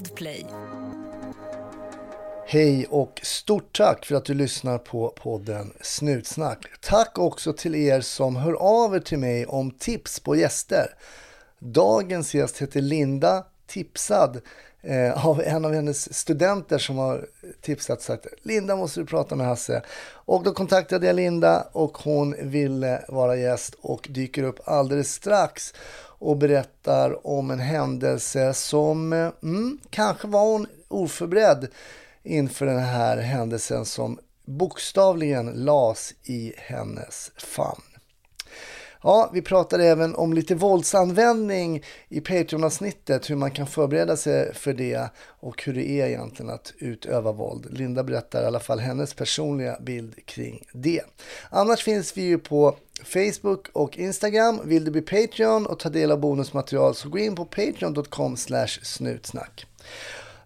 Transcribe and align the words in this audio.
Podplay. 0.00 0.46
Hej 2.46 2.86
och 2.90 3.20
stort 3.22 3.76
tack 3.76 4.06
för 4.06 4.14
att 4.14 4.24
du 4.24 4.34
lyssnar 4.34 4.78
på 4.78 5.08
podden 5.08 5.72
Snutsnack. 5.80 6.66
Tack 6.80 7.18
också 7.18 7.52
till 7.52 7.74
er 7.74 8.00
som 8.00 8.36
hör 8.36 8.52
av 8.52 8.94
er 8.94 9.00
till 9.00 9.18
mig 9.18 9.46
om 9.46 9.70
tips 9.70 10.20
på 10.20 10.36
gäster. 10.36 10.94
Dagens 11.58 12.34
gäst 12.34 12.62
heter 12.62 12.80
Linda, 12.80 13.44
tipsad 13.66 14.40
eh, 14.82 15.26
av 15.26 15.40
en 15.40 15.64
av 15.64 15.72
hennes 15.72 16.14
studenter 16.14 16.78
som 16.78 16.98
har 16.98 17.26
tipsat 17.60 17.98
och 17.98 18.04
sagt 18.04 18.26
Linda 18.42 18.76
måste 18.76 19.00
du 19.00 19.06
prata 19.06 19.36
med 19.36 19.46
Hasse. 19.46 19.82
Och 20.12 20.42
då 20.42 20.52
kontaktade 20.52 21.06
jag 21.06 21.16
Linda 21.16 21.66
och 21.72 21.98
hon 21.98 22.34
ville 22.42 23.04
vara 23.08 23.36
gäst 23.36 23.74
och 23.80 24.06
dyker 24.10 24.42
upp 24.42 24.60
alldeles 24.64 25.12
strax 25.12 25.74
och 26.20 26.36
berättar 26.36 27.26
om 27.26 27.50
en 27.50 27.60
händelse 27.60 28.54
som 28.54 29.12
eh, 29.12 29.32
mm, 29.42 29.78
kanske 29.90 30.28
var 30.28 30.52
hon 30.52 30.66
oförberedd 30.88 31.68
inför 32.22 32.66
den 32.66 32.78
här 32.78 33.16
händelsen 33.16 33.84
som 33.84 34.18
bokstavligen 34.44 35.46
las 35.46 36.14
i 36.24 36.52
hennes 36.56 37.30
famn. 37.36 37.89
Ja, 39.02 39.30
vi 39.32 39.42
pratade 39.42 39.84
även 39.84 40.14
om 40.14 40.32
lite 40.32 40.54
våldsanvändning 40.54 41.82
i 42.08 42.20
Patreon-avsnittet, 42.20 43.30
hur 43.30 43.36
man 43.36 43.50
kan 43.50 43.66
förbereda 43.66 44.16
sig 44.16 44.54
för 44.54 44.72
det 44.72 45.08
och 45.18 45.62
hur 45.64 45.74
det 45.74 45.90
är 45.90 46.06
egentligen 46.06 46.50
att 46.50 46.72
utöva 46.78 47.32
våld. 47.32 47.66
Linda 47.70 48.04
berättar 48.04 48.42
i 48.42 48.46
alla 48.46 48.60
fall 48.60 48.78
hennes 48.78 49.14
personliga 49.14 49.78
bild 49.80 50.26
kring 50.26 50.66
det. 50.72 51.02
Annars 51.50 51.82
finns 51.82 52.16
vi 52.16 52.22
ju 52.22 52.38
på 52.38 52.76
Facebook 53.04 53.68
och 53.72 53.98
Instagram. 53.98 54.60
Vill 54.64 54.84
du 54.84 54.90
bli 54.90 55.02
Patreon 55.02 55.66
och 55.66 55.78
ta 55.78 55.88
del 55.88 56.12
av 56.12 56.20
bonusmaterial 56.20 56.94
så 56.94 57.08
gå 57.08 57.18
in 57.18 57.34
på 57.34 57.44
patreon.com 57.44 58.36
snutsnack. 58.82 59.66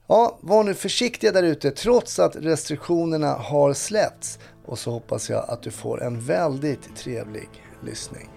Ja, 0.07 0.39
var 0.41 0.65
nu 0.65 0.75
försiktiga 0.75 1.33
där 1.33 1.43
ute 1.43 1.71
trots 1.71 2.19
att 2.19 2.37
restriktionerna 2.37 3.33
har 3.33 3.73
släppts 3.73 4.39
och 4.67 4.79
så 4.79 4.91
hoppas 4.91 5.31
jag 5.31 5.51
att 5.51 5.63
du 5.63 5.71
får 5.71 6.03
en 6.03 6.21
väldigt 6.21 6.97
trevlig 6.97 7.49
lyssning. 7.85 8.34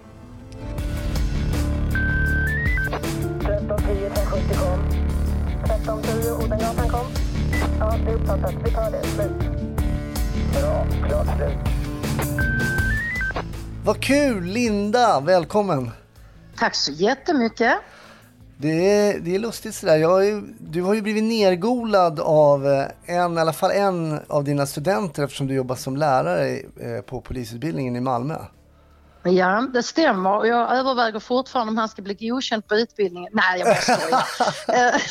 1310 3.40 4.06
1070 4.06 4.54
kom. 4.54 4.80
1310 5.64 6.44
Odengatan 6.44 6.88
kom. 6.88 7.06
Ja, 7.80 7.94
det 8.04 8.10
är 8.10 8.14
uppfattat. 8.14 8.54
Vi 8.64 8.70
tar 8.70 8.90
det. 8.90 9.02
Slut. 9.02 9.32
Bra. 10.52 10.86
Klart 11.08 11.36
slut. 11.36 11.78
Vad 13.84 14.00
kul! 14.00 14.44
Linda, 14.44 15.20
välkommen! 15.20 15.90
Tack 16.56 16.74
så 16.74 16.92
jättemycket. 16.92 17.72
Det 18.56 18.90
är, 18.90 19.18
det 19.18 19.34
är 19.34 19.38
lustigt 19.38 19.74
sådär. 19.74 19.96
Jag 19.96 20.08
har 20.08 20.22
ju, 20.22 20.42
du 20.58 20.82
har 20.82 20.94
ju 20.94 21.02
blivit 21.02 21.24
nergolad 21.24 22.20
av 22.20 22.66
eh, 22.66 22.86
en, 23.16 23.38
i 23.38 23.40
alla 23.40 23.52
fall 23.52 23.70
en 23.70 24.20
av 24.28 24.44
dina 24.44 24.66
studenter 24.66 25.24
eftersom 25.24 25.46
du 25.46 25.54
jobbar 25.54 25.74
som 25.76 25.96
lärare 25.96 26.48
eh, 26.80 27.00
på 27.06 27.20
polisutbildningen 27.20 27.96
i 27.96 28.00
Malmö. 28.00 28.36
Ja, 29.32 29.66
det 29.72 29.82
stämmer. 29.82 30.44
Jag 30.46 30.76
överväger 30.76 31.20
fortfarande 31.20 31.70
om 31.70 31.78
han 31.78 31.88
ska 31.88 32.02
bli 32.02 32.14
godkänd 32.14 32.66
på 32.66 32.74
utbildningen. 32.74 33.32
Nej, 33.32 33.58
jag 33.58 33.68
bara 33.68 33.98
skojar. 33.98 34.24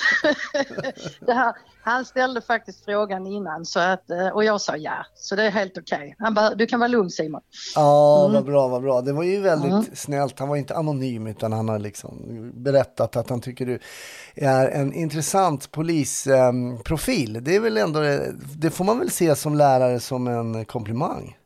Eh, 1.27 1.51
han 1.87 2.05
ställde 2.05 2.41
faktiskt 2.41 2.85
frågan 2.85 3.27
innan 3.27 3.65
så 3.65 3.79
att, 3.79 4.09
eh, 4.09 4.27
och 4.27 4.43
jag 4.43 4.61
sa 4.61 4.77
ja, 4.77 5.05
så 5.15 5.35
det 5.35 5.43
är 5.43 5.51
helt 5.51 5.77
okej. 5.77 6.15
Okay. 6.31 6.55
du 6.55 6.65
kan 6.65 6.79
vara 6.79 6.87
lugn 6.87 7.09
Simon. 7.09 7.41
Ja, 7.75 8.21
mm. 8.21 8.33
vad 8.33 8.45
bra, 8.45 8.67
vad 8.67 8.81
bra. 8.81 9.01
Det 9.01 9.13
var 9.13 9.23
ju 9.23 9.41
väldigt 9.41 9.71
mm. 9.71 9.85
snällt. 9.93 10.39
Han 10.39 10.49
var 10.49 10.55
inte 10.55 10.75
anonym 10.75 11.27
utan 11.27 11.53
han 11.53 11.69
har 11.69 11.79
liksom 11.79 12.15
berättat 12.55 13.15
att 13.15 13.29
han 13.29 13.41
tycker 13.41 13.65
du 13.65 13.79
är 14.35 14.67
en 14.67 14.93
intressant 14.93 15.71
polisprofil. 15.71 17.35
Eh, 17.35 17.41
det 17.41 17.55
är 17.55 17.59
väl 17.59 17.77
ändå, 17.77 17.99
det 18.57 18.69
får 18.69 18.85
man 18.85 18.99
väl 18.99 19.11
se 19.11 19.35
som 19.35 19.55
lärare 19.55 19.99
som 19.99 20.27
en 20.27 20.65
komplimang. 20.65 21.36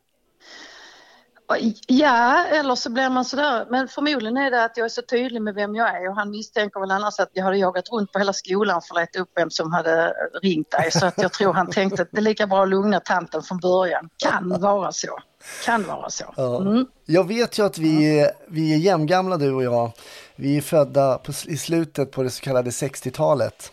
Ja, 1.87 2.45
eller 2.45 2.75
så 2.75 2.89
blir 2.89 3.09
man 3.09 3.25
sådär. 3.25 3.65
Men 3.69 3.87
förmodligen 3.87 4.37
är 4.37 4.51
det 4.51 4.63
att 4.63 4.77
jag 4.77 4.85
är 4.85 4.89
så 4.89 5.01
tydlig 5.01 5.41
med 5.41 5.55
vem 5.55 5.75
jag 5.75 5.87
är 5.87 6.09
och 6.09 6.15
han 6.15 6.29
misstänker 6.29 6.79
väl 6.79 6.91
annars 6.91 7.19
att 7.19 7.29
jag 7.33 7.43
hade 7.43 7.57
jagat 7.57 7.89
runt 7.91 8.11
på 8.11 8.19
hela 8.19 8.33
skolan 8.33 8.81
för 8.81 8.95
att 8.95 9.01
leta 9.01 9.19
upp 9.19 9.31
vem 9.35 9.49
som 9.49 9.71
hade 9.71 10.13
ringt 10.41 10.71
dig. 10.71 10.91
Så 10.91 11.05
att 11.05 11.17
jag 11.17 11.33
tror 11.33 11.53
han 11.53 11.69
tänkte 11.69 12.01
att 12.01 12.11
det 12.11 12.17
är 12.17 12.21
lika 12.21 12.47
bra 12.47 12.63
att 12.63 12.69
lugna 12.69 12.99
tanten 12.99 13.41
från 13.41 13.59
början. 13.59 14.09
Kan 14.17 14.61
vara 14.61 14.91
så. 14.91 15.19
Kan 15.65 15.83
vara 15.83 16.09
så. 16.09 16.57
Mm. 16.61 16.85
Jag 17.05 17.27
vet 17.27 17.59
ju 17.59 17.65
att 17.65 17.77
vi, 17.77 18.19
är, 18.19 18.31
vi 18.47 18.73
är 18.73 18.77
jämngamla 18.77 19.37
du 19.37 19.53
och 19.53 19.63
jag. 19.63 19.91
Vi 20.35 20.57
är 20.57 20.61
födda 20.61 21.17
på, 21.17 21.31
i 21.47 21.57
slutet 21.57 22.11
på 22.11 22.23
det 22.23 22.29
så 22.29 22.41
kallade 22.41 22.69
60-talet. 22.69 23.71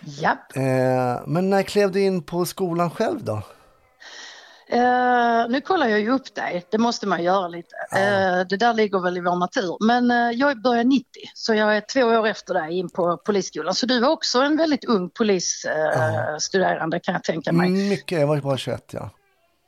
Ja. 0.00 0.30
Eh, 0.54 1.20
men 1.26 1.50
när 1.50 1.62
klev 1.62 1.92
du 1.92 2.00
in 2.00 2.22
på 2.22 2.46
skolan 2.46 2.90
själv 2.90 3.24
då? 3.24 3.42
Uh, 4.72 5.48
nu 5.48 5.60
kollar 5.60 5.86
jag 5.86 6.00
ju 6.00 6.10
upp 6.10 6.34
dig, 6.34 6.64
det 6.70 6.78
måste 6.78 7.06
man 7.06 7.22
göra 7.22 7.48
lite. 7.48 7.74
Uh, 7.94 8.46
det 8.48 8.56
där 8.56 8.74
ligger 8.74 9.00
väl 9.00 9.16
i 9.16 9.20
vår 9.20 9.36
natur. 9.36 9.86
Men 9.86 10.10
uh, 10.10 10.32
jag 10.32 10.62
började 10.62 10.88
90, 10.88 11.06
så 11.34 11.54
jag 11.54 11.76
är 11.76 11.80
två 11.92 12.00
år 12.02 12.26
efter 12.26 12.54
dig 12.54 12.78
in 12.78 12.90
på 12.90 13.16
polisskolan. 13.16 13.74
Så 13.74 13.86
du 13.86 14.00
var 14.00 14.08
också 14.08 14.40
en 14.40 14.56
väldigt 14.56 14.84
ung 14.84 15.10
polisstuderande 15.10 17.00
kan 17.00 17.14
jag 17.14 17.24
tänka 17.24 17.52
mig. 17.52 17.70
Mycket, 17.70 18.20
jag 18.20 18.26
var 18.26 18.40
bara 18.40 18.56
21 18.56 18.84
ja. 18.92 19.10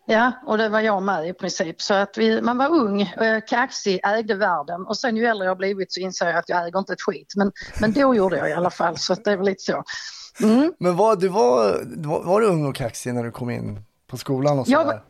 Ja, 0.07 0.33
och 0.47 0.59
det 0.59 0.69
var 0.69 0.81
jag 0.81 1.03
med 1.03 1.29
i 1.29 1.33
princip. 1.33 1.83
Så 1.83 1.95
att 1.95 2.19
vi, 2.19 2.43
man 2.43 2.59
var 2.59 2.69
ung, 2.69 3.15
kaxig, 3.49 4.01
ägde 4.05 4.35
världen 4.35 4.87
och 4.87 4.97
sen 4.97 5.17
ju 5.17 5.27
äldre 5.27 5.47
jag 5.47 5.57
blivit 5.57 5.93
så 5.93 6.01
inser 6.01 6.27
jag 6.27 6.37
att 6.37 6.49
jag 6.49 6.67
äger 6.67 6.79
inte 6.79 6.93
ett 6.93 7.03
skit. 7.03 7.33
Men, 7.37 7.53
men 7.81 7.93
då 7.93 8.15
gjorde 8.15 8.37
jag 8.37 8.51
i 8.51 8.53
alla 8.53 8.71
fall, 8.71 8.99
så 8.99 9.15
det 9.15 9.31
är 9.31 9.37
väl 9.37 9.47
lite 9.47 9.62
så. 9.62 9.85
Mm. 10.43 10.73
Men 10.79 10.97
var, 10.97 11.17
du 11.17 11.29
var, 11.29 11.85
var, 11.97 12.23
var 12.23 12.41
du 12.41 12.47
ung 12.47 12.67
och 12.67 12.75
kaxig 12.75 13.15
när 13.15 13.25
du 13.25 13.31
kom 13.31 13.51
in 13.51 13.85
på 14.12 14.19
skolan 14.19 14.59
och 14.59 14.67
sådär? 14.67 14.84
Jag, 14.84 15.00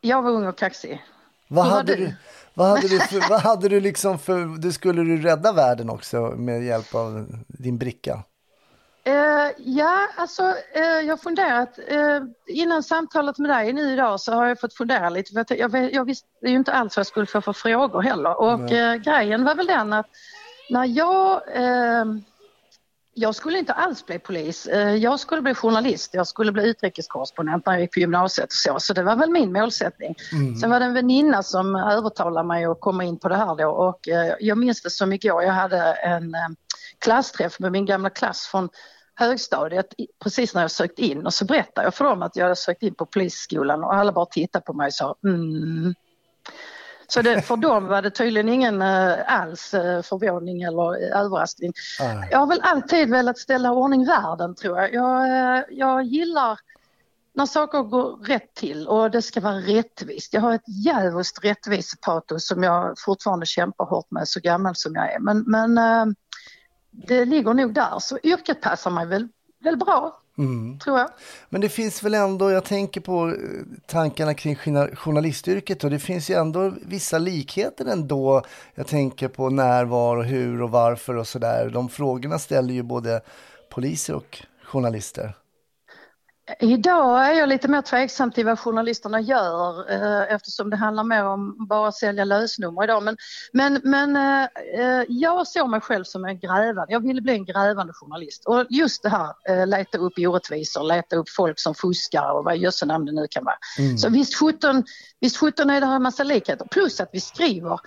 jag 0.00 0.22
var 0.22 0.30
ung 0.30 0.46
och 0.46 0.58
kaxig. 0.58 1.04
Vad 1.48 1.66
hade, 1.66 1.96
du, 1.96 2.14
vad 2.54 2.68
hade 2.68 2.88
du 2.88 2.98
för, 2.98 3.28
vad 3.30 3.40
hade 3.40 3.68
du 3.68 3.80
liksom 3.80 4.18
för, 4.18 4.58
du 4.58 4.72
skulle 4.72 5.02
du 5.02 5.22
rädda 5.22 5.52
världen 5.52 5.90
också 5.90 6.20
med 6.20 6.64
hjälp 6.64 6.94
av 6.94 7.26
din 7.46 7.78
bricka? 7.78 8.22
Uh, 9.08 9.50
ja, 9.58 10.08
alltså 10.16 10.42
uh, 10.42 11.00
jag 11.06 11.12
har 11.12 11.16
funderat, 11.16 11.78
uh, 11.92 12.22
innan 12.46 12.82
samtalet 12.82 13.38
med 13.38 13.50
dig 13.50 13.72
nu 13.72 13.92
idag 13.92 14.20
så 14.20 14.32
har 14.32 14.46
jag 14.46 14.60
fått 14.60 14.74
fundera 14.74 15.08
lite, 15.10 15.32
för 15.32 15.56
jag, 15.56 15.74
jag, 15.74 15.94
jag 15.94 16.04
visste 16.04 16.28
ju 16.42 16.54
inte 16.54 16.72
alls 16.72 16.96
vad 16.96 17.00
jag 17.00 17.06
skulle 17.06 17.26
få 17.26 17.40
för 17.40 17.52
frågor 17.52 18.02
heller 18.02 18.40
och 18.40 18.68
grejen 19.04 19.44
var 19.44 19.54
väl 19.54 19.66
den 19.66 19.92
att 19.92 20.06
när 20.70 20.84
jag 20.84 21.42
jag 23.18 23.34
skulle 23.34 23.58
inte 23.58 23.72
alls 23.72 24.06
bli 24.06 24.18
polis. 24.18 24.66
Eh, 24.66 24.94
jag 24.94 25.20
skulle 25.20 25.42
bli 25.42 25.54
journalist, 25.54 26.14
jag 26.14 26.26
skulle 26.26 26.52
bli 26.52 26.68
utrikeskorrespondent 26.68 27.66
när 27.66 27.72
jag 27.72 27.82
gick 27.82 27.92
på 27.92 28.00
gymnasiet 28.00 28.46
och 28.46 28.52
så. 28.52 28.80
Så 28.80 28.92
det 28.92 29.02
var 29.02 29.16
väl 29.16 29.30
min 29.30 29.52
målsättning. 29.52 30.14
Mm. 30.32 30.56
Sen 30.56 30.70
var 30.70 30.80
det 30.80 30.86
en 30.86 30.94
väninna 30.94 31.42
som 31.42 31.76
övertalade 31.76 32.46
mig 32.46 32.64
att 32.64 32.80
komma 32.80 33.04
in 33.04 33.18
på 33.18 33.28
det 33.28 33.36
här 33.36 33.56
då 33.56 33.68
och 33.68 34.08
eh, 34.08 34.34
jag 34.40 34.58
minns 34.58 34.82
det 34.82 34.90
som 34.90 35.12
igår. 35.12 35.42
Jag 35.42 35.52
hade 35.52 35.92
en 35.92 36.34
eh, 36.34 36.40
klassträff 36.98 37.58
med 37.58 37.72
min 37.72 37.86
gamla 37.86 38.10
klass 38.10 38.46
från 38.46 38.68
högstadiet 39.14 39.94
precis 40.22 40.54
när 40.54 40.62
jag 40.62 40.70
sökt 40.70 40.98
in 40.98 41.26
och 41.26 41.34
så 41.34 41.44
berättade 41.44 41.86
jag 41.86 41.94
för 41.94 42.04
dem 42.04 42.22
att 42.22 42.36
jag 42.36 42.44
hade 42.44 42.56
sökt 42.56 42.82
in 42.82 42.94
på 42.94 43.06
polisskolan 43.06 43.84
och 43.84 43.94
alla 43.94 44.12
bara 44.12 44.26
tittade 44.26 44.64
på 44.64 44.72
mig 44.72 44.86
och 44.86 44.94
sa 44.94 45.16
mm, 45.24 45.94
så 47.08 47.22
det, 47.22 47.42
för 47.42 47.56
dem 47.56 47.86
var 47.86 48.02
det 48.02 48.10
tydligen 48.10 48.48
ingen 48.48 48.82
uh, 48.82 49.14
alls 49.26 49.74
uh, 49.74 50.02
förvåning 50.02 50.62
eller 50.62 50.90
uh, 50.90 51.20
överraskning. 51.20 51.72
Nej. 52.00 52.28
Jag 52.30 52.38
har 52.38 52.46
väl 52.46 52.60
alltid 52.62 53.10
velat 53.10 53.38
ställa 53.38 53.72
ordning 53.72 54.06
världen 54.06 54.54
tror 54.54 54.78
jag. 54.78 54.94
Jag, 54.94 55.64
jag 55.70 56.02
gillar 56.02 56.58
när 57.34 57.46
saker 57.46 57.82
går 57.82 58.16
rätt 58.16 58.54
till 58.54 58.88
och 58.88 59.10
det 59.10 59.22
ska 59.22 59.40
vara 59.40 59.56
rättvist. 59.56 60.34
Jag 60.34 60.40
har 60.40 60.52
ett 60.52 60.84
djävulskt 60.84 61.44
rättvisepatos 61.44 62.46
som 62.46 62.62
jag 62.62 62.94
fortfarande 62.98 63.46
kämpar 63.46 63.84
hårt 63.84 64.10
med 64.10 64.28
så 64.28 64.40
gammal 64.40 64.76
som 64.76 64.94
jag 64.94 65.12
är. 65.12 65.18
Men, 65.18 65.44
men 65.46 66.14
det 66.90 67.24
ligger 67.24 67.54
nog 67.54 67.74
där. 67.74 67.98
Så 67.98 68.18
yrket 68.22 68.60
passar 68.60 68.90
mig 68.90 69.06
väl, 69.06 69.28
väl 69.64 69.76
bra. 69.76 70.22
Mm. 70.38 70.78
Tror 70.78 70.98
jag. 70.98 71.08
Men 71.48 71.60
det 71.60 71.68
finns 71.68 72.02
väl 72.02 72.14
ändå, 72.14 72.50
jag 72.50 72.64
tänker 72.64 73.00
på 73.00 73.28
eh, 73.28 73.34
tankarna 73.86 74.34
kring 74.34 74.56
journalistyrket 74.94 75.84
och 75.84 75.90
det 75.90 75.98
finns 75.98 76.30
ju 76.30 76.34
ändå 76.34 76.72
vissa 76.82 77.18
likheter 77.18 77.86
ändå. 77.86 78.42
Jag 78.74 78.86
tänker 78.86 79.28
på 79.28 79.50
när, 79.50 79.84
var 79.84 80.16
och 80.16 80.24
hur 80.24 80.62
och 80.62 80.70
varför 80.70 81.16
och 81.16 81.28
sådär. 81.28 81.70
De 81.72 81.88
frågorna 81.88 82.38
ställer 82.38 82.74
ju 82.74 82.82
både 82.82 83.20
poliser 83.70 84.14
och 84.14 84.42
journalister. 84.64 85.34
Idag 86.60 87.26
är 87.26 87.32
jag 87.32 87.48
lite 87.48 87.68
mer 87.68 87.82
tveksam 87.82 88.30
till 88.30 88.46
vad 88.46 88.58
journalisterna 88.58 89.20
gör 89.20 89.90
eh, 89.90 90.34
eftersom 90.34 90.70
det 90.70 90.76
handlar 90.76 91.04
mer 91.04 91.24
om 91.24 91.66
bara 91.68 91.88
att 91.88 91.94
sälja 91.94 92.24
lösnummer 92.24 92.84
idag. 92.84 93.02
Men, 93.02 93.16
men, 93.52 93.80
men 93.84 94.16
eh, 94.16 94.48
eh, 94.80 95.04
jag 95.08 95.46
såg 95.46 95.70
mig 95.70 95.80
själv 95.80 96.04
som 96.04 96.24
en 96.24 96.38
grävande, 96.38 96.92
jag 96.92 97.00
ville 97.00 97.20
bli 97.20 97.32
en 97.32 97.44
grävande 97.44 97.92
journalist. 97.92 98.46
Och 98.46 98.66
just 98.70 99.02
det 99.02 99.08
här, 99.08 99.34
eh, 99.48 99.66
leta 99.66 99.98
upp 99.98 100.12
orättvisor, 100.18 100.82
leta 100.82 101.16
upp 101.16 101.30
folk 101.30 101.60
som 101.60 101.74
fuskar 101.74 102.32
och 102.32 102.44
vad 102.44 102.56
jösse 102.56 102.86
namn 102.86 103.06
det 103.06 103.12
nu 103.12 103.26
kan 103.30 103.44
vara. 103.44 103.58
Mm. 103.78 103.98
Så 103.98 104.08
visst 104.08 104.34
17, 104.34 104.84
visst 105.20 105.36
17 105.36 105.70
är 105.70 105.80
det 105.80 105.86
en 105.86 106.02
massa 106.02 106.24
likheter, 106.24 106.66
plus 106.70 107.00
att 107.00 107.10
vi 107.12 107.20
skriver 107.20 107.80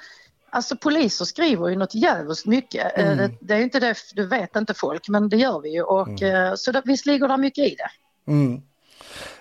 Alltså 0.52 0.76
poliser 0.76 1.26
skriver 1.26 1.68
ju 1.68 1.76
något 1.76 1.96
jävligt 1.96 2.46
mycket. 2.46 2.98
Mm. 2.98 3.18
Det, 3.18 3.32
det 3.42 3.54
är 3.54 3.62
inte 3.62 3.80
det, 3.80 3.96
det 4.16 4.26
vet 4.26 4.56
inte 4.56 4.74
folk, 4.74 5.08
men 5.08 5.30
det 5.30 5.38
gör 5.38 5.62
vi 5.62 5.70
ju. 5.70 5.82
Och, 5.82 6.22
eh, 6.22 6.56
Så 6.56 6.72
det, 6.72 6.82
visst 6.86 7.06
ligger 7.06 7.28
det 7.28 7.38
mycket 7.38 7.68
i 7.68 7.76
det. 7.76 7.90
Mm. 8.30 8.62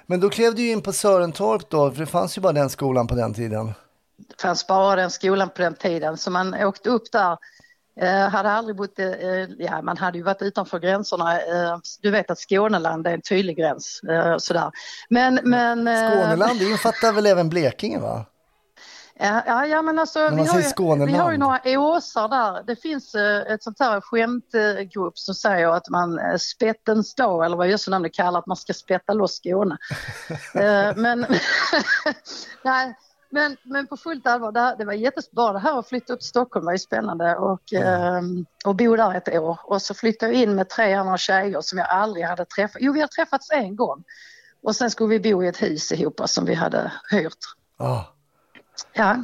Men 0.06 0.20
då 0.20 0.30
klev 0.30 0.54
du 0.54 0.62
ju 0.62 0.72
in 0.72 0.82
på 0.82 0.92
Sörentorp 0.92 1.70
då, 1.70 1.90
för 1.90 2.00
det 2.00 2.06
fanns 2.06 2.38
ju 2.38 2.42
bara 2.42 2.52
den 2.52 2.70
skolan 2.70 3.06
på 3.06 3.14
den 3.14 3.34
tiden. 3.34 3.72
Det 4.16 4.42
fanns 4.42 4.66
bara 4.66 4.96
den 4.96 5.10
skolan 5.10 5.48
på 5.48 5.62
den 5.62 5.74
tiden, 5.74 6.16
så 6.16 6.30
man 6.30 6.54
åkte 6.54 6.90
upp 6.90 7.12
där. 7.12 7.36
Eh, 8.00 8.28
hade 8.28 8.50
aldrig 8.50 8.76
bott, 8.76 8.98
eh, 8.98 9.06
ja 9.58 9.82
man 9.82 9.96
hade 9.96 10.18
ju 10.18 10.24
varit 10.24 10.42
utanför 10.42 10.78
gränserna. 10.78 11.40
Eh, 11.40 11.78
du 12.02 12.10
vet 12.10 12.30
att 12.30 12.38
Skåneland 12.38 13.06
är 13.06 13.14
en 13.14 13.20
tydlig 13.20 13.56
gräns. 13.56 14.00
Eh, 14.10 14.38
sådär. 14.38 14.70
Men, 15.08 15.40
men, 15.42 15.88
eh, 15.88 16.10
Skåneland, 16.10 16.58
det 16.58 16.64
infattar 16.64 17.12
väl 17.12 17.26
även 17.26 17.48
Blekinge 17.48 17.98
va? 17.98 18.24
Ja, 19.20 19.66
ja, 19.66 19.82
men 19.82 19.98
alltså 19.98 20.18
man 20.18 20.36
vi 20.36 20.42
har, 20.48 20.58
ju, 20.60 20.64
vi 21.06 21.12
har 21.18 21.32
ju 21.32 21.38
några 21.38 21.80
åsar 21.80 22.28
där. 22.28 22.62
Det 22.66 22.76
finns 22.76 23.14
eh, 23.14 23.52
ett 23.52 23.62
sånt 23.62 23.80
här 23.80 24.00
skämtgrupp 24.00 25.18
som 25.18 25.34
säger 25.34 25.68
att 25.68 25.88
man 25.88 26.18
eh, 26.18 26.36
spettens 26.36 27.14
dag 27.14 27.44
eller 27.44 27.56
vad 27.56 27.68
Jösse 27.68 27.90
namn 27.90 28.02
det 28.02 28.08
kallar 28.10 28.38
att 28.38 28.46
man 28.46 28.56
ska 28.56 28.72
spetta 28.74 29.12
loss 29.12 29.36
Skåne. 29.36 29.76
Eh, 30.54 30.96
men, 30.96 31.26
nej, 32.64 32.94
men, 33.30 33.56
men 33.62 33.86
på 33.86 33.96
fullt 33.96 34.26
allvar, 34.26 34.52
det, 34.52 34.60
här- 34.60 34.76
det 34.76 34.84
var 34.84 34.92
jättebra 34.92 35.52
det 35.52 35.58
här 35.58 35.78
att 35.78 35.88
flytta 35.88 36.12
upp 36.12 36.20
till 36.20 36.28
Stockholm 36.28 36.66
var 36.66 36.72
ju 36.72 36.78
spännande 36.78 37.36
och, 37.36 37.72
eh, 37.72 38.20
och 38.64 38.74
bo 38.76 38.96
där 38.96 39.14
ett 39.14 39.28
år. 39.38 39.58
Och 39.64 39.82
så 39.82 39.94
flyttade 39.94 40.32
jag 40.32 40.42
in 40.42 40.54
med 40.54 40.68
tre 40.68 40.94
andra 40.94 41.16
tjejer 41.18 41.60
som 41.60 41.78
jag 41.78 41.88
aldrig 41.88 42.24
hade 42.26 42.44
träffat. 42.44 42.76
Jo, 42.80 42.92
vi 42.92 43.00
har 43.00 43.08
träffats 43.08 43.50
en 43.50 43.76
gång. 43.76 44.04
Och 44.62 44.76
sen 44.76 44.90
skulle 44.90 45.18
vi 45.18 45.32
bo 45.32 45.42
i 45.42 45.48
ett 45.48 45.62
hus 45.62 45.92
ihop 45.92 46.20
som 46.24 46.44
vi 46.44 46.54
hade 46.54 46.92
hyrt. 47.10 47.34
Ja. 47.78 48.14
Ja, 48.92 49.22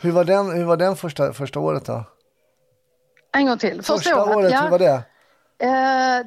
Hur 0.00 0.10
var 0.12 0.24
den, 0.24 0.50
hur 0.50 0.64
var 0.64 0.76
den 0.76 0.96
första, 0.96 1.32
första 1.32 1.60
året 1.60 1.86
då? 1.86 2.04
en 3.34 3.46
gång 3.46 3.58
till. 3.58 3.82
Första 3.82 4.24
året, 4.24 4.64
hur 4.64 4.70
var 4.70 4.78
det? 4.78 5.02
Eh, 5.62 6.18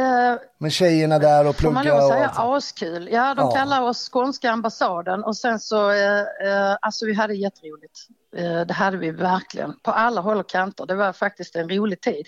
eh, 0.00 0.36
Med 0.58 0.72
tjejerna 0.72 1.18
där 1.18 1.46
och 1.48 1.56
får 1.56 1.70
man 1.70 1.82
plugga 1.82 1.98
lov 1.98 2.10
att 2.10 2.16
säga 2.16 2.28
askul. 2.36 3.08
Ja, 3.12 3.34
de 3.34 3.46
Ja. 3.46 3.50
kallar 3.56 3.82
oss 3.82 4.10
skånska 4.12 4.50
ambassaden 4.50 5.24
och 5.24 5.36
sen 5.36 5.58
så, 5.60 5.90
eh, 5.90 6.20
eh, 6.20 6.76
alltså 6.80 7.06
vi 7.06 7.14
hade 7.14 7.34
jätteroligt. 7.34 7.98
Eh, 8.36 8.60
det 8.66 8.74
hade 8.74 8.96
vi 8.96 9.10
verkligen, 9.10 9.78
på 9.82 9.90
alla 9.90 10.20
håll 10.20 10.38
och 10.38 10.48
kanter. 10.48 10.86
Det 10.86 10.94
var 10.94 11.12
faktiskt 11.12 11.56
en 11.56 11.68
rolig 11.68 12.00
tid. 12.00 12.26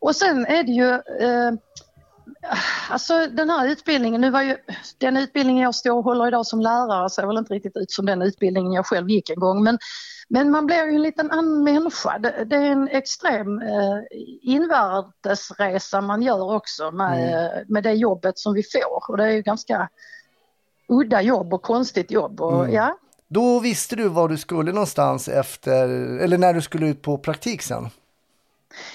Och 0.00 0.16
sen 0.16 0.46
är 0.46 0.62
det 0.62 0.72
ju, 0.72 0.90
eh, 1.26 1.52
alltså 2.90 3.26
den 3.26 3.50
här 3.50 3.68
utbildningen, 3.68 4.20
nu 4.20 4.30
var 4.30 4.42
ju 4.42 4.56
den 4.98 5.16
utbildningen 5.16 5.62
jag 5.62 5.74
står 5.74 5.98
och 5.98 6.04
håller 6.04 6.28
idag 6.28 6.46
som 6.46 6.60
lärare 6.60 7.10
ser 7.10 7.26
väl 7.26 7.38
inte 7.38 7.54
riktigt 7.54 7.76
ut 7.76 7.90
som 7.90 8.06
den 8.06 8.22
utbildningen 8.22 8.72
jag 8.72 8.86
själv 8.86 9.10
gick 9.10 9.30
en 9.30 9.40
gång. 9.40 9.62
Men, 9.62 9.78
men 10.28 10.50
man 10.50 10.66
blir 10.66 10.86
ju 10.86 10.94
en 10.94 11.02
liten 11.02 11.30
annan 11.30 11.64
människa. 11.64 12.18
Det, 12.18 12.44
det 12.44 12.56
är 12.56 12.72
en 12.72 12.88
extrem 12.88 13.58
eh, 13.58 13.98
invärtesresa 14.42 16.00
man 16.00 16.22
gör 16.22 16.54
också 16.54 16.90
med, 16.90 17.34
eh, 17.34 17.62
med 17.68 17.82
det 17.82 17.92
jobbet 17.92 18.38
som 18.38 18.54
vi 18.54 18.62
får. 18.62 19.10
Och 19.10 19.16
det 19.16 19.24
är 19.24 19.30
ju 19.30 19.42
ganska 19.42 19.88
udda 20.88 21.22
jobb 21.22 21.54
och 21.54 21.62
konstigt 21.62 22.10
jobb. 22.10 22.40
Och, 22.40 22.70
ja. 22.70 22.98
Då 23.28 23.60
visste 23.60 23.96
du 23.96 24.08
var 24.08 24.28
du 24.28 24.38
skulle 24.38 24.72
någonstans 24.72 25.28
efter, 25.28 25.88
eller 26.18 26.38
när 26.38 26.54
du 26.54 26.62
skulle 26.62 26.86
ut 26.86 27.02
på 27.02 27.18
praktik 27.18 27.62
sen? 27.62 27.90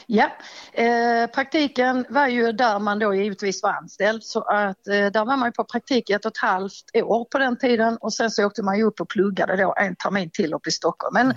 Ja, 0.07 0.31
eh, 0.73 1.27
praktiken 1.27 2.05
var 2.09 2.27
ju 2.27 2.51
där 2.51 2.79
man 2.79 2.99
då 2.99 3.13
givetvis 3.13 3.63
var 3.63 3.73
anställd. 3.73 4.23
Så 4.23 4.41
att 4.41 4.87
eh, 4.87 5.05
där 5.05 5.25
var 5.25 5.37
man 5.37 5.47
ju 5.47 5.51
på 5.51 5.63
praktik 5.63 6.09
ett 6.09 6.25
och 6.25 6.31
ett 6.31 6.37
halvt 6.37 6.95
år 6.95 7.25
på 7.25 7.37
den 7.37 7.57
tiden. 7.57 7.97
Och 8.01 8.13
sen 8.13 8.31
så 8.31 8.45
åkte 8.45 8.63
man 8.63 8.77
ju 8.77 8.83
upp 8.83 9.01
och 9.01 9.09
pluggade 9.09 9.55
då 9.55 9.73
en 9.77 9.95
termin 9.95 10.29
till 10.33 10.53
upp 10.53 10.67
i 10.67 10.71
Stockholm. 10.71 11.13
Men 11.13 11.33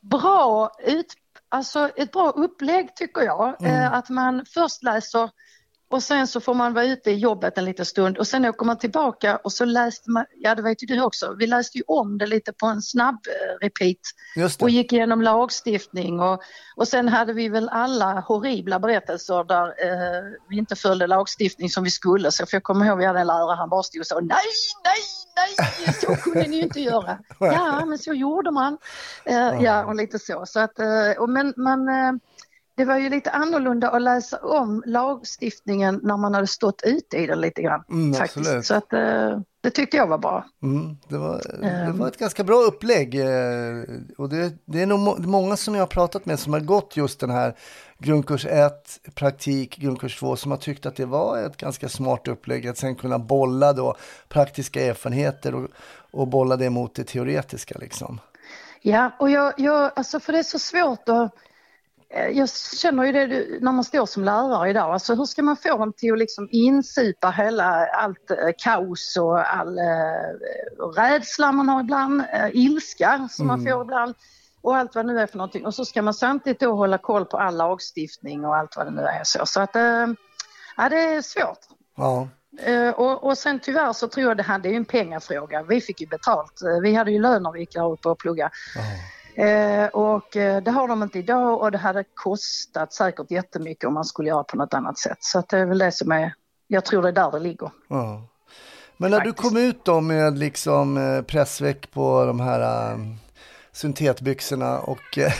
bra 0.00 0.70
ut, 0.86 1.14
alltså 1.48 1.88
ett 1.96 2.12
bra 2.12 2.30
upplägg 2.30 2.96
tycker 2.96 3.22
jag, 3.22 3.66
eh, 3.66 3.92
att 3.92 4.08
man 4.08 4.44
först 4.54 4.82
läser 4.82 5.30
och 5.92 6.02
sen 6.02 6.26
så 6.26 6.40
får 6.40 6.54
man 6.54 6.74
vara 6.74 6.84
ute 6.84 7.10
i 7.10 7.14
jobbet 7.14 7.58
en 7.58 7.64
liten 7.64 7.86
stund 7.86 8.18
och 8.18 8.26
sen 8.26 8.44
åker 8.44 8.66
man 8.66 8.78
tillbaka 8.78 9.36
och 9.36 9.52
så 9.52 9.64
läste 9.64 10.10
man, 10.10 10.24
ja 10.36 10.54
det 10.54 10.62
vet 10.62 10.82
ju 10.82 10.86
du 10.86 11.02
också, 11.02 11.34
vi 11.38 11.46
läste 11.46 11.78
ju 11.78 11.84
om 11.86 12.18
det 12.18 12.26
lite 12.26 12.52
på 12.52 12.66
en 12.66 12.82
snabb 12.82 13.18
eh, 13.26 13.64
repeat 13.66 13.98
och 14.60 14.70
gick 14.70 14.92
igenom 14.92 15.22
lagstiftning 15.22 16.20
och, 16.20 16.42
och 16.76 16.88
sen 16.88 17.08
hade 17.08 17.32
vi 17.32 17.48
väl 17.48 17.68
alla 17.68 18.20
horribla 18.20 18.78
berättelser 18.78 19.44
där 19.44 19.66
eh, 19.66 20.22
vi 20.48 20.58
inte 20.58 20.76
följde 20.76 21.06
lagstiftning 21.06 21.70
som 21.70 21.84
vi 21.84 21.90
skulle. 21.90 22.32
Så 22.32 22.46
för 22.46 22.56
jag 22.56 22.62
kommer 22.62 22.86
ihåg 22.86 22.98
vi 22.98 23.04
hade 23.04 23.20
en 23.20 23.26
lärare, 23.26 23.56
han 23.56 23.68
bara 23.68 23.82
stod 23.82 24.00
och 24.00 24.06
sa 24.06 24.20
nej, 24.20 24.28
nej, 24.84 25.56
nej, 25.86 25.94
så 25.94 26.16
kunde 26.16 26.48
ni 26.48 26.60
inte 26.60 26.80
göra. 26.80 27.18
Ja, 27.38 27.84
men 27.84 27.98
så 27.98 28.12
gjorde 28.14 28.50
man. 28.50 28.78
Eh, 29.24 29.62
ja, 29.62 29.84
och 29.84 29.94
lite 29.94 30.18
så. 30.18 30.46
så 30.46 30.60
att, 30.60 30.78
eh, 30.78 31.10
och 31.18 31.28
men, 31.28 31.54
men 31.56 31.88
eh, 31.88 32.12
det 32.74 32.84
var 32.84 32.98
ju 32.98 33.08
lite 33.10 33.30
annorlunda 33.30 33.90
att 33.90 34.02
läsa 34.02 34.38
om 34.38 34.82
lagstiftningen 34.86 36.00
när 36.02 36.16
man 36.16 36.34
hade 36.34 36.46
stått 36.46 36.82
ute 36.84 37.16
i 37.16 37.26
den 37.26 37.40
lite 37.40 37.62
grann. 37.62 37.84
Mm, 37.90 38.14
faktiskt. 38.14 38.38
absolut. 38.38 38.66
Så 38.66 38.74
att, 38.74 38.92
eh, 38.92 39.40
det 39.60 39.70
tyckte 39.70 39.96
jag 39.96 40.06
var 40.06 40.18
bra. 40.18 40.44
Mm, 40.62 40.96
det, 41.08 41.18
var, 41.18 41.40
det 41.60 41.66
Ehm. 41.68 41.98
var 41.98 42.08
ett 42.08 42.18
ganska 42.18 42.44
bra 42.44 42.56
upplägg. 42.56 43.14
eh, 43.20 43.84
Och 44.18 44.28
det, 44.28 44.52
det 44.64 44.82
är 44.82 44.86
nog 44.86 44.98
må- 44.98 45.16
många 45.18 45.56
som 45.56 45.74
jag 45.74 45.82
har 45.82 45.86
pratat 45.86 46.26
med 46.26 46.38
som 46.38 46.52
har 46.52 46.60
gått 46.60 46.96
just 46.96 47.20
den 47.20 47.30
här 47.30 47.56
grundkurs 47.98 48.46
1, 48.46 49.00
praktik, 49.14 49.76
grundkurs 49.76 50.18
2, 50.20 50.36
som 50.36 50.50
har 50.50 50.58
tyckt 50.58 50.86
att 50.86 50.96
det 50.96 51.06
var 51.06 51.38
ett 51.38 51.56
ganska 51.56 51.88
smart 51.88 52.28
upplägg 52.28 52.66
att 52.68 52.78
sen 52.78 52.94
kunna 52.96 53.18
bolla 53.18 53.72
då 53.72 53.96
praktiska 54.28 54.80
erfarenheter 54.86 55.54
och, 55.54 55.68
och 56.10 56.28
bolla 56.28 56.56
det 56.56 56.70
mot 56.70 56.94
det 56.94 57.04
teoretiska 57.04 57.78
liksom. 57.78 58.20
Ja, 58.80 59.10
och 59.18 59.30
jag, 59.30 59.52
jag, 59.56 59.90
alltså 59.96 60.20
för 60.20 60.32
det 60.32 60.38
är 60.38 60.42
så 60.42 60.58
svårt 60.58 61.08
att 61.08 61.34
jag 62.12 62.48
känner 62.50 63.04
ju 63.04 63.12
det 63.12 63.46
när 63.60 63.72
man 63.72 63.84
står 63.84 64.06
som 64.06 64.24
lärare 64.24 64.70
idag, 64.70 64.92
alltså 64.92 65.14
hur 65.14 65.24
ska 65.24 65.42
man 65.42 65.56
få 65.56 65.78
dem 65.78 65.92
till 65.92 66.12
att 66.12 66.18
liksom 66.18 66.48
insupa 66.50 67.30
hela 67.30 67.86
allt 67.86 68.30
eh, 68.30 68.36
kaos 68.58 69.16
och 69.20 69.54
all 69.56 69.78
eh, 69.78 70.94
rädsla 70.96 71.52
man 71.52 71.68
har 71.68 71.80
ibland, 71.80 72.20
eh, 72.32 72.48
ilska 72.52 73.28
som 73.30 73.46
man 73.46 73.64
får 73.64 73.82
ibland 73.82 74.14
och 74.60 74.76
allt 74.76 74.94
vad 74.94 75.06
det 75.06 75.12
nu 75.12 75.20
är 75.20 75.26
för 75.26 75.38
någonting. 75.38 75.66
Och 75.66 75.74
så 75.74 75.84
ska 75.84 76.02
man 76.02 76.14
samtidigt 76.14 76.60
då 76.60 76.72
hålla 76.72 76.98
koll 76.98 77.24
på 77.24 77.38
all 77.38 77.56
lagstiftning 77.56 78.44
och 78.44 78.56
allt 78.56 78.76
vad 78.76 78.86
det 78.86 78.90
nu 78.90 79.02
är 79.02 79.24
så. 79.24 79.46
Så 79.46 79.60
att, 79.60 79.76
eh, 79.76 80.06
ja 80.76 80.88
det 80.88 81.14
är 81.14 81.22
svårt. 81.22 81.58
Ja, 81.96 82.28
Eh, 82.60 82.90
och, 82.90 83.24
och 83.24 83.38
sen 83.38 83.60
tyvärr 83.60 83.92
så 83.92 84.08
tror 84.08 84.28
jag 84.28 84.36
det 84.36 84.42
här, 84.42 84.58
det 84.58 84.68
är 84.68 84.76
en 84.76 84.84
pengafråga. 84.84 85.62
Vi 85.62 85.80
fick 85.80 86.00
ju 86.00 86.06
betalt. 86.06 86.62
Eh, 86.62 86.80
vi 86.82 86.94
hade 86.94 87.10
ju 87.12 87.20
lön 87.20 87.42
när 87.42 87.52
vi 87.52 87.60
gick 87.60 87.74
där 87.74 87.92
uppe 87.92 88.08
och 88.08 88.18
plugga. 88.18 88.50
Eh, 89.34 89.86
och 89.86 90.36
eh, 90.36 90.62
det 90.62 90.70
har 90.70 90.88
de 90.88 91.02
inte 91.02 91.18
idag 91.18 91.60
och 91.60 91.72
det 91.72 91.78
hade 91.78 92.04
kostat 92.14 92.92
säkert 92.92 93.30
jättemycket 93.30 93.84
om 93.88 93.94
man 93.94 94.04
skulle 94.04 94.28
göra 94.28 94.44
på 94.44 94.56
något 94.56 94.74
annat 94.74 94.98
sätt. 94.98 95.18
Så 95.20 95.42
det 95.48 95.58
är 95.58 95.66
väl 95.66 95.78
det 95.78 95.92
som 95.92 96.12
är, 96.12 96.34
jag 96.66 96.84
tror 96.84 97.02
det 97.02 97.08
är 97.08 97.12
där 97.12 97.30
det 97.30 97.38
ligger. 97.38 97.70
ja. 97.88 98.22
Men 98.96 99.10
när 99.10 99.20
du 99.20 99.30
Faktiskt. 99.30 99.48
kom 99.48 99.56
ut 99.56 99.84
då 99.84 100.00
med 100.00 100.38
liksom 100.38 100.96
eh, 100.96 101.22
pressväck 101.22 101.90
på 101.90 102.24
de 102.24 102.40
här 102.40 102.90
eh, 102.92 102.98
syntetbyxorna 103.72 104.78
och, 104.78 105.18
eh, 105.18 105.32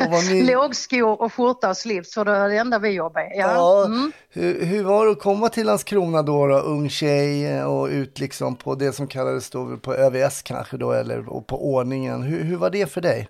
och 0.08 0.24
ny... 0.30 0.42
Lågskor 0.42 1.22
och 1.22 1.34
skjorta 1.34 1.68
och 1.68 1.76
slips 1.76 2.14
för 2.14 2.24
det 2.24 2.32
är 2.32 2.48
det 2.48 2.56
enda 2.56 2.78
vi 2.78 2.88
jobbar 2.90 3.20
med. 3.20 3.32
Ja. 3.34 3.52
Ja, 3.54 3.84
Mm. 3.86 4.12
hur, 4.30 4.64
hur 4.64 4.84
var 4.84 5.06
det 5.06 5.12
att 5.12 5.20
komma 5.20 5.48
till 5.48 5.66
Landskrona 5.66 6.22
då, 6.22 6.46
då, 6.46 6.56
ung 6.58 6.90
tjej 6.90 7.46
eh, 7.46 7.64
och 7.64 7.86
ut 7.88 8.18
liksom 8.18 8.56
på 8.56 8.74
det 8.74 8.92
som 8.92 9.06
kallades 9.06 9.50
då 9.50 9.76
på 9.76 9.94
ÖVS 9.94 10.42
kanske 10.42 10.76
då, 10.76 10.92
eller 10.92 11.22
på 11.40 11.74
ordningen. 11.74 12.22
Hur, 12.22 12.44
hur 12.44 12.56
var 12.56 12.70
det 12.70 12.86
för 12.92 13.00
dig? 13.00 13.28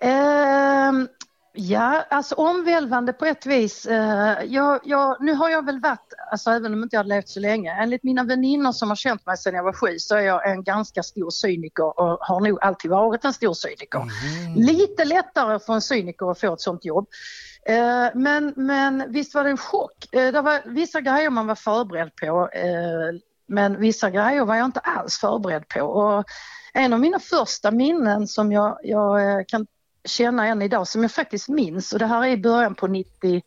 Ehm, 0.00 1.08
ja, 1.52 2.04
alltså 2.10 2.34
omvälvande 2.34 3.12
på 3.12 3.26
ett 3.26 3.46
vis. 3.46 3.86
Eh, 3.86 4.44
jag, 4.44 4.80
jag, 4.84 5.16
nu 5.20 5.34
har 5.34 5.50
jag 5.50 5.66
väl 5.66 5.80
varit, 5.80 6.12
alltså 6.30 6.50
även 6.50 6.74
om 6.74 6.82
inte 6.82 6.96
jag 6.96 7.02
har 7.02 7.08
levt 7.08 7.28
så 7.28 7.40
länge, 7.40 7.72
enligt 7.72 8.04
mina 8.04 8.24
väninnor 8.24 8.72
som 8.72 8.88
har 8.88 8.96
känt 8.96 9.26
mig 9.26 9.36
sedan 9.36 9.54
jag 9.54 9.64
var 9.64 9.72
sju 9.72 9.98
så 9.98 10.16
är 10.16 10.20
jag 10.20 10.50
en 10.50 10.64
ganska 10.64 11.02
stor 11.02 11.30
cyniker 11.30 12.00
och 12.00 12.18
har 12.20 12.40
nog 12.40 12.58
alltid 12.62 12.90
varit 12.90 13.24
en 13.24 13.32
stor 13.32 13.54
cyniker. 13.54 14.02
Lite 14.56 15.04
lättare 15.04 15.58
för 15.58 15.72
en 15.72 15.80
cyniker 15.80 16.30
att 16.30 16.40
få 16.40 16.54
ett 16.54 16.60
sånt 16.60 16.84
jobb. 16.84 17.08
Eh, 17.66 18.08
men, 18.14 18.52
men 18.56 19.12
visst 19.12 19.34
var 19.34 19.44
det 19.44 19.50
en 19.50 19.56
chock. 19.56 20.14
Eh, 20.14 20.32
det 20.32 20.40
var 20.40 20.60
vissa 20.64 21.00
grejer 21.00 21.30
man 21.30 21.46
var 21.46 21.54
förberedd 21.54 22.16
på 22.16 22.48
men 23.50 23.80
vissa 23.80 24.10
grejer 24.10 24.44
var 24.44 24.54
jag 24.54 24.64
inte 24.64 24.80
alls 24.80 25.18
förberedd 25.18 25.68
på. 25.68 25.80
Och 25.80 26.24
en 26.74 26.92
av 26.92 27.00
mina 27.00 27.18
första 27.18 27.70
minnen 27.70 28.26
som 28.26 28.52
jag, 28.52 28.78
jag 28.82 29.48
kan 29.48 29.66
känna 30.04 30.46
än 30.46 30.62
idag, 30.62 30.88
som 30.88 31.02
jag 31.02 31.12
faktiskt 31.12 31.48
minns, 31.48 31.92
och 31.92 31.98
det 31.98 32.06
här 32.06 32.24
är 32.24 32.28
i 32.28 32.36
början 32.36 32.74
på 32.74 32.86
90, 32.86 33.42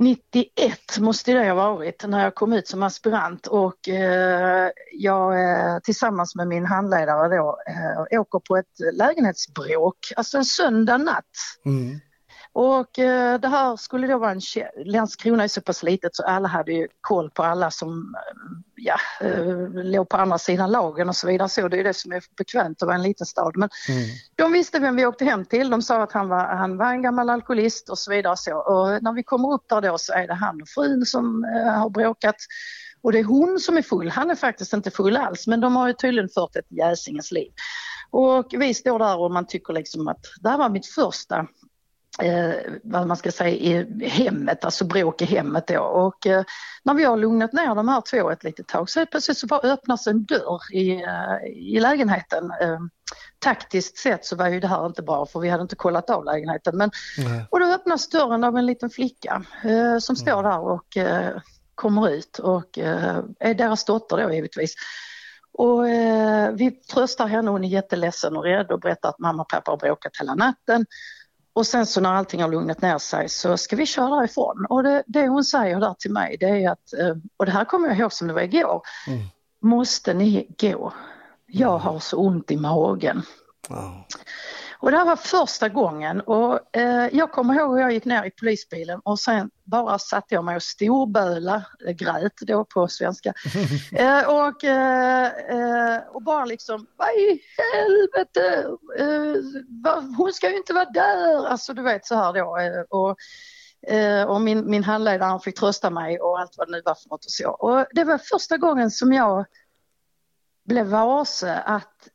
91 0.00 0.98
måste 0.98 1.32
det 1.32 1.48
ha 1.48 1.54
varit 1.54 2.04
när 2.08 2.24
jag 2.24 2.34
kom 2.34 2.52
ut 2.52 2.68
som 2.68 2.82
aspirant 2.82 3.46
och 3.46 3.88
eh, 3.88 4.70
jag 4.92 5.42
eh, 5.42 5.78
tillsammans 5.78 6.34
med 6.34 6.48
min 6.48 6.66
handledare 6.66 7.36
då 7.36 7.58
eh, 7.68 8.20
åker 8.20 8.38
på 8.38 8.56
ett 8.56 8.94
lägenhetsbråk, 8.94 9.98
alltså 10.16 10.38
en 10.38 10.44
söndag 10.44 10.98
natt. 10.98 11.24
Mm. 11.64 12.00
Och 12.52 12.98
eh, 12.98 13.40
det 13.40 13.48
här 13.48 13.76
skulle 13.76 14.06
då 14.06 14.18
vara 14.18 14.30
en, 14.30 14.40
Landskrona 14.84 15.44
är 15.44 15.48
så 15.48 15.60
pass 15.60 15.82
litet 15.82 16.16
så 16.16 16.22
alla 16.22 16.48
hade 16.48 16.72
ju 16.72 16.88
koll 17.00 17.30
på 17.30 17.42
alla 17.42 17.70
som 17.70 18.14
eh, 18.14 18.58
ja, 18.74 18.96
eh, 19.20 19.68
låg 19.72 20.08
på 20.08 20.16
andra 20.16 20.38
sidan 20.38 20.70
lagen 20.70 21.08
och 21.08 21.16
så 21.16 21.26
vidare. 21.26 21.48
Så 21.48 21.68
det 21.68 21.80
är 21.80 21.84
det 21.84 21.94
som 21.94 22.12
är 22.12 22.22
bekvämt 22.36 22.82
att 22.82 22.86
vara 22.86 22.96
en 22.96 23.02
liten 23.02 23.26
stad. 23.26 23.52
Men 23.56 23.68
de 24.36 24.52
visste 24.52 24.78
vem 24.78 24.96
vi 24.96 25.06
åkte 25.06 25.24
hem 25.24 25.44
till. 25.44 25.70
De 25.70 25.82
sa 25.82 26.02
att 26.02 26.12
han 26.12 26.28
var, 26.28 26.44
han 26.44 26.76
var 26.76 26.90
en 26.90 27.02
gammal 27.02 27.30
alkoholist 27.30 27.88
och 27.88 27.98
så 27.98 28.10
vidare. 28.10 28.36
Så. 28.36 28.56
Och 28.56 29.02
när 29.02 29.12
vi 29.12 29.22
kommer 29.22 29.52
upp 29.52 29.68
där 29.68 29.80
då 29.80 29.98
så 29.98 30.12
är 30.12 30.26
det 30.26 30.34
han 30.34 30.62
och 30.62 30.68
frun 30.68 31.06
som 31.06 31.44
eh, 31.44 31.72
har 31.72 31.90
bråkat. 31.90 32.36
Och 33.02 33.12
det 33.12 33.18
är 33.18 33.24
hon 33.24 33.60
som 33.60 33.76
är 33.76 33.82
full. 33.82 34.10
Han 34.10 34.30
är 34.30 34.34
faktiskt 34.34 34.72
inte 34.72 34.90
full 34.90 35.16
alls 35.16 35.46
men 35.46 35.60
de 35.60 35.76
har 35.76 35.88
ju 35.88 35.94
tydligen 35.94 36.28
fört 36.28 36.56
ett 36.56 36.66
jäsingens 36.68 37.32
liv. 37.32 37.52
Och 38.10 38.54
vi 38.58 38.74
står 38.74 38.98
där 38.98 39.18
och 39.18 39.30
man 39.30 39.46
tycker 39.46 39.72
liksom 39.72 40.08
att 40.08 40.20
det 40.40 40.48
här 40.48 40.58
var 40.58 40.68
mitt 40.68 40.86
första 40.86 41.46
eh, 42.22 42.54
vad 42.82 43.06
man 43.06 43.16
ska 43.16 43.32
säga, 43.32 43.50
i 43.50 44.08
hemmet, 44.08 44.64
alltså 44.64 44.84
bråk 44.84 45.22
i 45.22 45.24
hemmet 45.24 45.66
då. 45.66 45.80
Och 45.80 46.26
eh, 46.26 46.44
när 46.82 46.94
vi 46.94 47.04
har 47.04 47.16
lugnat 47.16 47.52
ner 47.52 47.74
de 47.74 47.88
här 47.88 48.00
två 48.00 48.30
ett 48.30 48.44
litet 48.44 48.68
tag 48.68 48.90
så 48.90 49.06
plötsligt 49.06 49.38
så 49.38 49.46
bara 49.46 49.60
öppnas 49.60 50.06
en 50.06 50.24
dörr 50.24 50.60
i, 50.72 50.92
eh, 50.92 51.50
i 51.56 51.80
lägenheten. 51.80 52.50
Eh, 52.60 52.78
taktiskt 53.38 53.98
sett 53.98 54.24
så 54.24 54.36
var 54.36 54.48
ju 54.48 54.60
det 54.60 54.66
här 54.66 54.86
inte 54.86 55.02
bra 55.02 55.26
för 55.26 55.40
vi 55.40 55.48
hade 55.48 55.62
inte 55.62 55.76
kollat 55.76 56.10
av 56.10 56.24
lägenheten. 56.24 56.76
Men, 56.76 56.90
Nej. 57.18 57.44
och 57.50 57.60
då 57.60 57.66
öppnas 57.66 58.08
dörren 58.08 58.44
av 58.44 58.56
en 58.56 58.66
liten 58.66 58.90
flicka 58.90 59.42
eh, 59.64 59.98
som 59.98 60.16
står 60.16 60.42
där 60.42 60.60
och 60.60 60.96
eh, 60.96 61.40
kommer 61.74 62.08
ut 62.08 62.38
och 62.38 62.78
eh, 62.78 63.18
är 63.38 63.54
deras 63.54 63.84
dotter 63.84 64.16
då 64.16 64.32
givetvis. 64.32 64.74
Och 65.52 65.84
vi 66.52 66.70
tröstar 66.92 67.26
henne, 67.26 67.50
hon 67.50 67.64
är 67.64 67.68
jätteledsen 67.68 68.36
och 68.36 68.44
rädd 68.44 68.70
och 68.70 68.80
berättar 68.80 69.08
att 69.08 69.18
mamma 69.18 69.42
och 69.42 69.48
pappa 69.48 69.70
har 69.70 69.76
bråkat 69.76 70.12
hela 70.20 70.34
natten. 70.34 70.86
Och 71.52 71.66
sen 71.66 71.86
så 71.86 72.00
när 72.00 72.12
allting 72.12 72.42
har 72.42 72.48
lugnat 72.48 72.82
ner 72.82 72.98
sig 72.98 73.28
så 73.28 73.56
ska 73.56 73.76
vi 73.76 73.86
köra 73.86 74.16
därifrån. 74.16 74.66
Och 74.68 74.82
det, 74.82 75.02
det 75.06 75.28
hon 75.28 75.44
säger 75.44 75.80
där 75.80 75.94
till 75.98 76.12
mig 76.12 76.36
det 76.40 76.46
är 76.64 76.70
att, 76.70 76.92
eh, 76.92 77.16
och 77.36 77.46
det 77.46 77.52
här 77.52 77.64
kommer 77.64 77.88
jag 77.88 77.98
ihåg 77.98 78.12
som 78.12 78.28
det 78.28 78.34
var 78.34 78.42
igår, 78.42 78.82
Mm. 79.08 79.20
måste 79.62 80.14
ni 80.14 80.46
gå? 80.60 80.92
Jag 81.46 81.78
har 81.78 81.98
så 81.98 82.16
ont 82.16 82.50
i 82.50 82.56
magen. 82.56 83.22
Ja. 83.68 84.06
Och 84.80 84.90
det 84.90 84.96
här 84.96 85.04
var 85.04 85.16
första 85.16 85.68
gången 85.68 86.20
och 86.20 86.76
eh, 86.76 87.08
jag 87.12 87.32
kommer 87.32 87.54
ihåg 87.54 87.72
hur 87.72 87.80
jag 87.80 87.92
gick 87.92 88.04
ner 88.04 88.24
i 88.24 88.30
polisbilen 88.30 89.00
och 89.04 89.18
sen 89.18 89.50
bara 89.64 89.98
satte 89.98 90.34
jag 90.34 90.44
mig 90.44 90.56
och 90.56 90.62
storböla, 90.62 91.62
eh, 91.86 91.92
grät 91.92 92.32
då 92.40 92.64
på 92.64 92.88
svenska. 92.88 93.32
eh, 93.92 94.28
och, 94.28 94.64
eh, 94.64 95.26
eh, 95.26 96.00
och 96.08 96.22
bara 96.22 96.44
liksom, 96.44 96.86
vad 96.96 97.08
i 97.08 97.40
helvete, 97.74 98.66
eh, 98.98 99.34
va, 99.84 100.04
hon 100.16 100.32
ska 100.32 100.50
ju 100.50 100.56
inte 100.56 100.72
vara 100.72 100.90
där, 100.90 101.46
alltså 101.46 101.74
du 101.74 101.82
vet 101.82 102.06
så 102.06 102.14
här 102.14 102.32
då. 102.32 102.58
Och, 102.98 103.16
och 104.26 104.40
min, 104.40 104.70
min 104.70 104.84
handledare 104.84 105.28
han 105.28 105.40
fick 105.40 105.58
trösta 105.58 105.90
mig 105.90 106.20
och 106.20 106.40
allt 106.40 106.54
vad 106.56 106.68
det 106.68 106.72
nu 106.72 106.82
var 106.84 106.94
för 106.94 107.08
något 107.08 107.24
och 107.24 107.30
så. 107.30 107.50
Och 107.50 107.86
det 107.90 108.04
var 108.04 108.18
första 108.18 108.56
gången 108.56 108.90
som 108.90 109.12
jag 109.12 109.44
blev 110.64 110.86
varse 110.86 111.54
att 111.54 112.08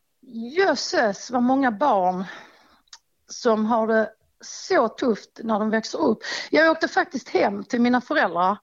jösses 0.57 1.31
vad 1.31 1.43
många 1.43 1.71
barn 1.71 2.25
som 3.27 3.65
har 3.65 3.87
det 3.87 4.09
så 4.41 4.87
tufft 4.87 5.39
när 5.43 5.59
de 5.59 5.69
växer 5.69 5.99
upp. 5.99 6.19
Jag 6.51 6.71
åkte 6.71 6.87
faktiskt 6.87 7.29
hem 7.29 7.63
till 7.63 7.81
mina 7.81 8.01
föräldrar. 8.01 8.57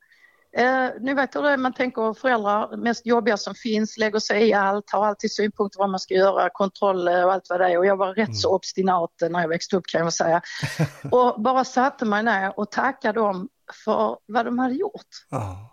Eh, 0.57 0.89
ni 1.01 1.15
vet 1.15 1.37
hur 1.37 1.43
det 1.43 1.51
är, 1.51 1.57
man 1.57 1.73
tänker 1.73 2.15
föräldrar, 2.15 2.77
mest 2.77 3.07
jobbiga 3.07 3.37
som 3.37 3.55
finns, 3.55 3.99
lägger 3.99 4.19
sig 4.19 4.49
i 4.49 4.53
allt, 4.53 4.91
har 4.91 5.07
alltid 5.07 5.33
synpunkter 5.33 5.79
vad 5.79 5.91
man 5.91 6.01
ska 6.01 6.15
göra, 6.15 6.51
kontroll 6.51 7.09
eh, 7.09 7.25
och 7.25 7.33
allt 7.33 7.47
vad 7.49 7.61
det 7.61 7.73
är. 7.73 7.79
Och 7.79 7.87
jag 7.87 7.97
var 7.97 8.15
rätt 8.15 8.37
så 8.37 8.55
obstinat 8.55 9.11
när 9.31 9.41
jag 9.41 9.49
växte 9.49 9.77
upp 9.77 9.87
kan 9.87 10.01
jag 10.01 10.13
säga. 10.13 10.43
Och 11.11 11.43
bara 11.43 11.65
satte 11.65 12.05
mig 12.05 12.23
ner 12.23 12.59
och 12.59 12.71
tackade 12.71 13.21
dem 13.21 13.49
för 13.85 14.19
vad 14.27 14.45
de 14.45 14.59
hade 14.59 14.75
gjort. 14.75 15.09
Ja. 15.31 15.73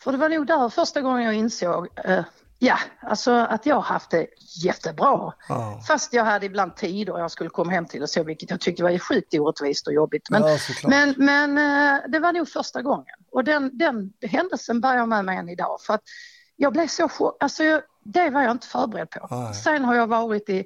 För 0.00 0.12
det 0.12 0.18
var 0.18 0.28
nog 0.28 0.46
där 0.46 0.68
första 0.68 1.00
gången 1.00 1.22
jag 1.22 1.34
insåg, 1.34 1.88
eh, 2.04 2.24
ja, 2.58 2.78
alltså 3.00 3.32
att 3.32 3.66
jag 3.66 3.74
har 3.74 3.82
haft 3.82 4.10
det 4.10 4.26
jättebra. 4.64 5.32
Ja. 5.48 5.80
Fast 5.88 6.12
jag 6.12 6.24
hade 6.24 6.46
ibland 6.46 6.76
tider 6.76 7.18
jag 7.18 7.30
skulle 7.30 7.50
komma 7.50 7.70
hem 7.70 7.86
till 7.86 8.02
och 8.02 8.10
så, 8.10 8.22
vilket 8.22 8.50
jag 8.50 8.60
tyckte 8.60 8.82
var 8.82 8.98
sjukt 8.98 9.34
orättvist 9.34 9.86
och 9.86 9.92
jobbigt. 9.92 10.30
Men, 10.30 10.42
Ja, 10.42 10.58
men, 10.88 11.14
men 11.18 11.58
eh, 11.58 12.00
det 12.08 12.18
var 12.18 12.32
nog 12.32 12.48
första 12.48 12.82
gången. 12.82 13.16
Och 13.32 13.44
den, 13.44 13.78
den 13.78 14.12
händelsen 14.22 14.80
bär 14.80 14.96
jag 14.96 15.08
med 15.08 15.24
mig 15.24 15.38
än 15.38 15.48
idag. 15.48 15.80
För 15.80 15.94
att 15.94 16.02
jag 16.56 16.72
blev 16.72 16.86
så 16.86 17.08
chock, 17.08 17.36
alltså 17.40 17.80
det 18.04 18.30
var 18.30 18.42
jag 18.42 18.50
inte 18.50 18.66
förberedd 18.66 19.10
på. 19.10 19.26
Nej. 19.30 19.54
Sen 19.54 19.84
har 19.84 19.94
jag 19.94 20.06
varit 20.06 20.48
i 20.48 20.64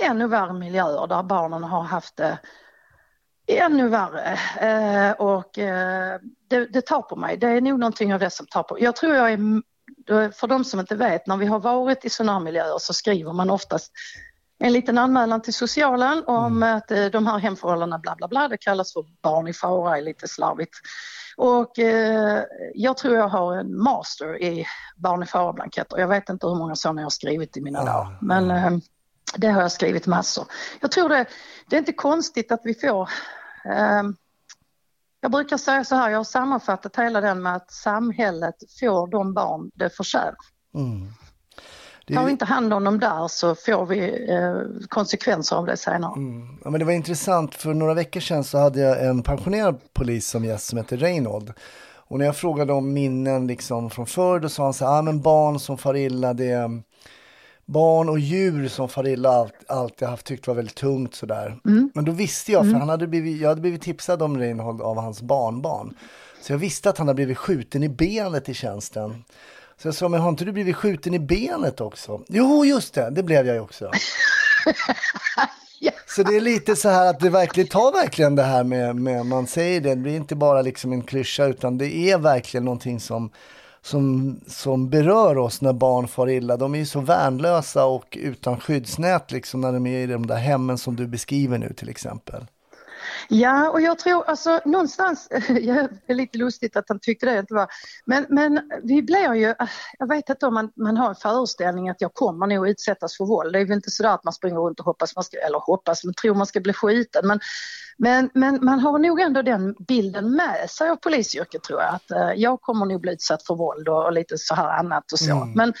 ännu 0.00 0.26
värre 0.26 0.52
miljöer 0.52 1.06
där 1.06 1.22
barnen 1.22 1.62
har 1.64 1.82
haft 1.82 2.16
det 2.16 2.38
ännu 3.46 3.88
värre. 3.88 4.38
Eh, 4.60 5.12
och 5.12 5.58
eh, 5.58 6.20
det, 6.48 6.66
det 6.66 6.86
tar 6.86 7.02
på 7.02 7.16
mig. 7.16 7.36
Det 7.36 7.46
är 7.46 7.60
nog 7.60 7.78
någonting 7.78 8.14
av 8.14 8.20
det 8.20 8.30
som 8.30 8.46
tar 8.46 8.62
på. 8.62 8.80
Jag 8.80 8.96
tror 8.96 9.14
jag 9.14 9.32
är, 9.32 9.38
för 10.08 10.46
de 10.46 10.64
som 10.64 10.80
inte 10.80 10.94
vet, 10.94 11.26
när 11.26 11.36
vi 11.36 11.46
har 11.46 11.58
varit 11.60 12.04
i 12.04 12.10
sådana 12.10 12.40
miljöer 12.40 12.78
så 12.78 12.92
skriver 12.92 13.32
man 13.32 13.50
oftast 13.50 13.92
en 14.58 14.72
liten 14.72 14.98
anmälan 14.98 15.42
till 15.42 15.54
socialen 15.54 16.24
om 16.26 16.62
att 16.62 16.90
eh, 16.90 17.06
de 17.06 17.26
här 17.26 17.38
hemförhållandena 17.38 17.98
bla 17.98 18.16
bla 18.16 18.28
bla, 18.28 18.48
det 18.48 18.56
kallas 18.56 18.92
för 18.92 19.04
barn 19.22 19.48
i 19.48 19.52
fara, 19.52 19.98
är 19.98 20.02
lite 20.02 20.28
slarvigt. 20.28 20.74
Och 21.36 21.78
eh, 21.78 22.42
jag 22.74 22.96
tror 22.96 23.16
jag 23.16 23.28
har 23.28 23.56
en 23.56 23.82
master 23.82 24.42
i 24.42 24.66
barn 24.96 25.22
i 25.22 25.26
fara-blanketter. 25.26 25.98
Jag 25.98 26.08
vet 26.08 26.28
inte 26.28 26.46
hur 26.46 26.54
många 26.54 26.76
sådana 26.76 27.00
jag 27.00 27.06
har 27.06 27.10
skrivit 27.10 27.56
i 27.56 27.60
mina 27.60 27.78
Ja, 27.78 27.84
dagar, 27.84 28.18
men 28.20 28.50
eh, 28.50 28.78
det 29.36 29.48
har 29.48 29.62
jag 29.62 29.72
skrivit 29.72 30.06
massor. 30.06 30.46
Jag 30.80 30.90
tror 30.90 31.08
det, 31.08 31.26
det 31.68 31.76
är 31.76 31.78
inte 31.78 31.92
konstigt 31.92 32.52
att 32.52 32.60
vi 32.64 32.74
får 32.74 33.08
eh, 33.64 34.02
jag 35.22 35.30
brukar 35.30 35.56
säga 35.56 35.84
så 35.84 35.94
här, 35.94 36.10
jag 36.10 36.18
har 36.18 36.24
sammanfattat 36.24 36.96
hela 36.96 37.20
den 37.20 37.42
med 37.42 37.56
att 37.56 37.70
samhället 37.72 38.54
får 38.80 39.10
de 39.10 39.34
barn 39.34 39.70
det 39.74 39.90
förtjänar. 39.90 40.34
Mm. 40.74 41.12
Det, 42.06 42.14
Tar 42.14 42.24
vi 42.24 42.30
inte 42.30 42.44
hand 42.44 42.72
om 42.72 42.84
dem 42.84 43.00
där 43.00 43.28
så 43.28 43.54
får 43.54 43.86
vi 43.86 44.30
eh, 44.30 44.86
konsekvenser 44.88 45.56
av 45.56 45.66
det 45.66 45.76
senare. 45.76 46.12
Mm. 46.16 46.58
ja, 46.64 46.70
men 46.70 46.78
det 46.78 46.84
var 46.84 46.92
intressant, 46.92 47.54
för 47.54 47.74
några 47.74 47.94
veckor 47.94 48.20
sedan 48.20 48.44
så 48.44 48.58
hade 48.58 48.80
jag 48.80 49.06
en 49.06 49.22
pensionerad 49.22 49.80
polis 49.92 50.28
som 50.28 50.44
gäst 50.44 50.66
som 50.66 50.78
heter 50.78 50.96
Reinhold. 50.96 51.52
Och 51.94 52.18
när 52.18 52.26
jag 52.26 52.36
frågade 52.36 52.72
om 52.72 52.92
minnen 52.92 53.46
liksom 53.46 53.90
från 53.90 54.06
förr, 54.06 54.40
då 54.40 54.48
sa 54.48 54.64
han 54.64 54.74
så 54.74 54.84
här, 54.84 54.98
ah, 54.98 55.02
men 55.02 55.22
barn 55.22 55.58
som 55.58 55.78
far 55.78 55.96
illa, 55.96 56.34
det 56.34 56.50
är 56.50 56.82
barn 57.66 58.08
och 58.08 58.18
djur 58.18 58.68
som 58.68 58.88
far 58.88 59.08
illa, 59.08 59.30
allt, 59.30 59.54
allt 59.66 60.00
jag 60.00 60.08
haft 60.08 60.26
tyckt 60.26 60.46
var 60.46 60.54
väldigt 60.54 60.74
tungt 60.74 61.14
sådär. 61.14 61.58
Men 61.94 62.04
då 62.04 62.12
visste 62.12 62.52
jag, 62.52 62.64
för 62.64 62.78
han 62.78 62.88
hade 62.88 63.06
blivit, 63.06 63.40
jag 63.40 63.48
hade 63.48 63.60
blivit 63.60 63.82
tipsad 63.82 64.22
om 64.22 64.38
Reinhold 64.38 64.82
av 64.82 65.00
hans 65.00 65.22
barnbarn. 65.22 65.94
Så 66.40 66.52
jag 66.52 66.58
visste 66.58 66.90
att 66.90 66.98
han 66.98 67.08
hade 67.08 67.14
blivit 67.14 67.38
skjuten 67.38 67.82
i 67.82 67.88
benet 67.88 68.48
i 68.48 68.54
tjänsten. 68.54 69.24
Så 69.76 69.88
jag 69.88 69.94
sa, 69.94 70.08
men 70.08 70.20
har 70.20 70.28
inte 70.28 70.44
du 70.44 70.52
blivit 70.52 70.76
skjuten 70.76 71.14
i 71.14 71.18
benet 71.18 71.80
också? 71.80 72.20
Jo, 72.28 72.64
just 72.64 72.94
det, 72.94 73.10
det 73.10 73.22
blev 73.22 73.46
jag 73.46 73.54
ju 73.54 73.60
också. 73.60 73.90
Så 76.16 76.22
det 76.22 76.36
är 76.36 76.40
lite 76.40 76.76
så 76.76 76.88
här 76.88 77.10
att 77.10 77.20
det 77.20 77.30
verkligen 77.30 77.68
tar 77.68 77.92
verkligen 77.92 78.34
det 78.34 78.42
här 78.42 78.64
med, 78.64 78.96
med 78.96 79.26
man 79.26 79.46
säger 79.46 79.80
det, 79.80 79.88
det 79.88 79.96
blir 79.96 80.16
inte 80.16 80.36
bara 80.36 80.62
liksom 80.62 80.92
en 80.92 81.02
klyscha 81.02 81.44
utan 81.44 81.78
det 81.78 81.94
är 81.94 82.18
verkligen 82.18 82.64
någonting 82.64 83.00
som, 83.00 83.30
som, 83.84 84.40
som 84.46 84.90
berör 84.90 85.38
oss 85.38 85.60
när 85.60 85.72
barn 85.72 86.08
far 86.08 86.30
illa. 86.30 86.56
De 86.56 86.74
är 86.74 86.78
ju 86.78 86.86
så 86.86 87.00
värnlösa 87.00 87.84
och 87.84 88.18
utan 88.20 88.60
skyddsnät 88.60 89.32
liksom 89.32 89.60
när 89.60 89.72
de 89.72 89.86
är 89.86 89.98
i 89.98 90.06
de 90.06 90.26
där 90.26 90.36
hemmen 90.36 90.78
som 90.78 90.96
du 90.96 91.06
beskriver 91.06 91.58
nu 91.58 91.72
till 91.72 91.88
exempel. 91.88 92.46
Ja, 93.28 93.70
och 93.70 93.80
jag 93.80 93.98
tror 93.98 94.24
alltså 94.24 94.60
någonstans, 94.64 95.28
ja, 95.48 95.88
det 96.06 96.12
är 96.12 96.14
lite 96.14 96.38
lustigt 96.38 96.76
att 96.76 96.84
han 96.88 97.00
tyckte 97.00 97.26
det 97.26 97.38
inte 97.38 97.54
var, 97.54 97.66
men, 98.04 98.26
men 98.28 98.70
vi 98.82 99.02
blir 99.02 99.34
ju, 99.34 99.54
jag 99.98 100.08
vet 100.08 100.28
inte 100.28 100.46
om 100.46 100.54
man, 100.54 100.72
man 100.76 100.96
har 100.96 101.08
en 101.08 101.14
föreställning 101.14 101.88
att 101.88 102.00
jag 102.00 102.14
kommer 102.14 102.46
nog 102.46 102.68
utsättas 102.68 103.16
för 103.16 103.24
våld. 103.24 103.52
Det 103.52 103.60
är 103.60 103.64
väl 103.64 103.76
inte 103.76 103.90
sådär 103.90 104.14
att 104.14 104.24
man 104.24 104.32
springer 104.32 104.60
runt 104.60 104.80
och 104.80 104.86
hoppas, 104.86 105.16
man 105.16 105.24
ska, 105.24 105.38
eller 105.38 105.58
hoppas, 105.58 106.04
men 106.04 106.14
tror 106.14 106.34
man 106.34 106.46
ska 106.46 106.60
bli 106.60 106.72
skjuten. 106.72 107.26
Men, 107.26 107.40
men, 107.98 108.30
men 108.34 108.64
man 108.64 108.80
har 108.80 108.98
nog 108.98 109.20
ändå 109.20 109.42
den 109.42 109.74
bilden 109.88 110.36
med 110.36 110.70
sig 110.70 110.90
av 110.90 110.96
polisyrket 110.96 111.62
tror 111.62 111.80
jag, 111.80 111.94
att 111.94 112.10
eh, 112.10 112.32
jag 112.36 112.60
kommer 112.60 112.86
nog 112.86 113.00
bli 113.00 113.12
utsatt 113.12 113.46
för 113.46 113.54
våld 113.54 113.88
och, 113.88 114.04
och 114.04 114.12
lite 114.12 114.38
så 114.38 114.54
här 114.54 114.78
annat 114.78 115.12
och 115.12 115.18
så. 115.18 115.36
Mm. 115.36 115.52
Men 115.52 115.72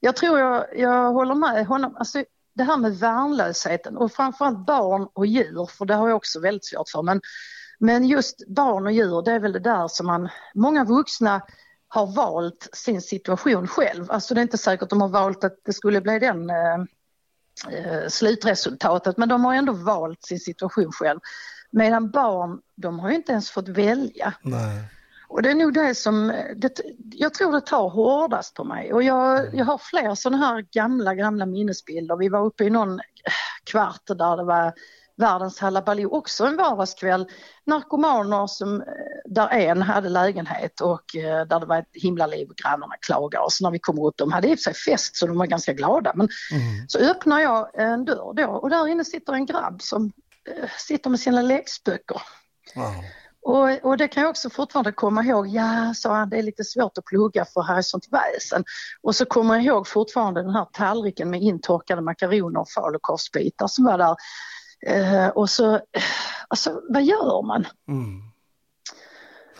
jag 0.00 0.16
tror 0.16 0.38
jag, 0.38 0.64
jag 0.76 1.12
håller 1.12 1.34
med 1.34 1.66
honom, 1.66 1.96
alltså 1.96 2.24
det 2.58 2.64
här 2.64 2.76
med 2.76 2.98
värnlösheten 2.98 3.96
och 3.96 4.12
framförallt 4.12 4.66
barn 4.66 5.08
och 5.12 5.26
djur, 5.26 5.66
för 5.66 5.84
det 5.84 5.94
har 5.94 6.08
jag 6.08 6.16
också 6.16 6.40
väldigt 6.40 6.64
svårt 6.64 6.88
för. 6.88 7.02
Men, 7.02 7.20
men 7.78 8.04
just 8.04 8.48
barn 8.48 8.86
och 8.86 8.92
djur, 8.92 9.22
det 9.22 9.32
är 9.32 9.40
väl 9.40 9.52
det 9.52 9.58
där 9.58 9.88
som 9.88 10.06
man, 10.06 10.28
många 10.54 10.84
vuxna 10.84 11.42
har 11.88 12.06
valt 12.06 12.68
sin 12.72 13.02
situation 13.02 13.66
själv. 13.66 14.10
Alltså 14.10 14.34
det 14.34 14.40
är 14.40 14.42
inte 14.42 14.58
säkert 14.58 14.90
de 14.90 15.00
har 15.00 15.08
valt 15.08 15.44
att 15.44 15.56
det 15.64 15.72
skulle 15.72 16.00
bli 16.00 16.18
den 16.18 16.50
eh, 16.50 16.78
eh, 17.70 18.08
slutresultatet, 18.08 19.16
men 19.16 19.28
de 19.28 19.44
har 19.44 19.54
ändå 19.54 19.72
valt 19.72 20.22
sin 20.22 20.40
situation 20.40 20.92
själv. 20.92 21.20
Medan 21.70 22.10
barn, 22.10 22.60
de 22.74 22.98
har 22.98 23.10
ju 23.10 23.16
inte 23.16 23.32
ens 23.32 23.50
fått 23.50 23.68
välja. 23.68 24.34
Nej. 24.42 24.84
Och 25.28 25.42
det 25.42 25.50
är 25.50 25.54
nog 25.54 25.74
det 25.74 25.94
som, 25.94 26.32
det, 26.56 26.80
jag 27.12 27.34
tror 27.34 27.52
det 27.52 27.60
tar 27.60 27.88
hårdast 27.88 28.54
på 28.54 28.64
mig. 28.64 28.92
Och 28.92 29.02
jag, 29.02 29.54
jag 29.54 29.64
har 29.64 29.78
fler 29.78 30.14
sådana 30.14 30.46
här 30.46 30.66
gamla, 30.72 31.14
gamla 31.14 31.46
minnesbilder. 31.46 32.16
Vi 32.16 32.28
var 32.28 32.44
uppe 32.44 32.64
i 32.64 32.70
någon 32.70 33.00
kvart 33.64 34.02
där 34.06 34.36
det 34.36 34.44
var 34.44 34.72
världens 35.16 35.58
halabaloo 35.60 36.16
också 36.16 36.44
en 36.44 36.56
vardagskväll. 36.56 37.26
Narkomaner 37.66 38.46
som, 38.46 38.80
eh, 38.80 38.86
där 39.24 39.48
en 39.48 39.82
hade 39.82 40.08
lägenhet 40.08 40.80
och 40.80 41.16
eh, 41.16 41.46
där 41.46 41.60
det 41.60 41.66
var 41.66 41.78
ett 41.78 41.88
himla 41.92 42.26
liv 42.26 42.48
och 42.48 42.56
grannarna 42.56 42.94
klagade. 43.00 43.44
Och 43.44 43.52
så 43.52 43.64
när 43.64 43.70
vi 43.70 43.78
kom 43.78 44.08
ut, 44.08 44.16
de 44.16 44.32
hade 44.32 44.48
i 44.48 44.54
och 44.54 44.58
för 44.58 44.72
sig 44.72 44.74
fest 44.74 45.16
så 45.16 45.26
de 45.26 45.38
var 45.38 45.46
ganska 45.46 45.72
glada. 45.72 46.12
Men 46.14 46.28
Mm. 46.52 46.88
så 46.88 46.98
öppnar 46.98 47.40
jag 47.40 47.70
en 47.74 48.04
dörr 48.04 48.34
då 48.34 48.46
och 48.46 48.70
där 48.70 48.86
inne 48.88 49.04
sitter 49.04 49.32
en 49.32 49.46
grabb 49.46 49.82
som 49.82 50.12
eh, 50.48 50.68
sitter 50.78 51.10
med 51.10 51.20
sina 51.20 51.42
läxböcker. 51.42 52.22
Wow. 52.74 52.94
Och, 53.42 53.84
och 53.84 53.96
det 53.96 54.08
kan 54.08 54.22
jag 54.22 54.30
också 54.30 54.50
fortfarande 54.50 54.92
komma 54.92 55.24
ihåg, 55.24 55.48
ja, 55.48 55.92
sa 55.96 56.14
han, 56.14 56.30
det 56.30 56.38
är 56.38 56.42
lite 56.42 56.64
svårt 56.64 56.98
att 56.98 57.04
plugga 57.04 57.44
för 57.44 57.62
här 57.62 57.76
är 57.76 57.82
sånt 57.82 58.08
väsen. 58.10 58.64
Och 59.02 59.16
så 59.16 59.24
kommer 59.24 59.54
jag 59.54 59.64
ihåg 59.64 59.88
fortfarande 59.88 60.42
den 60.42 60.54
här 60.54 60.66
tallriken 60.72 61.30
med 61.30 61.42
intorkade 61.42 62.02
makaroner 62.02 62.60
och 62.60 62.70
falukorvsbitar 62.70 63.66
som 63.66 63.84
var 63.84 63.98
där. 63.98 64.16
Eh, 64.86 65.28
och 65.28 65.50
så, 65.50 65.80
alltså 66.48 66.80
vad 66.88 67.02
gör 67.02 67.46
man? 67.46 67.66
Mm. 67.88 68.22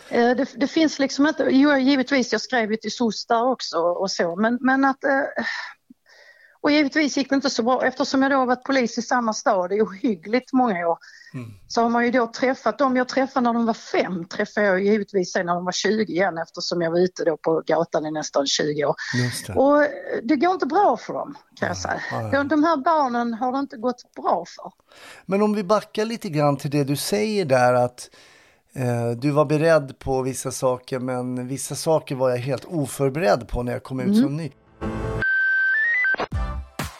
Eh, 0.09 0.37
det, 0.37 0.49
det 0.55 0.67
finns 0.67 0.99
liksom 0.99 1.27
inte, 1.27 1.47
jo 1.51 1.77
givetvis 1.77 2.31
jag 2.31 2.41
skrev 2.41 2.71
ju 2.71 2.77
till 2.77 2.91
SOS 2.91 3.25
där 3.25 3.43
också 3.43 3.77
och 3.77 4.11
så 4.11 4.35
men, 4.35 4.57
men 4.61 4.85
att 4.85 5.03
eh, 5.03 5.23
och 6.61 6.71
givetvis 6.71 7.17
gick 7.17 7.29
det 7.29 7.35
inte 7.35 7.49
så 7.49 7.63
bra 7.63 7.85
eftersom 7.85 8.21
jag 8.21 8.31
då 8.31 8.45
varit 8.45 8.63
polis 8.63 8.97
i 8.97 9.01
samma 9.01 9.33
stad 9.33 9.73
i 9.73 9.81
ohyggligt 9.81 10.53
många 10.53 10.87
år. 10.87 10.97
Mm. 11.33 11.53
Så 11.67 11.81
har 11.81 11.89
man 11.89 12.05
ju 12.05 12.11
då 12.11 12.27
träffat 12.27 12.77
dem 12.77 12.95
jag 12.95 13.07
träffade 13.07 13.43
när 13.43 13.53
de 13.53 13.65
var 13.65 13.73
fem 13.73 14.25
träffade 14.25 14.67
jag 14.67 14.83
givetvis 14.83 15.31
sen 15.31 15.45
när 15.45 15.55
de 15.55 15.65
var 15.65 15.71
20 15.71 16.13
igen 16.13 16.37
eftersom 16.37 16.81
jag 16.81 16.91
var 16.91 16.99
ute 16.99 17.23
då 17.23 17.37
på 17.37 17.61
gatan 17.65 18.05
i 18.05 18.11
nästan 18.11 18.47
20 18.47 18.85
år. 18.85 18.95
Det. 19.47 19.53
Och 19.53 19.87
det 20.23 20.35
går 20.35 20.53
inte 20.53 20.65
bra 20.65 20.97
för 20.97 21.13
dem 21.13 21.37
kan 21.55 21.67
jag 21.67 21.77
säga. 21.77 22.01
nej. 22.11 22.31
De, 22.31 22.47
de 22.47 22.63
här 22.63 22.77
barnen 22.77 23.33
har 23.33 23.51
det 23.51 23.59
inte 23.59 23.77
gått 23.77 24.13
bra 24.15 24.45
för. 24.55 24.71
Men 25.25 25.41
om 25.41 25.53
vi 25.53 25.63
backar 25.63 26.05
lite 26.05 26.29
grann 26.29 26.57
till 26.57 26.71
det 26.71 26.83
du 26.83 26.95
säger 26.95 27.45
där 27.45 27.73
att 27.73 28.09
eh, 28.73 29.09
du 29.17 29.31
var 29.31 29.45
beredd 29.45 29.99
på 29.99 30.21
vissa 30.21 30.51
saker 30.51 30.99
men 30.99 31.47
vissa 31.47 31.75
saker 31.75 32.15
var 32.15 32.29
jag 32.29 32.37
helt 32.37 32.65
oförberedd 32.65 33.47
på 33.47 33.63
när 33.63 33.71
jag 33.71 33.83
kom 33.83 33.99
ut 33.99 34.17
som 34.17 34.37
ny. 34.37 34.51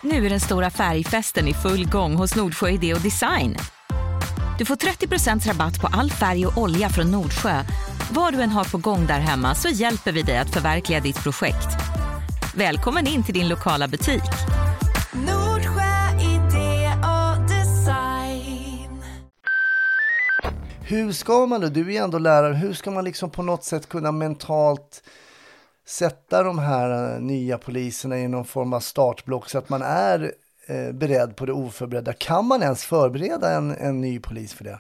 Nu 0.02 0.26
är 0.26 0.30
den 0.30 0.40
stora 0.40 0.70
färgfesten 0.70 1.48
i 1.48 1.54
full 1.54 1.90
gång 1.90 2.16
hos 2.16 2.36
Nordsjö 2.36 2.70
Idé 2.70 2.94
och 2.94 3.02
Design. 3.02 3.56
Du 4.58 4.66
får 4.66 4.76
30% 4.76 5.48
rabatt 5.48 5.82
på 5.82 5.88
all 5.88 6.12
färg 6.12 6.46
och 6.48 6.58
olja 6.58 6.90
från 6.90 7.12
Nordsjö. 7.12 7.64
Vad 8.12 8.34
du 8.34 8.42
än 8.42 8.50
har 8.50 8.64
på 8.64 8.78
gång 8.78 9.06
där 9.08 9.20
hemma 9.20 9.56
så 9.56 9.70
hjälper 9.70 10.12
vi 10.12 10.22
dig 10.22 10.38
att 10.38 10.54
förverkliga 10.54 11.00
ditt 11.00 11.24
projekt. 11.24 11.68
Välkommen 12.56 13.08
in 13.08 13.24
till 13.24 13.34
din 13.34 13.48
lokala 13.48 13.88
butik. 13.88 14.24
Nordsjö 15.14 16.20
idé 16.22 16.92
och 16.98 17.50
design. 17.50 19.04
Hur 20.82 21.12
ska 21.12 21.46
man 21.46 21.62
då, 21.62 21.68
du 21.68 21.96
är 21.96 22.04
ändå 22.04 22.18
lärare, 22.18 22.54
hur 22.54 22.74
ska 22.74 22.92
man 22.92 23.06
liksom 23.06 23.30
på 23.30 23.44
något 23.44 23.64
sätt 23.64 23.90
kunna 23.90 24.12
mentalt 24.12 25.04
sätta 25.90 26.44
de 26.44 26.60
här 26.60 27.14
eh, 27.14 27.22
nya 27.22 27.58
poliserna 27.58 28.20
i 28.20 28.28
någon 28.28 28.46
form 28.46 28.74
av 28.74 28.80
startblock 28.80 29.50
så 29.50 29.58
att 29.58 29.70
man 29.70 29.82
är 29.82 30.34
eh, 30.68 30.92
beredd 30.92 31.36
på 31.36 31.46
det 31.46 31.54
oförberedda? 31.54 32.14
Kan 32.14 32.46
man 32.46 32.64
ens 32.64 32.86
förbereda 32.86 33.52
en, 33.52 33.72
en 33.72 34.02
ny 34.02 34.20
polis 34.20 34.54
för 34.54 34.64
det? 34.64 34.80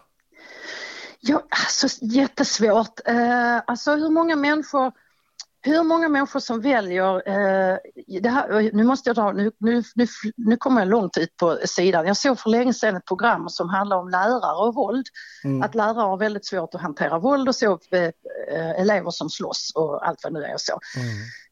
Ja, 1.19 1.43
alltså 1.49 1.87
jättesvårt. 2.01 2.99
Eh, 3.05 3.57
alltså 3.67 3.95
hur 3.95 4.09
många 4.09 4.35
människor 4.35 4.91
hur 5.61 5.83
många 5.83 6.09
människor 6.09 6.39
som 6.39 6.61
väljer, 6.61 7.27
eh, 7.27 7.77
här, 8.31 8.75
nu 8.75 8.83
måste 8.83 9.09
jag 9.09 9.15
dra, 9.15 9.31
nu, 9.31 9.51
nu, 9.57 9.83
nu, 9.95 10.07
nu 10.37 10.57
kommer 10.57 10.81
jag 10.81 10.87
långt 10.87 11.17
ut 11.17 11.37
på 11.37 11.57
sidan. 11.65 12.07
Jag 12.07 12.17
såg 12.17 12.39
för 12.39 12.49
länge 12.49 12.73
sedan 12.73 12.95
ett 12.95 13.05
program 13.05 13.49
som 13.49 13.69
handlar 13.69 13.97
om 13.97 14.09
lärare 14.09 14.67
och 14.67 14.75
våld. 14.75 15.05
Att 15.63 15.75
lärare 15.75 16.01
har 16.01 16.17
väldigt 16.17 16.45
svårt 16.45 16.75
att 16.75 16.81
hantera 16.81 17.19
våld 17.19 17.47
och 17.47 17.55
så, 17.55 17.79
eh, 17.91 18.03
eh, 18.51 18.81
elever 18.81 19.11
som 19.11 19.29
slåss 19.29 19.71
och 19.75 20.07
allt 20.07 20.19
vad 20.23 20.33
nu 20.33 20.43
är 20.43 20.53
och 20.53 20.61
så. 20.61 20.79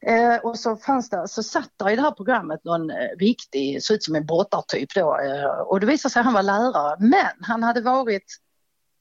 Eh, 0.02 0.36
och 0.36 0.60
så 0.60 0.76
fanns 0.76 1.10
det, 1.10 1.28
så 1.28 1.44
satt 1.44 1.72
där 1.78 1.90
i 1.90 1.96
det 1.96 2.02
här 2.02 2.12
programmet 2.12 2.64
någon 2.64 2.90
eh, 2.90 2.96
riktig, 3.20 3.84
såg 3.84 3.96
ut 3.96 4.04
som 4.04 4.16
en 4.16 4.26
brottartyp 4.26 4.90
då 4.96 5.20
eh, 5.20 5.46
och 5.46 5.80
det 5.80 5.86
visade 5.86 6.12
sig 6.12 6.20
att 6.20 6.26
han 6.26 6.34
var 6.34 6.44
lärare 6.44 6.96
men 7.00 7.34
han 7.42 7.64
hade 7.64 7.82
varit 7.82 8.38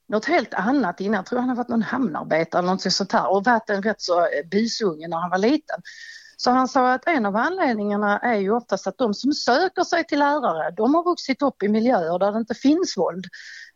något 0.08 0.24
helt 0.24 0.54
annat 0.54 1.00
innan. 1.00 1.14
Jag 1.14 1.26
tror 1.26 1.38
han 1.38 1.48
har 1.48 1.56
varit 1.56 1.68
någon 1.68 1.82
hamnarbetare 1.82 2.58
eller 2.58 2.70
något 2.72 2.92
sånt 2.92 3.12
här 3.12 3.30
och 3.30 3.44
varit 3.44 3.70
en 3.70 3.82
rätt 3.82 4.00
så 4.00 4.20
eh, 4.20 4.48
busunge 4.50 5.08
när 5.08 5.16
han 5.16 5.30
var 5.30 5.38
liten. 5.38 5.80
Så 6.36 6.50
han 6.50 6.68
sa 6.68 6.92
att 6.92 7.06
en 7.06 7.26
av 7.26 7.36
anledningarna 7.36 8.18
är 8.18 8.34
ju 8.34 8.50
oftast 8.50 8.86
att 8.86 8.98
de 8.98 9.14
som 9.14 9.32
söker 9.32 9.82
sig 9.82 10.04
till 10.04 10.18
lärare, 10.18 10.70
de 10.70 10.94
har 10.94 11.04
vuxit 11.04 11.42
upp 11.42 11.62
i 11.62 11.68
miljöer 11.68 12.18
där 12.18 12.32
det 12.32 12.38
inte 12.38 12.54
finns 12.54 12.96
våld. 12.96 13.24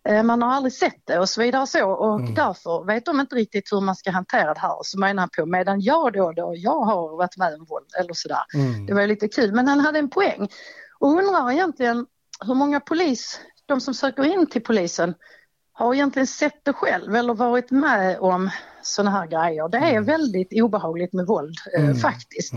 Eh, 0.09 0.22
Man 0.22 0.42
har 0.42 0.52
aldrig 0.52 0.72
sett 0.72 1.02
det 1.05 1.18
och 1.18 1.28
så 1.28 1.40
vidare 1.40 1.66
så 1.66 1.90
och 1.90 2.20
därför 2.35 2.87
vet 2.87 3.05
de 3.05 3.20
inte 3.20 3.37
riktigt 3.37 3.72
hur 3.72 3.81
man 3.81 3.96
ska 3.96 4.11
hantera 4.11 4.55
det 4.55 4.61
här. 4.61 4.76
Så 4.83 4.98
menar 4.98 5.20
han 5.22 5.31
på 5.37 5.46
medan 5.46 5.81
jag 5.81 6.12
då, 6.12 6.33
då 6.33 6.52
jag 6.57 6.81
har 6.81 7.16
varit 7.16 7.37
med 7.37 7.55
om 7.55 7.64
våld 7.64 7.87
eller 7.98 8.14
sådär. 8.14 8.42
Det 8.87 8.94
var 8.94 9.07
lite 9.07 9.28
kul 9.28 9.55
men 9.55 9.68
han 9.68 9.81
hade 9.81 9.98
en 9.98 10.11
poäng. 10.11 10.48
Och 10.98 11.09
undrar 11.09 11.50
egentligen 11.50 12.07
hur 12.46 12.55
många 12.55 12.81
polis, 12.81 13.40
de 13.66 13.81
som 13.81 13.94
söker 13.94 14.24
in 14.24 14.46
till 14.46 14.62
polisen 14.62 15.14
har 15.81 15.95
egentligen 15.95 16.27
sett 16.27 16.64
det 16.64 16.73
själv 16.73 17.14
eller 17.14 17.35
varit 17.35 17.71
med 17.71 18.19
om 18.19 18.51
sådana 18.83 19.11
här 19.11 19.27
grejer. 19.27 19.69
Det 19.69 19.79
är 19.79 20.01
väldigt 20.01 20.53
obehagligt 20.53 21.12
med 21.12 21.27
våld 21.27 21.55
eh, 21.79 21.95
faktiskt. 21.95 22.53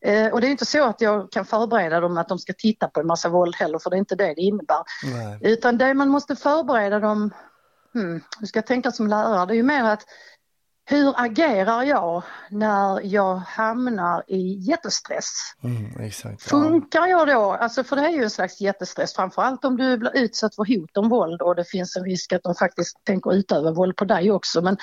Eh, 0.00 0.26
och 0.26 0.40
det 0.40 0.46
är 0.46 0.50
inte 0.50 0.66
så 0.66 0.84
att 0.84 1.00
jag 1.00 1.32
kan 1.32 1.44
förbereda 1.44 2.00
dem 2.00 2.18
att 2.18 2.28
de 2.28 2.38
ska 2.38 2.52
titta 2.52 2.88
på 2.88 3.00
en 3.00 3.06
massa 3.06 3.28
våld 3.28 3.56
heller 3.56 3.78
för 3.78 3.90
det 3.90 3.96
är 3.96 3.98
inte 3.98 4.14
det 4.14 4.34
det 4.34 4.40
innebär. 4.40 4.82
Nej. 5.04 5.38
Utan 5.52 5.78
det 5.78 5.94
man 5.94 6.08
måste 6.08 6.36
förbereda 6.36 7.00
dem, 7.00 7.30
hmm, 7.94 8.20
hur 8.40 8.46
ska 8.46 8.58
jag 8.58 8.66
tänka 8.66 8.92
som 8.92 9.06
lärare, 9.06 9.46
det 9.46 9.52
är 9.52 9.56
ju 9.56 9.62
mer 9.62 9.84
att 9.84 10.02
hur 10.90 11.14
agerar 11.16 11.82
jag 11.82 12.22
när 12.50 13.00
jag 13.04 13.34
hamnar 13.34 14.24
i 14.26 14.58
jättestress? 14.58 15.32
Mm, 15.62 16.00
exakt. 16.00 16.42
Ja. 16.44 16.48
Funkar 16.50 17.06
jag 17.06 17.28
då, 17.28 17.52
alltså 17.52 17.84
för 17.84 17.96
det 17.96 18.02
är 18.02 18.10
ju 18.10 18.22
en 18.22 18.30
slags 18.30 18.60
jättestress, 18.60 19.14
framförallt 19.14 19.64
om 19.64 19.76
du 19.76 19.96
blir 19.96 20.16
utsatt 20.16 20.54
för 20.54 20.76
hot 20.76 20.96
om 20.96 21.08
våld 21.08 21.42
och 21.42 21.54
det 21.54 21.64
finns 21.64 21.96
en 21.96 22.04
risk 22.04 22.32
att 22.32 22.42
de 22.42 22.54
faktiskt 22.54 23.04
tänker 23.04 23.34
utöva 23.34 23.70
våld 23.70 23.96
på 23.96 24.04
dig 24.04 24.30
också. 24.30 24.62
Men, 24.62 24.76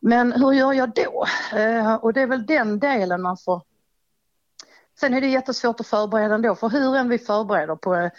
men 0.00 0.32
hur 0.32 0.52
gör 0.52 0.72
jag 0.72 0.92
då? 0.94 1.26
Eh, 1.58 1.94
och 1.94 2.12
det 2.12 2.20
är 2.20 2.26
väl 2.26 2.46
den 2.46 2.78
delen 2.78 3.22
man 3.22 3.36
får... 3.44 3.62
Sen 5.00 5.14
är 5.14 5.20
det 5.20 5.26
jättesvårt 5.26 5.80
att 5.80 5.86
förbereda 5.86 6.34
ändå, 6.34 6.54
för 6.54 6.68
hur 6.68 6.96
än 6.96 7.08
vi 7.08 7.18
förbereder 7.18 7.76
på 7.76 8.10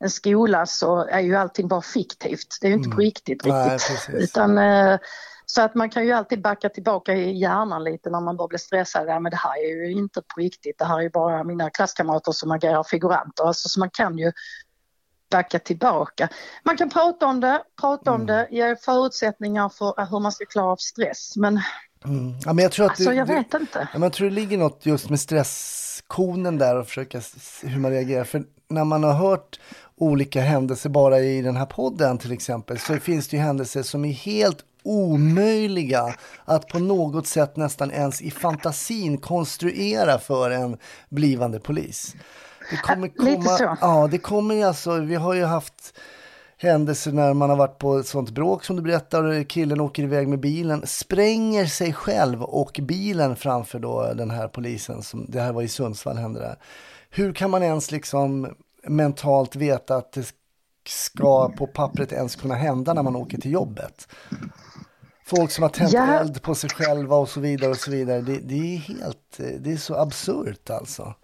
en 0.00 0.10
skola 0.10 0.66
så 0.66 1.06
är 1.06 1.20
ju 1.20 1.36
allting 1.36 1.68
bara 1.68 1.82
fiktivt. 1.82 2.58
Det 2.60 2.66
är 2.66 2.68
ju 2.68 2.76
inte 2.76 2.90
på 2.90 3.00
riktigt 3.00 3.44
Nej, 3.44 3.74
riktigt. 3.74 3.88
precis. 3.88 4.30
Utan, 4.30 4.58
eh, 4.58 4.98
så 5.46 5.62
att 5.62 5.74
man 5.74 5.90
kan 5.90 6.06
ju 6.06 6.12
alltid 6.12 6.42
backa 6.42 6.68
tillbaka 6.68 7.12
i 7.12 7.38
hjärnan 7.38 7.84
lite 7.84 8.10
när 8.10 8.20
man 8.20 8.36
börjar 8.36 8.48
bli 8.48 8.58
stressad. 8.58 9.08
Ja, 9.08 9.20
men 9.20 9.30
det 9.30 9.36
här 9.36 9.64
är 9.64 9.86
ju 9.86 9.92
inte 9.92 10.22
på 10.22 10.40
riktigt. 10.40 10.78
Det 10.78 10.84
här 10.84 10.98
är 10.98 11.02
ju 11.02 11.10
bara 11.10 11.44
mina 11.44 11.70
klasskamrater 11.70 12.32
som 12.32 12.50
agerar 12.50 12.82
figuranter. 12.82 13.44
Alltså, 13.44 13.68
så 13.68 13.80
man 13.80 13.90
kan 13.90 14.18
ju 14.18 14.32
backa 15.30 15.58
tillbaka. 15.58 16.28
Man 16.64 16.76
kan 16.76 16.90
prata 16.90 17.26
om 17.26 17.40
det, 17.40 17.62
prata 17.80 18.12
om 18.12 18.26
det, 18.26 18.48
ge 18.50 18.76
förutsättningar 18.76 19.68
för 19.68 20.10
hur 20.10 20.20
man 20.20 20.32
ska 20.32 20.44
klara 20.44 20.66
av 20.66 20.76
stress. 20.76 21.36
Men 21.36 21.60
Mm. 22.04 22.34
Ja, 22.44 22.52
men 22.52 22.62
jag 22.62 22.72
tror 22.72 22.86
att 22.86 22.90
alltså, 22.90 23.10
du, 23.10 23.16
jag 23.16 23.26
du, 23.26 23.34
vet 23.34 23.54
inte. 23.54 23.78
Ja, 23.78 23.88
men 23.92 24.02
jag 24.02 24.12
tror 24.12 24.28
det 24.28 24.34
ligger 24.34 24.58
något 24.58 24.86
just 24.86 25.10
med 25.10 25.20
stresskonen 25.20 26.58
där 26.58 26.76
och 26.76 26.86
försöka 26.86 27.20
hur 27.62 27.78
man 27.78 27.90
reagerar. 27.90 28.24
För 28.24 28.44
när 28.68 28.84
man 28.84 29.04
har 29.04 29.12
hört 29.12 29.60
olika 29.96 30.40
händelser 30.40 30.90
bara 30.90 31.20
i 31.20 31.42
den 31.42 31.56
här 31.56 31.66
podden 31.66 32.18
till 32.18 32.32
exempel 32.32 32.78
så 32.78 32.96
finns 32.96 33.28
det 33.28 33.36
ju 33.36 33.42
händelser 33.42 33.82
som 33.82 34.04
är 34.04 34.12
helt 34.12 34.58
omöjliga 34.82 36.14
att 36.44 36.68
på 36.68 36.78
något 36.78 37.26
sätt 37.26 37.56
nästan 37.56 37.90
ens 37.90 38.22
i 38.22 38.30
fantasin 38.30 39.18
konstruera 39.18 40.18
för 40.18 40.50
en 40.50 40.78
blivande 41.08 41.60
polis. 41.60 42.14
Det 42.70 42.76
kommer 42.76 43.08
komma. 43.08 43.76
Ja, 43.80 44.08
det 44.10 44.18
kommer 44.18 44.66
alltså, 44.66 45.00
vi 45.00 45.14
har 45.14 45.34
ju 45.34 45.44
haft 45.44 45.94
händelser 46.62 47.12
när 47.12 47.34
man 47.34 47.50
har 47.50 47.56
varit 47.56 47.78
på 47.78 47.98
ett 47.98 48.06
sånt 48.06 48.30
bråk 48.30 48.64
som 48.64 48.76
du 48.76 48.82
berättar 48.82 49.44
killen 49.44 49.80
åker 49.80 50.02
iväg 50.02 50.28
med 50.28 50.40
bilen, 50.40 50.86
spränger 50.86 51.66
sig 51.66 51.92
själv 51.92 52.42
och 52.42 52.80
bilen 52.82 53.36
framför 53.36 53.78
då 53.78 54.12
den 54.14 54.30
här 54.30 54.48
polisen. 54.48 55.02
Som, 55.02 55.26
det 55.28 55.40
här 55.40 55.52
var 55.52 55.62
i 55.62 55.68
Sundsvall 55.68 56.16
hände 56.16 56.40
det 56.40 56.46
här. 56.46 56.58
Hur 57.10 57.32
kan 57.32 57.50
man 57.50 57.62
ens 57.62 57.90
liksom 57.90 58.54
mentalt 58.86 59.56
veta 59.56 59.96
att 59.96 60.12
det 60.12 60.34
ska 60.88 61.48
på 61.48 61.66
pappret 61.66 62.12
ens 62.12 62.36
kunna 62.36 62.54
hända 62.54 62.92
när 62.92 63.02
man 63.02 63.16
åker 63.16 63.38
till 63.38 63.52
jobbet? 63.52 64.08
Folk 65.36 65.50
som 65.50 65.62
har 65.62 65.68
tänt 65.68 65.92
Ja. 65.92 66.20
eld 66.20 66.42
på 66.42 66.54
sig 66.54 66.70
själva 66.70 67.16
och 67.16 67.28
så 67.28 67.40
vidare 67.40 67.70
och 67.70 67.76
så 67.76 67.90
vidare. 67.90 68.20
Det, 68.20 68.38
det 68.38 68.74
är 68.74 68.78
helt, 68.78 69.38
det 69.60 69.72
är 69.72 69.76
så 69.76 69.94
absurt 69.96 70.70
alltså. 70.70 71.14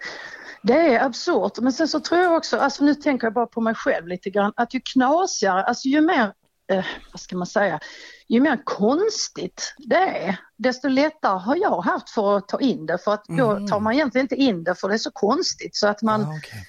Det 0.63 0.95
är 0.95 1.05
absurt, 1.05 1.59
men 1.59 1.73
sen 1.73 1.89
så 1.89 2.01
tror 2.01 2.21
jag 2.21 2.37
också, 2.37 2.57
alltså 2.59 2.85
nu 2.85 2.95
tänker 2.95 3.27
jag 3.27 3.35
bara 3.35 3.47
på 3.47 3.61
mig 3.61 3.75
själv 3.75 4.07
lite 4.09 4.31
grann, 4.31 4.53
att 4.57 4.75
ju 4.75 4.81
knasigare, 4.93 5.65
alltså 5.65 5.89
ju 5.89 6.01
mer, 6.01 6.33
eh, 6.73 6.85
vad 7.13 7.21
ska 7.21 7.37
man 7.37 7.47
säga, 7.47 7.81
ju 8.29 8.41
mer 8.41 8.61
konstigt 8.65 9.75
det 9.79 9.95
är, 10.27 10.41
desto 10.57 10.89
lättare 10.89 11.39
har 11.39 11.57
jag 11.57 11.81
haft 11.81 12.11
för 12.11 12.37
att 12.37 12.49
ta 12.49 12.61
in 12.61 12.87
det, 12.87 12.99
för 12.99 13.15
att 13.15 13.25
då 13.25 13.67
tar 13.69 13.81
man 13.81 13.93
egentligen 13.93 14.25
inte 14.25 14.35
in 14.37 14.65
det 14.65 14.75
för 14.75 14.89
det 14.89 14.95
är 14.95 14.99
så 14.99 15.11
konstigt 15.11 15.77
så 15.77 15.87
att 15.87 16.03
man, 16.03 16.21
Ah, 16.25 16.35
okej. 16.39 16.65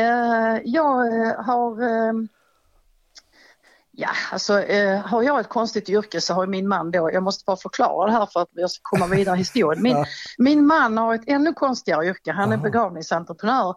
eh, 0.00 0.58
jag 0.64 1.06
eh, 1.06 1.44
har, 1.44 1.82
eh, 1.82 2.12
Ja, 4.00 4.08
alltså 4.32 4.60
eh, 4.62 5.00
har 5.00 5.22
jag 5.22 5.40
ett 5.40 5.48
konstigt 5.48 5.88
yrke 5.88 6.20
så 6.20 6.34
har 6.34 6.46
min 6.46 6.68
man 6.68 6.90
då, 6.90 7.10
jag 7.12 7.22
måste 7.22 7.44
bara 7.44 7.56
förklara 7.56 8.06
det 8.06 8.12
här 8.12 8.26
för 8.26 8.40
att 8.40 8.48
jag 8.52 8.70
ska 8.70 8.80
komma 8.82 9.06
vidare 9.06 9.36
i 9.36 9.38
historien. 9.38 9.82
Min, 9.82 10.04
min 10.38 10.66
man 10.66 10.98
har 10.98 11.14
ett 11.14 11.22
ännu 11.26 11.52
konstigare 11.52 12.06
yrke, 12.06 12.32
han 12.32 12.52
är 12.52 12.56
begravningsentreprenör. 12.56 13.74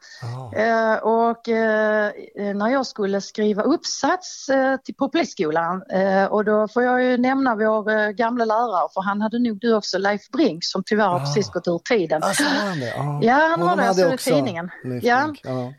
Eh, 0.55 0.95
och 0.95 1.49
eh, 1.49 2.11
när 2.55 2.67
jag 2.67 2.85
skulle 2.85 3.21
skriva 3.21 3.63
uppsats 3.63 4.49
eh, 4.49 4.77
till, 4.77 4.95
på 4.95 5.09
Polisskolan 5.09 5.83
eh, 5.89 6.25
och 6.25 6.45
då 6.45 6.67
får 6.67 6.83
jag 6.83 7.03
ju 7.03 7.17
nämna 7.17 7.55
vår 7.55 7.91
eh, 7.91 8.09
gamla 8.09 8.45
lärare 8.45 8.89
för 8.93 9.01
han 9.01 9.21
hade 9.21 9.39
nog 9.39 9.59
du 9.59 9.75
också, 9.75 9.97
Leif 9.97 10.29
Brink 10.29 10.63
som 10.63 10.83
tyvärr 10.85 11.07
har 11.07 11.19
precis 11.19 11.49
gått 11.49 11.67
ur 11.67 11.79
tiden. 11.79 12.23
Alltså, 12.23 12.43
han 12.43 12.79
det? 12.79 12.93
Ja, 12.95 13.19
Ja, 13.31 13.47
han 13.49 13.61
har 13.61 13.75
det. 13.75 13.85
Jag 13.85 13.95
såg 13.95 14.13
i 14.13 14.17
tidningen. 14.17 14.69
Ja. 15.01 15.33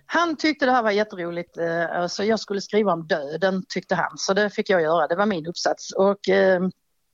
Han 0.06 0.36
tyckte 0.36 0.66
det 0.66 0.72
här 0.72 0.82
var 0.82 0.90
jätteroligt, 0.90 1.58
eh, 1.58 2.00
alltså 2.00 2.24
jag 2.24 2.40
skulle 2.40 2.60
skriva 2.60 2.92
om 2.92 3.06
döden 3.06 3.64
tyckte 3.68 3.94
han, 3.94 4.18
så 4.18 4.31
det 4.34 4.50
fick 4.50 4.70
jag 4.70 4.82
göra, 4.82 5.06
det 5.06 5.16
var 5.16 5.26
min 5.26 5.46
uppsats. 5.46 5.92
Och 5.92 6.28
eh, 6.28 6.60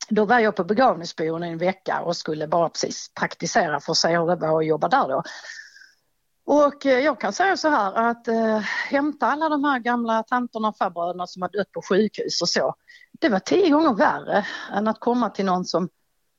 då 0.08 0.24
var 0.24 0.38
jag 0.38 0.56
på 0.56 0.64
begravningsbyrån 0.64 1.42
en 1.42 1.58
vecka 1.58 2.00
och 2.00 2.16
skulle 2.16 2.46
bara 2.46 2.68
precis 2.68 3.10
praktisera 3.14 3.80
för 3.80 3.92
att 3.92 3.98
se 3.98 4.18
hur 4.18 4.26
det 4.26 4.36
var 4.36 4.60
att 4.60 4.66
jobba 4.66 4.88
där 4.88 5.08
då. 5.08 5.22
Och 6.44 6.86
eh, 6.86 6.98
jag 6.98 7.20
kan 7.20 7.32
säga 7.32 7.56
så 7.56 7.68
här 7.68 8.10
att 8.10 8.28
eh, 8.28 8.58
hämta 8.90 9.26
alla 9.26 9.48
de 9.48 9.64
här 9.64 9.78
gamla 9.78 10.22
tanterna 10.22 10.68
och 10.68 10.76
farbröderna 10.76 11.26
som 11.26 11.42
har 11.42 11.48
dött 11.48 11.72
på 11.72 11.82
sjukhus 11.82 12.42
och 12.42 12.48
så, 12.48 12.74
det 13.12 13.28
var 13.28 13.38
tio 13.38 13.70
gånger 13.70 13.94
värre 13.94 14.46
än 14.72 14.88
att 14.88 15.00
komma 15.00 15.30
till 15.30 15.44
någon 15.44 15.64
som 15.64 15.88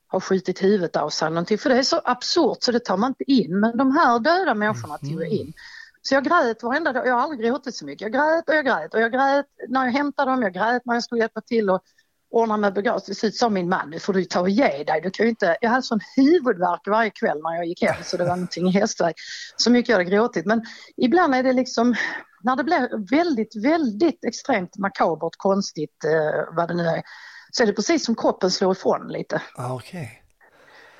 har 0.07 0.19
skjutit 0.19 0.63
huvudet 0.63 0.95
av 0.95 1.09
sig 1.09 1.29
någonting, 1.29 1.57
för 1.57 1.69
det 1.69 1.77
är 1.77 1.83
så 1.83 2.01
absurt 2.03 2.57
så 2.63 2.71
det 2.71 2.79
tar 2.79 2.97
man 2.97 3.09
inte 3.09 3.31
in, 3.31 3.59
men 3.59 3.77
de 3.77 3.91
här 3.97 4.19
döda 4.19 4.53
människorna 4.53 4.97
tog 4.97 5.21
jag 5.21 5.27
in. 5.27 5.53
Så 6.01 6.13
jag 6.13 6.23
grät 6.23 6.63
varenda 6.63 6.93
dag, 6.93 7.07
jag 7.07 7.13
har 7.13 7.21
aldrig 7.21 7.39
gråtit 7.39 7.75
så 7.75 7.85
mycket. 7.85 8.01
Jag 8.01 8.11
grät 8.11 8.49
och 8.49 8.55
jag 8.55 8.65
grät 8.65 8.93
och 8.93 9.01
jag 9.01 9.11
grät 9.11 9.45
när 9.67 9.85
jag 9.85 9.91
hämtade 9.91 10.31
dem, 10.31 10.41
jag 10.41 10.53
grät 10.53 10.81
när 10.85 10.93
jag 10.93 11.03
skulle 11.03 11.21
hjälpa 11.21 11.41
till 11.41 11.69
och 11.69 11.83
ordna 12.31 12.57
med 12.57 12.73
begravning. 12.73 13.05
Till 13.05 13.15
slut 13.15 13.35
sa 13.35 13.49
min 13.49 13.69
man, 13.69 13.89
nu 13.89 13.99
får 13.99 14.13
du 14.13 14.25
ta 14.25 14.39
och 14.39 14.49
ge 14.49 14.83
dig. 14.83 15.01
Du 15.03 15.09
kan 15.09 15.27
inte... 15.27 15.57
Jag 15.61 15.69
hade 15.69 15.83
sån 15.83 15.99
huvudvärk 16.15 16.87
varje 16.87 17.09
kväll 17.09 17.41
när 17.43 17.55
jag 17.55 17.65
gick 17.65 17.83
hem 17.83 18.03
så 18.03 18.17
det 18.17 18.23
var 18.23 18.35
någonting 18.35 18.67
i 18.67 18.71
hästväg. 18.71 19.15
Så 19.55 19.71
mycket 19.71 19.89
jag 19.89 19.97
hade 19.97 20.09
gråtit. 20.09 20.45
Men 20.45 20.65
ibland 20.97 21.35
är 21.35 21.43
det 21.43 21.53
liksom, 21.53 21.95
när 22.43 22.55
det 22.55 22.63
blir 22.63 23.09
väldigt, 23.11 23.65
väldigt 23.65 24.25
extremt 24.25 24.77
makabert, 24.77 25.33
konstigt, 25.37 26.03
eh, 26.03 26.55
vad 26.55 26.67
det 26.67 26.73
nu 26.73 26.83
är, 26.83 27.03
så 27.51 27.63
är 27.63 27.67
det 27.67 27.73
precis 27.73 28.05
som 28.05 28.15
kroppen 28.15 28.51
slår 28.51 28.71
ifrån 28.71 29.07
lite. 29.07 29.41
Okej. 29.57 30.23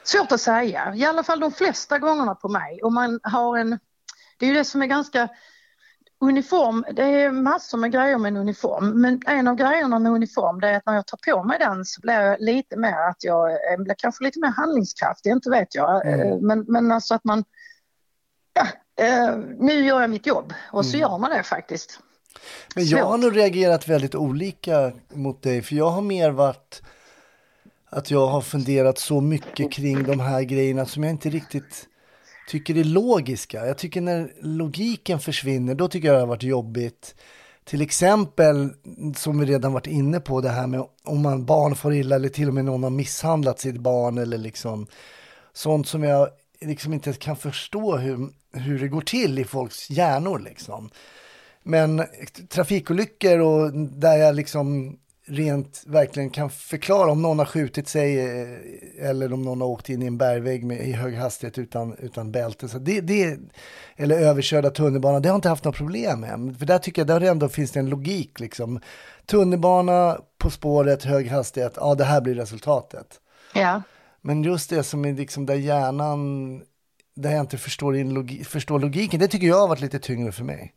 Svårt 0.03 0.31
att 0.31 0.41
säga, 0.41 0.95
i 0.95 1.05
alla 1.05 1.23
fall 1.23 1.39
de 1.39 1.51
flesta 1.51 1.99
gångerna 1.99 2.35
på 2.35 2.49
mig. 2.49 2.83
Och 2.83 2.93
man 2.93 3.19
har 3.23 3.57
en, 3.57 3.79
det 4.39 4.45
är 4.45 4.47
ju 4.47 4.55
det 4.55 4.65
som 4.65 4.81
är 4.81 4.85
ganska 4.85 5.29
uniform, 6.21 6.85
det 6.93 7.03
är 7.03 7.31
massor 7.31 7.77
med 7.77 7.91
grejer 7.91 8.17
med 8.17 8.29
en 8.29 8.37
uniform, 8.37 9.01
men 9.01 9.21
en 9.27 9.47
av 9.47 9.55
grejerna 9.55 9.99
med 9.99 10.11
uniform 10.11 10.59
det 10.59 10.67
är 10.67 10.77
att 10.77 10.85
när 10.85 10.93
jag 10.95 11.07
tar 11.07 11.33
på 11.33 11.43
mig 11.43 11.59
den 11.59 11.85
så 11.85 12.01
blir 12.01 12.13
jag 12.13 12.41
lite 12.41 12.77
mer 12.77 13.09
att 13.09 13.23
jag 13.23 13.51
eh, 13.51 13.77
blir 13.77 13.95
kanske 13.97 14.23
lite 14.23 14.39
mer 14.39 14.49
handlingskraftig, 14.49 15.31
inte 15.31 15.49
vet 15.49 15.75
jag, 15.75 16.05
Eh, 16.05 16.37
men, 16.41 16.65
men 16.67 16.91
alltså 16.91 17.13
att 17.13 17.23
man, 17.23 17.43
ja, 18.53 18.67
eh, 19.05 19.37
nu 19.59 19.73
gör 19.73 20.01
jag 20.01 20.09
mitt 20.09 20.27
jobb. 20.27 20.53
Och 20.71 20.85
så 20.85 20.97
gör 20.97 21.17
man 21.17 21.31
det 21.31 21.43
faktiskt. 21.43 21.99
Men 22.75 22.85
jag 22.85 23.05
har 23.05 23.17
nog 23.17 23.37
reagerat 23.37 23.87
väldigt 23.87 24.15
olika 24.15 24.91
mot 25.13 25.43
dig, 25.43 25.61
för 25.61 25.75
jag 25.75 25.89
har 25.89 26.01
mer 26.01 26.31
varit 26.31 26.81
att 27.89 28.11
jag 28.11 28.27
har 28.27 28.41
funderat 28.41 28.97
så 28.97 29.21
mycket 29.21 29.71
kring 29.71 30.03
de 30.03 30.19
här 30.19 30.41
grejerna 30.41 30.85
som 30.85 31.03
jag 31.03 31.09
inte 31.09 31.29
riktigt 31.29 31.87
tycker 32.49 32.77
är 32.77 32.83
logiska. 32.83 33.65
Jag 33.65 33.77
tycker 33.77 34.01
när 34.01 34.31
logiken 34.41 35.19
försvinner, 35.19 35.75
då 35.75 35.87
tycker 35.87 36.07
jag 36.07 36.15
det 36.15 36.19
har 36.19 36.27
varit 36.27 36.43
jobbigt. 36.43 37.15
Till 37.63 37.81
exempel, 37.81 38.69
som 39.15 39.39
vi 39.39 39.45
redan 39.45 39.73
varit 39.73 39.87
inne 39.87 40.19
på, 40.19 40.41
det 40.41 40.49
här 40.49 40.67
med 40.67 40.83
om 41.03 41.21
man 41.21 41.45
barn 41.45 41.75
får 41.75 41.93
illa 41.93 42.15
eller 42.15 42.29
till 42.29 42.47
och 42.47 42.53
med 42.53 42.65
någon 42.65 42.83
har 42.83 42.89
misshandlat 42.89 43.59
sitt 43.59 43.77
barn 43.77 44.17
eller 44.17 44.37
liksom 44.37 44.87
sånt 45.53 45.87
som 45.87 46.03
jag 46.03 46.29
liksom 46.61 46.93
inte 46.93 47.13
kan 47.13 47.35
förstå 47.35 47.97
hur, 47.97 48.29
hur 48.53 48.79
det 48.79 48.87
går 48.87 49.01
till 49.01 49.39
i 49.39 49.43
folks 49.43 49.89
hjärnor 49.89 50.39
liksom. 50.39 50.89
Men 51.63 52.03
trafikolyckor 52.49 53.39
och 53.39 53.73
där 53.73 54.17
jag 54.17 54.35
liksom 54.35 54.97
rent 55.29 55.83
verkligen 55.87 56.29
kan 56.29 56.49
förklara 56.49 57.11
om 57.11 57.21
någon 57.21 57.39
har 57.39 57.45
skjutit 57.45 57.87
sig 57.87 58.19
eh, 58.19 59.09
eller 59.09 59.33
om 59.33 59.41
någon 59.41 59.61
har 59.61 59.67
åkt 59.67 59.89
in 59.89 60.01
i 60.01 60.05
en 60.05 60.17
bergvägg 60.17 60.63
med, 60.63 60.87
i 60.87 60.91
hög 60.91 61.15
hastighet 61.15 61.57
utan, 61.57 61.95
utan 61.97 62.31
bälte. 62.31 62.67
Så 62.67 62.79
det, 62.79 63.01
det, 63.01 63.39
eller 63.95 64.19
överkörda 64.19 64.69
tunnelbana, 64.69 65.19
det 65.19 65.29
har 65.29 65.35
inte 65.35 65.49
haft 65.49 65.63
något 65.63 65.75
problem 65.75 66.19
med. 66.19 66.55
För 66.59 66.65
där 66.65 66.77
tycker 66.77 67.01
jag 67.01 67.07
där 67.07 67.21
ändå 67.21 67.49
finns 67.49 67.71
det 67.71 67.79
en 67.79 67.89
logik. 67.89 68.39
Liksom. 68.39 68.79
Tunnelbana, 69.25 70.17
på 70.37 70.49
spåret, 70.49 71.03
hög 71.03 71.27
hastighet, 71.27 71.73
ja 71.75 71.95
det 71.95 72.05
här 72.05 72.21
blir 72.21 72.35
resultatet. 72.35 73.19
Ja. 73.53 73.81
Men 74.21 74.43
just 74.43 74.69
det 74.69 74.83
som 74.83 75.05
är 75.05 75.13
liksom 75.13 75.45
där 75.45 75.55
hjärnan, 75.55 76.61
där 77.15 77.31
jag 77.31 77.39
inte 77.39 77.57
förstår, 77.57 77.95
in 77.95 78.13
logi, 78.13 78.43
förstår 78.43 78.79
logiken, 78.79 79.19
det 79.19 79.27
tycker 79.27 79.47
jag 79.47 79.59
har 79.59 79.67
varit 79.67 79.81
lite 79.81 79.99
tyngre 79.99 80.31
för 80.31 80.43
mig. 80.43 80.73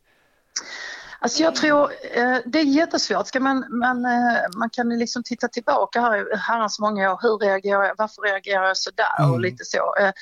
Alltså 1.22 1.42
jag 1.42 1.54
tror 1.54 1.90
eh, 2.12 2.36
det 2.46 2.58
är 2.58 2.64
jättesvårt. 2.64 3.26
Ska 3.26 3.40
man, 3.40 3.64
man, 3.70 4.04
eh, 4.04 4.40
man 4.56 4.70
kan 4.70 4.88
liksom 4.88 5.22
titta 5.22 5.48
tillbaka 5.48 6.00
här 6.00 6.36
herrans 6.36 6.78
många 6.78 7.12
år. 7.12 7.18
Hur 7.22 7.38
reagerar 7.38 7.84
jag? 7.84 7.94
Varför 7.98 8.22
reagerar 8.22 8.64
jag 8.64 8.76
så 8.76 8.90
där? 8.90 9.32
Och 9.32 9.40
lite 9.40 9.64
så. 9.64 9.94
Eh, 10.00 10.12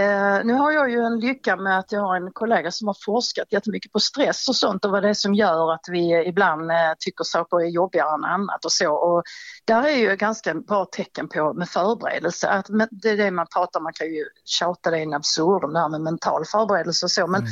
eh, 0.00 0.44
nu 0.44 0.52
har 0.52 0.72
jag 0.72 0.90
ju 0.90 1.00
en 1.00 1.20
lycka 1.20 1.56
med 1.56 1.78
att 1.78 1.92
jag 1.92 2.00
har 2.00 2.16
en 2.16 2.32
kollega 2.32 2.70
som 2.70 2.86
har 2.86 2.96
forskat 3.04 3.52
jättemycket 3.52 3.92
på 3.92 4.00
stress 4.00 4.48
och 4.48 4.56
sånt 4.56 4.84
och 4.84 4.90
vad 4.90 5.02
det 5.02 5.08
är 5.08 5.14
som 5.14 5.34
gör 5.34 5.72
att 5.72 5.84
vi 5.88 6.24
ibland 6.26 6.70
tycker 6.98 7.24
saker 7.24 7.60
är 7.60 7.68
jobbigare 7.68 8.14
än 8.14 8.24
annat 8.24 8.64
och 8.64 8.72
så. 8.72 8.92
Och 8.92 9.22
där 9.64 9.82
är 9.82 9.96
ju 9.96 10.16
ganska 10.16 10.54
bra 10.54 10.84
tecken 10.84 11.28
på 11.28 11.52
med 11.52 11.68
förberedelse. 11.68 12.48
Att 12.48 12.66
det 12.90 13.10
är 13.10 13.16
det 13.16 13.30
man 13.30 13.46
pratar 13.54 13.80
man 13.80 13.92
kan 13.92 14.06
ju 14.06 14.24
tjata 14.44 14.90
det 14.90 15.02
in 15.02 15.14
absurdum 15.14 15.72
det 15.72 15.80
här 15.80 15.88
med 15.88 16.00
mental 16.00 16.44
förberedelse 16.44 17.06
och 17.06 17.10
så. 17.10 17.26
Men 17.26 17.46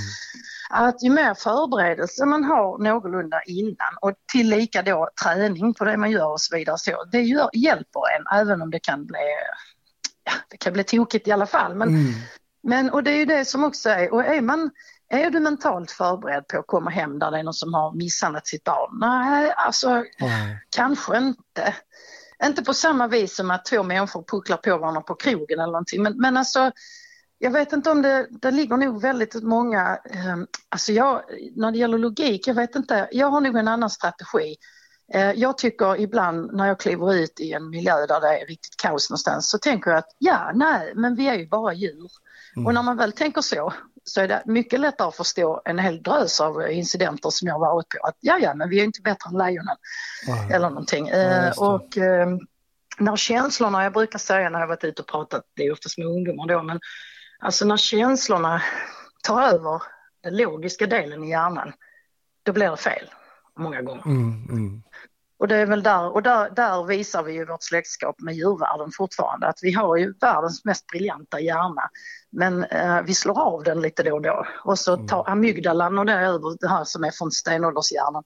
att 0.71 1.03
ju 1.03 1.11
mer 1.11 1.35
förberedelse 1.35 2.25
man 2.25 2.45
har 2.45 2.79
någorlunda 2.79 3.43
innan 3.47 3.97
och 4.01 4.13
tillika 4.33 4.83
då 4.83 5.09
träning 5.25 5.75
på 5.75 5.85
det 5.85 5.97
man 5.97 6.11
gör 6.11 6.33
och 6.33 6.41
så 6.41 6.57
vidare 6.57 6.79
så, 6.79 7.05
det 7.13 7.23
gör, 7.23 7.51
hjälper 7.53 8.01
en 8.17 8.41
även 8.41 8.63
om 8.63 8.71
det 8.71 8.79
kan 8.79 9.07
bli, 9.07 9.19
ja, 10.25 10.33
det 10.49 10.57
kan 10.57 10.73
bli 10.73 10.85
tokigt 10.85 11.29
i 11.29 11.33
alla 11.33 11.47
fall. 11.47 11.75
Men, 11.75 12.15
men 12.63 12.91
och 12.91 13.03
det 13.03 13.11
är 13.11 13.17
ju 13.17 13.25
det 13.25 13.45
som 13.45 13.65
också 13.65 13.91
är, 13.91 14.13
och 14.13 14.25
är 14.25 14.41
man 14.41 14.71
är 15.13 15.31
du 15.31 15.41
mentalt 15.41 15.91
förberedd 15.91 16.49
på 16.49 16.59
att 16.59 16.67
komma 16.67 16.91
hem 16.91 17.19
där 17.19 17.31
det 17.31 17.39
är 17.39 17.43
någon 17.43 17.55
som 17.55 17.75
har 17.75 17.93
misshandlat 17.93 18.47
sitt 18.47 18.65
barn? 18.65 18.99
Nej, 19.01 19.53
alltså 19.57 20.05
kanske 20.77 21.19
inte. 21.19 21.75
Inte 22.45 22.65
på 22.65 22.75
samma 22.75 23.09
vis 23.09 23.37
som 23.37 23.51
att 23.51 23.65
två 23.65 23.83
människor 23.83 24.25
pucklar 24.29 24.57
på 24.57 24.79
varandra 24.79 25.01
på 25.01 25.15
krogen 25.15 25.61
eller 25.61 25.73
någonting. 25.73 26.03
Men, 26.03 26.17
men 26.17 26.37
alltså, 26.37 26.73
jag 27.43 27.51
vet 27.51 27.73
inte 27.73 27.91
om 27.91 28.03
det, 28.03 28.27
det 28.31 28.51
ligger 28.51 28.77
nog 28.77 29.03
väldigt 29.03 29.43
många, 29.43 29.99
eh, 30.05 30.37
alltså 30.69 30.93
jag, 30.93 31.23
när 31.57 31.73
det 31.73 31.79
gäller 31.79 31.99
logik, 31.99 32.47
jag 32.47 32.55
vet 32.55 32.77
inte, 32.77 33.09
jag 33.13 33.27
har 33.27 33.41
nog 33.41 33.57
en 33.57 33.69
annan 33.69 33.91
strategi. 33.91 34.57
Eh, 35.15 35.31
jag 35.33 35.59
tycker 35.59 36.01
ibland 36.01 36.53
när 36.53 36.67
jag 36.67 36.81
kliver 36.81 37.15
ut 37.15 37.41
i 37.41 37.53
en 37.53 37.71
miljö 37.71 38.07
där 38.07 38.21
det 38.21 38.41
är 38.41 38.47
riktigt 38.47 38.77
kaos 38.77 39.11
någonstans 39.11 39.51
så 39.51 39.59
tänker 39.59 39.91
jag 39.91 39.99
att 39.99 40.17
ja, 40.19 40.51
nej, 40.55 40.93
men 40.97 41.15
vi 41.15 41.29
är 41.29 41.35
ju 41.35 41.49
bara 41.49 41.75
djur. 41.75 42.11
Och 42.67 42.75
när 42.75 42.83
man 42.83 42.97
väl 42.97 43.13
tänker 43.13 43.41
så 43.41 43.73
så 44.05 44.21
är 44.21 44.29
det 44.29 44.43
mycket 44.47 44.81
lättare 44.81 45.09
att 45.09 45.17
förstå 45.17 45.63
en 45.65 45.79
hel 45.79 46.03
drös 46.03 46.41
av 46.41 46.71
incidenter 46.71 47.31
som 47.31 47.49
jag 47.49 47.59
varit 47.59 47.89
på. 47.89 48.07
Att 48.07 48.17
ja, 48.21 48.39
ja, 48.39 48.55
men 48.55 48.69
vi 48.69 48.81
är 48.81 48.85
inte 48.85 49.03
bättre 49.03 49.31
än 49.31 49.39
lejonen 49.39 49.77
eller 50.51 50.71
någonting. 50.71 51.09
Eh, 51.09 51.47
just 51.47 51.59
det. 51.59 51.65
och 51.65 51.99
eh, 51.99 52.29
när 52.99 53.17
känslorna, 53.17 53.83
jag 53.83 53.93
brukar 53.93 54.19
säga 54.19 54.51
när 54.51 54.61
jag 54.61 54.67
varit 54.67 54.85
ute 54.85 55.03
och 55.03 55.09
pratat, 55.09 55.43
det 55.57 55.67
är 55.67 55.73
oftast 55.73 55.99
med 55.99 56.07
ungdomar 56.07 56.47
då, 56.47 56.63
men 56.63 56.81
alltså 57.41 57.65
när 57.65 57.77
känslorna 57.77 58.63
tar 59.23 59.43
över 59.43 59.83
den 60.23 60.37
logiska 60.37 60.87
delen 60.87 61.25
i 61.25 61.31
hjärnan, 61.31 61.73
då 62.43 62.53
blir 62.53 62.71
det 62.71 62.77
fel 62.77 63.11
många 63.59 63.83
gånger. 63.83 64.03
Och 65.39 65.49
det 65.49 65.57
är 65.57 65.67
väl 65.67 65.83
där, 65.83 66.15
och 66.15 66.23
där, 66.23 66.51
där 66.51 66.85
visar 66.85 67.23
vi 67.23 67.33
ju 67.33 67.45
vårt 67.45 67.63
släktskap 67.63 68.21
med 68.21 68.35
djurvärlden 68.35 68.91
fortfarande, 68.93 69.47
att 69.47 69.59
vi 69.63 69.73
har 69.73 69.97
ju 69.97 70.15
världens 70.21 70.65
mest 70.65 70.87
briljanta 70.87 71.41
hjärna, 71.41 71.91
men 72.31 72.65
eh, 72.65 73.03
vi 73.03 73.15
slår 73.15 73.41
av 73.41 73.63
den 73.63 73.81
lite 73.81 74.03
då 74.03 74.15
och 74.15 74.23
då. 74.23 74.47
Och 74.65 74.79
så 74.79 74.97
tar 74.97 75.31
amygdalan 75.31 75.99
och 75.99 76.07
det 76.07 76.13
är 76.13 76.23
över 76.23 76.57
det 76.61 76.69
här 76.69 76.85
som 76.85 77.05
är 77.05 77.11
från 77.11 77.31
stenåldershjärnan. 77.31 78.25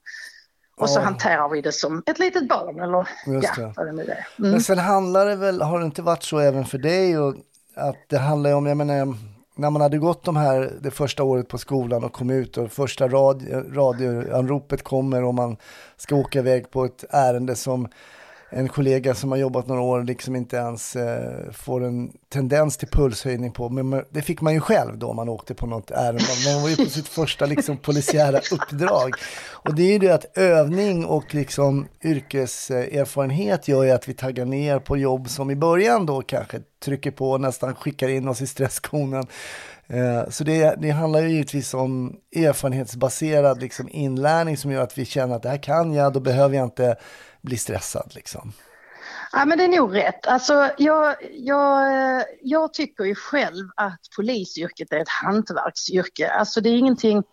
Och 0.77 0.89
så 0.89 0.99
hanterar 0.99 1.49
vi 1.49 1.61
det 1.61 1.71
som 1.71 2.03
ett 2.05 2.19
litet 2.19 2.49
barn 2.49 2.79
eller 2.79 3.07
Just 3.25 3.57
ja, 3.57 3.63
det. 3.63 3.73
vad 3.75 3.85
det 3.85 3.91
nu 3.91 4.03
är. 4.03 4.27
Mm. 4.39 4.51
Men 4.51 4.61
sen 4.61 4.77
handlar 4.77 5.25
det 5.25 5.35
väl, 5.35 5.61
har 5.61 5.79
det 5.79 5.85
inte 5.85 6.01
varit 6.01 6.23
så 6.23 6.39
även 6.39 6.65
för 6.65 6.77
dig? 6.77 7.19
Och 7.19 7.35
att 7.75 7.97
det 8.07 8.17
handlar 8.17 8.49
ju 8.49 8.55
om, 8.55 8.65
jag 8.65 8.77
menar, 8.77 9.15
när 9.55 9.69
man 9.69 9.81
hade 9.81 9.97
gått 9.97 10.23
de 10.23 10.35
här, 10.35 10.73
det 10.81 10.91
första 10.91 11.23
året 11.23 11.47
på 11.47 11.57
skolan 11.57 12.03
och 12.03 12.13
kom 12.13 12.29
ut 12.29 12.57
och 12.57 12.71
första 12.71 13.07
radio, 13.07 13.73
radioanropet 13.73 14.83
kommer 14.83 15.23
och 15.23 15.33
man 15.33 15.57
ska 15.97 16.15
åka 16.15 16.39
iväg 16.39 16.71
på 16.71 16.85
ett 16.85 17.03
ärende 17.09 17.55
som 17.55 17.87
en 18.49 18.67
kollega 18.69 19.15
som 19.15 19.31
har 19.31 19.37
jobbat 19.37 19.67
några 19.67 19.81
år 19.81 20.03
liksom 20.03 20.35
inte 20.35 20.55
ens 20.57 20.95
eh, 20.95 21.51
får 21.51 21.83
en 21.83 22.11
tendens 22.33 22.77
till 22.77 22.87
pulshöjning 22.87 23.51
på. 23.51 23.69
Men 23.69 23.89
man- 23.89 24.03
det 24.09 24.21
fick 24.21 24.41
man 24.41 24.53
ju 24.53 24.59
själv 24.59 24.97
då 24.97 25.13
man 25.13 25.29
åkte 25.29 25.53
på 25.53 25.65
något 25.67 25.91
ärende. 25.91 26.23
Man 26.53 26.61
var 26.61 26.69
ju 26.69 26.75
på 26.75 26.85
sitt 26.89 27.07
första 27.07 27.45
liksom, 27.45 27.77
polisiära 27.77 28.39
uppdrag. 28.51 29.11
Och 29.51 29.75
det 29.75 29.83
är 29.83 29.91
ju 29.91 29.99
det 29.99 30.11
att 30.11 30.37
övning 30.37 31.05
och 31.05 31.35
liksom 31.35 31.87
yrkeserfarenhet 32.03 33.67
gör 33.67 33.83
ju 33.83 33.91
att 33.91 34.09
vi 34.09 34.13
taggar 34.13 34.45
ner 34.45 34.79
på 34.79 34.97
jobb 34.97 35.29
som 35.29 35.51
i 35.51 35.55
början 35.55 36.05
då 36.05 36.21
kanske 36.21 36.59
trycker 36.85 37.11
på 37.11 37.31
och 37.31 37.41
nästan 37.41 37.75
skickar 37.75 38.07
in 38.09 38.27
oss 38.27 38.41
i 38.41 38.47
stresskonen. 38.47 39.27
Eh, 39.87 40.29
så 40.29 40.43
det, 40.43 40.75
det 40.81 40.89
handlar 40.89 41.19
ju 41.21 41.29
givetvis 41.29 41.73
om 41.73 42.15
erfarenhetsbaserad 42.35 43.61
liksom 43.61 43.89
inlärning 43.91 44.57
som 44.57 44.71
gör 44.71 44.81
att 44.81 44.97
vi 44.97 45.05
känner 45.05 45.35
att 45.35 45.43
det 45.43 45.49
här 45.49 45.63
kan 45.63 45.93
jag, 45.93 46.13
då 46.13 46.19
behöver 46.19 46.55
jag 46.55 46.65
inte 46.65 46.95
bli 47.45 47.57
stressad. 47.57 48.11
Liksom. 48.15 48.53
Ja, 49.31 49.45
men 49.45 49.57
det 49.57 49.63
är 49.63 49.67
nog 49.67 49.95
rätt. 49.95 50.27
Alltså, 50.27 50.69
jag, 50.77 51.15
jag, 51.31 52.23
jag 52.41 52.73
tycker 52.73 53.03
ju 53.03 53.15
själv 53.15 53.67
att 53.75 53.99
polisyrket 54.15 54.91
är 54.91 54.99
ett 54.99 55.09
hantverksyrke. 55.23 56.31
Alltså, 56.31 56.61
det 56.61 56.69
är 56.69 56.77
ingenting... 56.77 57.23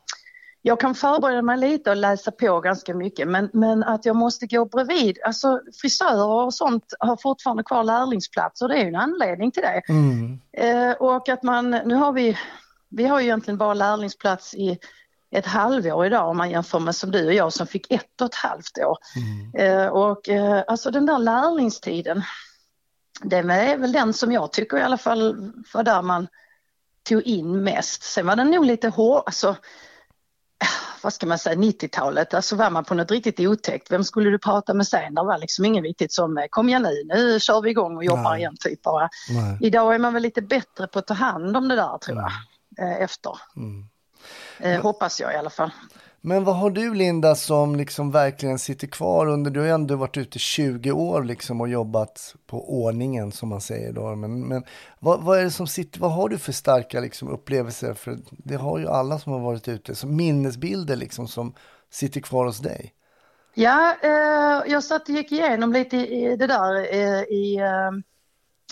Jag 0.64 0.80
kan 0.80 0.94
förbereda 0.94 1.42
mig 1.42 1.58
lite 1.58 1.90
och 1.90 1.96
läsa 1.96 2.30
på 2.30 2.60
ganska 2.60 2.94
mycket 2.94 3.28
men, 3.28 3.50
men 3.52 3.82
att 3.82 4.04
jag 4.04 4.16
måste 4.16 4.46
gå 4.46 4.64
bredvid. 4.64 5.18
Alltså 5.24 5.60
frisörer 5.80 6.44
och 6.44 6.54
sånt 6.54 6.84
har 6.98 7.16
fortfarande 7.16 7.62
kvar 7.62 7.84
lärlingsplatser 7.84 8.64
och 8.64 8.68
det 8.68 8.76
är 8.76 8.82
ju 8.82 8.88
en 8.88 8.96
anledning 8.96 9.50
till 9.50 9.62
det. 9.62 9.82
Mm. 9.88 10.40
Eh, 10.52 10.92
och 10.92 11.28
att 11.28 11.42
man, 11.42 11.70
nu 11.70 11.94
har 11.94 12.12
vi, 12.12 12.38
vi 12.88 13.04
har 13.04 13.20
ju 13.20 13.26
egentligen 13.26 13.58
bara 13.58 13.74
lärlingsplats 13.74 14.54
i 14.54 14.78
ett 15.32 15.46
halvår 15.46 16.06
idag 16.06 16.28
om 16.28 16.36
man 16.36 16.50
jämför 16.50 16.78
med 16.78 16.96
som 16.96 17.10
du 17.10 17.26
och 17.26 17.34
jag 17.34 17.52
som 17.52 17.66
fick 17.66 17.92
ett 17.92 18.20
och 18.20 18.26
ett 18.26 18.34
halvt 18.34 18.78
år. 18.78 18.98
Eh, 19.58 19.86
och 19.86 20.28
eh, 20.28 20.64
alltså 20.66 20.90
den 20.90 21.06
där 21.06 21.18
lärlingstiden, 21.18 22.22
det 23.22 23.36
är 23.36 23.76
väl 23.76 23.92
den 23.92 24.12
som 24.12 24.32
jag 24.32 24.52
tycker 24.52 24.76
i 24.76 24.82
alla 24.82 24.98
fall 24.98 25.52
var 25.74 25.82
där 25.82 26.02
man 26.02 26.28
tog 27.08 27.22
in 27.22 27.62
mest. 27.62 28.02
Sen 28.02 28.26
var 28.26 28.36
den 28.36 28.50
nog 28.50 28.64
lite 28.64 28.88
hård, 28.88 29.22
alltså 29.26 29.56
vad 31.02 31.12
ska 31.12 31.26
man 31.26 31.38
säga, 31.38 31.56
90-talet, 31.56 32.34
alltså 32.34 32.56
var 32.56 32.70
man 32.70 32.84
på 32.84 32.94
något 32.94 33.10
riktigt 33.10 33.40
otäckt, 33.40 33.90
vem 33.90 34.04
skulle 34.04 34.30
du 34.30 34.38
prata 34.38 34.74
med 34.74 34.86
sen? 34.86 35.14
Det 35.14 35.22
var 35.22 35.38
liksom 35.38 35.64
ingen 35.64 35.84
riktigt 35.84 36.12
som, 36.12 36.38
eh, 36.38 36.44
kom 36.50 36.68
igen 36.68 36.82
nu, 36.82 37.04
nu 37.14 37.40
kör 37.40 37.62
vi 37.62 37.70
igång 37.70 37.96
och 37.96 38.04
jobbar 38.04 38.30
Nej. 38.30 38.40
igen 38.40 38.56
typ 38.60 38.82
bara. 38.82 39.08
Nej. 39.30 39.58
Idag 39.60 39.94
är 39.94 39.98
man 39.98 40.14
väl 40.14 40.22
lite 40.22 40.42
bättre 40.42 40.86
på 40.86 40.98
att 40.98 41.06
ta 41.06 41.14
hand 41.14 41.56
om 41.56 41.68
det 41.68 41.76
där 41.76 41.98
tror 41.98 42.16
jag, 42.18 42.32
eh, 42.86 43.02
efter. 43.02 43.38
Mm. 43.56 43.88
Eh, 44.62 44.82
hoppas 44.82 45.20
jag 45.20 45.32
i 45.34 45.36
alla 45.36 45.50
fall. 45.50 45.70
Men 46.24 46.44
vad 46.44 46.56
har 46.56 46.70
du 46.70 46.94
Linda 46.94 47.34
som 47.34 47.76
liksom 47.76 48.10
verkligen 48.10 48.58
sitter 48.58 48.86
kvar 48.86 49.26
under, 49.26 49.50
du 49.50 49.60
har 49.60 49.66
ju 49.66 49.72
ändå 49.72 49.96
varit 49.96 50.16
ute 50.16 50.38
20 50.38 50.92
år 50.92 51.22
liksom 51.22 51.60
och 51.60 51.68
jobbat 51.68 52.34
på 52.46 52.82
ordningen 52.84 53.32
som 53.32 53.48
man 53.48 53.60
säger 53.60 53.92
då. 53.92 54.14
Men, 54.14 54.48
men 54.48 54.64
vad, 54.98 55.22
vad 55.22 55.38
är 55.38 55.42
det 55.44 55.50
som 55.50 55.66
sitter, 55.66 56.00
vad 56.00 56.12
har 56.12 56.28
du 56.28 56.38
för 56.38 56.52
starka 56.52 57.00
liksom 57.00 57.28
upplevelser? 57.28 57.94
För 57.94 58.18
det 58.30 58.56
har 58.56 58.78
ju 58.78 58.88
alla 58.88 59.18
som 59.18 59.32
har 59.32 59.40
varit 59.40 59.68
ute, 59.68 59.94
som 59.94 60.16
minnesbilder 60.16 60.96
liksom 60.96 61.28
som 61.28 61.54
sitter 61.90 62.20
kvar 62.20 62.46
hos 62.46 62.58
dig. 62.58 62.94
Ja, 63.54 63.96
eh, 64.02 64.72
jag 64.72 64.84
satt 64.84 65.08
och 65.08 65.14
gick 65.14 65.32
igenom 65.32 65.72
lite 65.72 65.96
i, 65.96 66.32
i 66.32 66.36
det 66.36 66.46
där 66.46 66.94
eh, 66.94 67.22
i, 67.22 67.56
eh, 67.56 67.90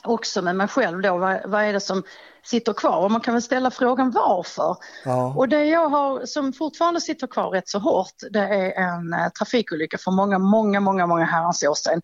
också 0.04 0.42
med 0.42 0.56
mig 0.56 0.68
själv 0.68 1.02
då, 1.02 1.18
vad, 1.18 1.40
vad 1.44 1.64
är 1.64 1.72
det 1.72 1.80
som 1.80 2.02
sitter 2.44 2.72
kvar? 2.72 2.96
Och 2.96 3.10
man 3.10 3.20
kan 3.20 3.34
väl 3.34 3.42
ställa 3.42 3.70
frågan 3.70 4.10
varför? 4.10 4.76
Ja. 5.04 5.34
Och 5.36 5.48
det 5.48 5.64
jag 5.64 5.88
har 5.88 6.26
som 6.26 6.52
fortfarande 6.52 7.00
sitter 7.00 7.26
kvar 7.26 7.50
rätt 7.50 7.68
så 7.68 7.78
hårt, 7.78 8.14
det 8.30 8.40
är 8.40 8.72
en 8.72 9.12
eh, 9.12 9.28
trafikolycka 9.28 9.98
för 9.98 10.10
många, 10.10 10.38
många, 10.38 10.80
många, 10.80 11.06
många 11.06 11.24
herrans 11.24 11.62
år 11.62 11.74
sedan. 11.74 12.02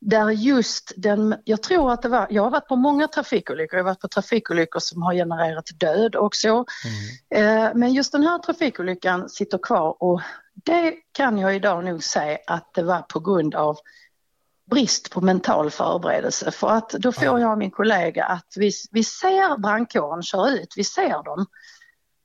Där 0.00 0.30
just 0.30 0.92
den, 0.96 1.36
jag 1.44 1.62
tror 1.62 1.92
att 1.92 2.02
det 2.02 2.08
var, 2.08 2.26
jag 2.30 2.42
har 2.42 2.50
varit 2.50 2.68
på 2.68 2.76
många 2.76 3.08
trafikolyckor, 3.08 3.78
jag 3.78 3.84
har 3.84 3.90
varit 3.90 4.00
på 4.00 4.08
trafikolyckor 4.08 4.80
som 4.80 5.02
har 5.02 5.14
genererat 5.14 5.64
död 5.80 6.16
och 6.16 6.34
så. 6.34 6.58
Eh, 7.34 7.68
Men 7.74 7.92
just 7.92 8.12
den 8.12 8.22
här 8.22 8.38
trafikolyckan 8.38 9.28
sitter 9.28 9.58
kvar 9.58 10.02
och 10.02 10.20
det 10.64 10.94
kan 11.12 11.38
jag 11.38 11.56
idag 11.56 11.84
nog 11.84 12.04
säga 12.04 12.38
att 12.46 12.74
det 12.74 12.82
var 12.82 13.02
på 13.02 13.20
grund 13.20 13.54
av 13.54 13.76
brist 14.70 15.10
på 15.10 15.20
mental 15.20 15.70
förberedelse. 15.70 16.50
För 16.50 16.68
att 16.68 16.90
då 16.90 17.12
får 17.12 17.40
jag 17.40 17.52
och 17.52 17.58
min 17.58 17.70
kollega 17.70 18.24
att 18.24 18.52
vi, 18.56 18.72
vi 18.90 19.04
ser 19.04 19.58
brandkåren 19.58 20.22
köra 20.22 20.50
ut, 20.50 20.74
vi 20.76 20.84
ser 20.84 21.24
dem. 21.24 21.46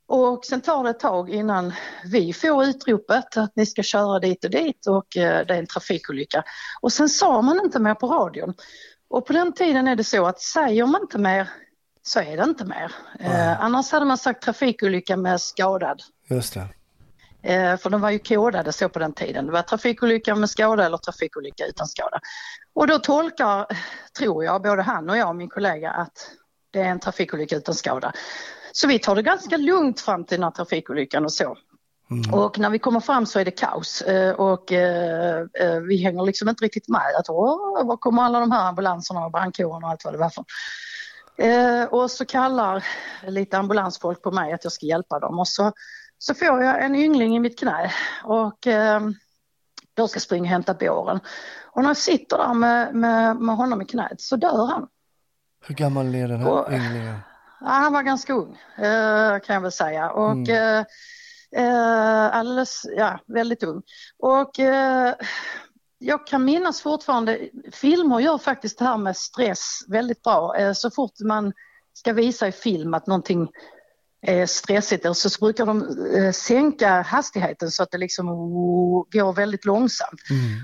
Och 0.06 0.44
sen 0.44 0.60
tar 0.60 0.84
det 0.84 0.90
ett 0.90 1.00
tag 1.00 1.30
innan 1.30 1.72
vi 2.04 2.32
får 2.32 2.64
utropet 2.64 3.36
att 3.36 3.56
ni 3.56 3.66
ska 3.66 3.82
köra 3.82 4.18
dit 4.18 4.44
och 4.44 4.50
dit 4.50 4.86
och 4.86 5.16
eh, 5.16 5.46
det 5.46 5.54
är 5.54 5.58
en 5.58 5.66
trafikolycka. 5.66 6.44
Och 6.80 6.92
sen 6.92 7.08
sa 7.08 7.42
man 7.42 7.60
inte 7.64 7.78
mer 7.78 7.94
på 7.94 8.06
radion. 8.06 8.54
Och 9.08 9.26
på 9.26 9.32
den 9.32 9.52
tiden 9.52 9.88
är 9.88 9.96
det 9.96 10.04
så 10.04 10.26
att 10.26 10.40
säger 10.40 10.86
man 10.86 11.00
inte 11.00 11.18
mer 11.18 11.48
så 12.02 12.20
är 12.20 12.36
det 12.36 12.42
inte 12.42 12.64
mer. 12.64 12.92
Eh, 13.20 13.60
annars 13.60 13.92
hade 13.92 14.06
man 14.06 14.18
sagt 14.18 14.42
trafikolycka 14.42 15.16
med 15.16 15.40
skadad. 15.40 16.02
Just 16.30 16.54
det. 16.54 16.68
Eh, 17.44 17.76
för 17.76 17.90
de 17.90 18.00
var 18.00 18.10
ju 18.10 18.18
kodade 18.18 18.72
så 18.72 18.88
på 18.88 18.98
den 18.98 19.12
tiden. 19.12 19.46
Det 19.46 19.52
var 19.52 19.62
trafikolycka 19.62 20.34
med 20.34 20.50
skada 20.50 20.86
eller 20.86 20.96
trafikolycka 20.96 21.66
utan 21.66 21.86
skada. 21.86 22.20
Och 22.74 22.86
då 22.86 22.98
tolkar, 22.98 23.66
tror 24.18 24.44
jag, 24.44 24.62
både 24.62 24.82
han 24.82 25.10
och 25.10 25.16
jag 25.16 25.28
och 25.28 25.36
min 25.36 25.48
kollega 25.48 25.90
att 25.90 26.30
det 26.70 26.80
är 26.80 26.88
en 26.88 27.00
trafikolycka 27.00 27.56
utan 27.56 27.74
skada. 27.74 28.12
Så 28.72 28.88
vi 28.88 28.98
tar 28.98 29.16
det 29.16 29.22
ganska 29.22 29.56
lugnt 29.56 30.00
fram 30.00 30.24
till 30.24 30.36
den 30.36 30.44
här 30.44 30.50
trafikolyckan 30.50 31.24
och 31.24 31.32
så. 31.32 31.56
Och 32.32 32.58
när 32.58 32.70
vi 32.70 32.78
kommer 32.78 33.00
fram 33.00 33.26
så 33.26 33.38
är 33.38 33.44
det 33.44 33.50
kaos 33.50 34.02
eh, 34.02 34.34
och 34.34 34.72
eh, 34.72 35.46
vi 35.88 35.96
hänger 35.96 36.22
liksom 36.22 36.48
inte 36.48 36.64
riktigt 36.64 36.88
med. 36.88 37.14
Att, 37.18 37.28
Åh, 37.28 37.86
var 37.86 37.96
kommer 37.96 38.22
alla 38.22 38.40
de 38.40 38.52
här 38.52 38.68
ambulanserna 38.68 39.24
och 39.24 39.32
brandkåren 39.32 39.84
och 39.84 39.90
allt 39.90 40.04
vad 40.04 40.14
det 40.14 40.18
var 40.18 40.30
för. 40.30 40.44
Och 41.94 42.10
så 42.10 42.24
kallar 42.24 42.84
lite 43.26 43.58
ambulansfolk 43.58 44.22
på 44.22 44.30
mig 44.30 44.52
att 44.52 44.64
jag 44.64 44.72
ska 44.72 44.86
hjälpa 44.86 45.18
dem 45.18 45.38
och 45.38 45.48
så, 45.48 45.72
så 46.26 46.34
får 46.34 46.46
jag 46.62 46.84
en 46.84 46.94
yngling 46.94 47.36
i 47.36 47.40
mitt 47.40 47.58
knä 47.58 47.92
och 48.24 48.66
eh, 48.66 49.00
då 49.94 50.08
ska 50.08 50.16
jag 50.16 50.22
springa 50.22 50.42
och 50.42 50.48
hämta 50.48 50.74
båren. 50.74 51.20
Och 51.64 51.82
när 51.82 51.88
jag 51.88 51.96
sitter 51.96 52.38
där 52.38 52.54
med, 52.54 52.94
med, 52.94 53.36
med 53.36 53.56
honom 53.56 53.82
i 53.82 53.84
knät 53.84 54.20
så 54.20 54.36
dör 54.36 54.66
han. 54.66 54.88
Hur 55.66 55.74
gammal 55.74 56.14
är 56.14 56.28
den 56.28 56.40
här 56.40 56.50
Och- 56.50 56.72
ynglingen? 56.72 57.18
Ja, 57.60 57.66
han 57.66 57.92
var 57.92 58.02
ganska 58.02 58.32
ung 58.32 58.58
eh, 58.76 59.38
kan 59.38 59.54
jag 59.54 59.60
väl 59.60 59.72
säga 59.72 60.10
och 60.10 60.48
eh, 60.48 60.84
eh, 61.56 62.36
alldeles, 62.36 62.82
ja, 62.96 63.18
väldigt 63.26 63.62
ung. 63.62 63.82
Och 64.18 64.60
eh, 64.60 65.14
jag 65.98 66.26
kan 66.26 66.44
minnas 66.44 66.80
fortfarande, 66.82 67.48
filmer 67.72 68.20
gör 68.20 68.38
faktiskt 68.38 68.78
det 68.78 68.84
här 68.84 68.96
med 68.96 69.16
stress 69.16 69.84
väldigt 69.88 70.22
bra. 70.22 70.56
Eh, 70.56 70.72
så 70.72 70.90
fort 70.90 71.20
man 71.24 71.52
ska 71.92 72.12
visa 72.12 72.48
i 72.48 72.52
film 72.52 72.94
att 72.94 73.06
någonting 73.06 73.48
är 74.26 74.46
stressigt 74.46 75.16
så 75.16 75.28
brukar 75.40 75.66
de 75.66 75.82
eh, 76.16 76.32
sänka 76.32 77.02
hastigheten 77.02 77.70
så 77.70 77.82
att 77.82 77.90
det 77.90 77.98
liksom 77.98 78.26
går 79.12 79.32
väldigt 79.32 79.64
långsamt. 79.64 80.20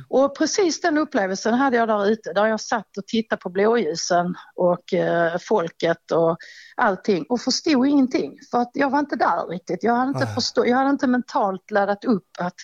Och 0.08 0.38
precis 0.38 0.80
den 0.80 0.98
upplevelsen 0.98 1.54
hade 1.54 1.76
jag 1.76 1.88
där 1.88 2.06
ute 2.06 2.32
där 2.32 2.46
jag 2.46 2.60
satt 2.60 2.96
och 2.98 3.06
tittade 3.06 3.40
på 3.40 3.50
blåljusen 3.50 4.34
och 4.54 4.94
eh, 4.94 5.36
folket 5.40 6.10
och 6.12 6.36
allting 6.76 7.26
och 7.28 7.40
förstod 7.40 7.86
ingenting 7.86 8.38
för 8.50 8.58
att 8.58 8.70
jag 8.74 8.90
var 8.90 8.98
inte 8.98 9.16
där 9.16 9.48
riktigt. 9.48 9.82
Jag 9.82 9.94
hade 9.94 10.08
inte, 10.08 10.26
förstå, 10.26 10.66
jag 10.66 10.76
hade 10.76 10.90
inte 10.90 11.06
mentalt 11.06 11.70
laddat 11.70 12.04
upp 12.04 12.28
att 12.38 12.56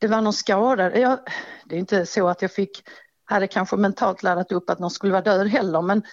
det 0.00 0.06
var 0.06 0.20
någon 0.20 0.32
skada. 0.32 0.98
Jag, 0.98 1.18
det 1.64 1.74
är 1.74 1.78
inte 1.78 2.06
så 2.06 2.28
att 2.28 2.42
jag 2.42 2.52
fick, 2.52 2.82
hade 3.24 3.46
kanske 3.46 3.76
mentalt 3.76 4.22
laddat 4.22 4.52
upp 4.52 4.70
att 4.70 4.78
någon 4.78 4.90
skulle 4.90 5.12
vara 5.12 5.22
död 5.22 5.46
heller 5.46 5.82
men 5.82 5.98
eh, 5.98 6.04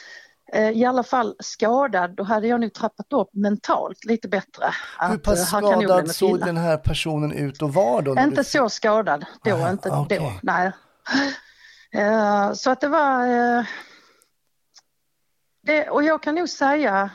i 0.54 0.86
alla 0.86 1.04
fall 1.04 1.36
skadad, 1.40 2.16
då 2.16 2.24
hade 2.24 2.48
jag 2.48 2.62
nog 2.62 2.74
trappat 2.74 3.14
upp 3.14 3.30
mentalt 3.34 4.06
lite 4.06 4.28
bättre. 4.28 4.66
Hur 5.00 5.18
pass 5.18 5.54
eh, 5.54 5.60
bli 5.60 5.68
skadad 5.72 6.12
såg 6.16 6.40
den 6.40 6.58
här 6.58 6.78
personen 6.78 7.32
ut 7.32 7.62
och 7.62 7.74
var 7.74 8.02
då? 8.02 8.12
Inte 8.12 8.36
du- 8.36 8.44
så 8.44 8.70
skadad 8.70 9.26
då, 9.44 9.56
Ah, 9.56 9.70
inte 9.70 9.90
okej. 9.90 10.18
då, 10.20 10.34
nej. 10.44 10.72
Eh, 11.94 12.54
så 12.54 12.72
att 12.72 12.82
det 12.82 12.88
var... 12.88 13.28
eh, 13.28 13.64
det, 15.64 15.90
och 15.90 16.04
jag 16.04 16.24
kan 16.24 16.36
nog 16.36 16.50
säga 16.50 17.10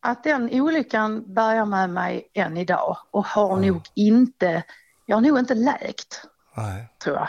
att 0.00 0.24
den 0.24 0.50
olyckan 0.60 1.34
bär 1.34 1.54
jag 1.54 1.68
med 1.68 1.90
mig 1.90 2.30
än 2.34 2.56
idag 2.56 2.96
och 3.10 3.26
har 3.26 3.56
nog 3.56 3.82
inte, 3.94 4.62
jag 5.06 5.16
har 5.16 5.20
nog 5.20 5.38
inte 5.38 5.54
läkt, 5.54 6.22
Nej. 6.56 6.88
tror 7.04 7.16
jag. 7.16 7.28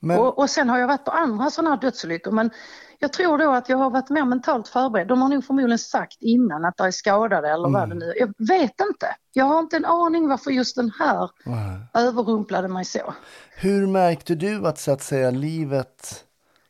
Men, 0.00 0.18
Och, 0.18 0.38
och 0.38 0.50
sen 0.50 0.68
har 0.68 0.78
jag 0.78 0.86
varit 0.88 1.04
på 1.04 1.10
andra 1.10 1.50
sådana 1.50 1.70
här 1.74 1.80
dödsolyckor 1.80 2.30
men 2.32 2.50
jag 2.98 3.12
tror 3.12 3.38
då 3.38 3.50
att 3.50 3.68
jag 3.68 3.76
har 3.76 3.90
varit 3.90 4.10
mer 4.10 4.24
mentalt 4.24 4.68
förberedd. 4.68 5.08
De 5.08 5.22
har 5.22 5.28
nog 5.28 5.44
förmodligen 5.44 5.78
sagt 5.78 6.16
innan 6.20 6.64
att 6.64 6.76
det 6.76 6.84
är 6.84 6.90
skadade 6.90 7.48
eller 7.48 7.68
vad 7.68 7.88
det 7.88 7.94
nu 7.94 8.12
Jag 8.16 8.34
vet 8.38 8.80
inte. 8.90 9.16
Jag 9.32 9.44
har 9.44 9.58
inte 9.58 9.76
en 9.76 9.84
aning 9.84 10.28
varför 10.28 10.50
just 10.50 10.76
den 10.76 10.90
här 10.98 11.30
nej. 11.44 11.80
överrumplade 11.94 12.68
mig 12.68 12.84
så. 12.84 13.14
Hur 13.56 13.86
märkte 13.86 14.34
du 14.34 14.66
att 14.66 14.78
så 14.78 14.92
att 14.92 15.02
säga 15.02 15.30
livet 15.30 16.24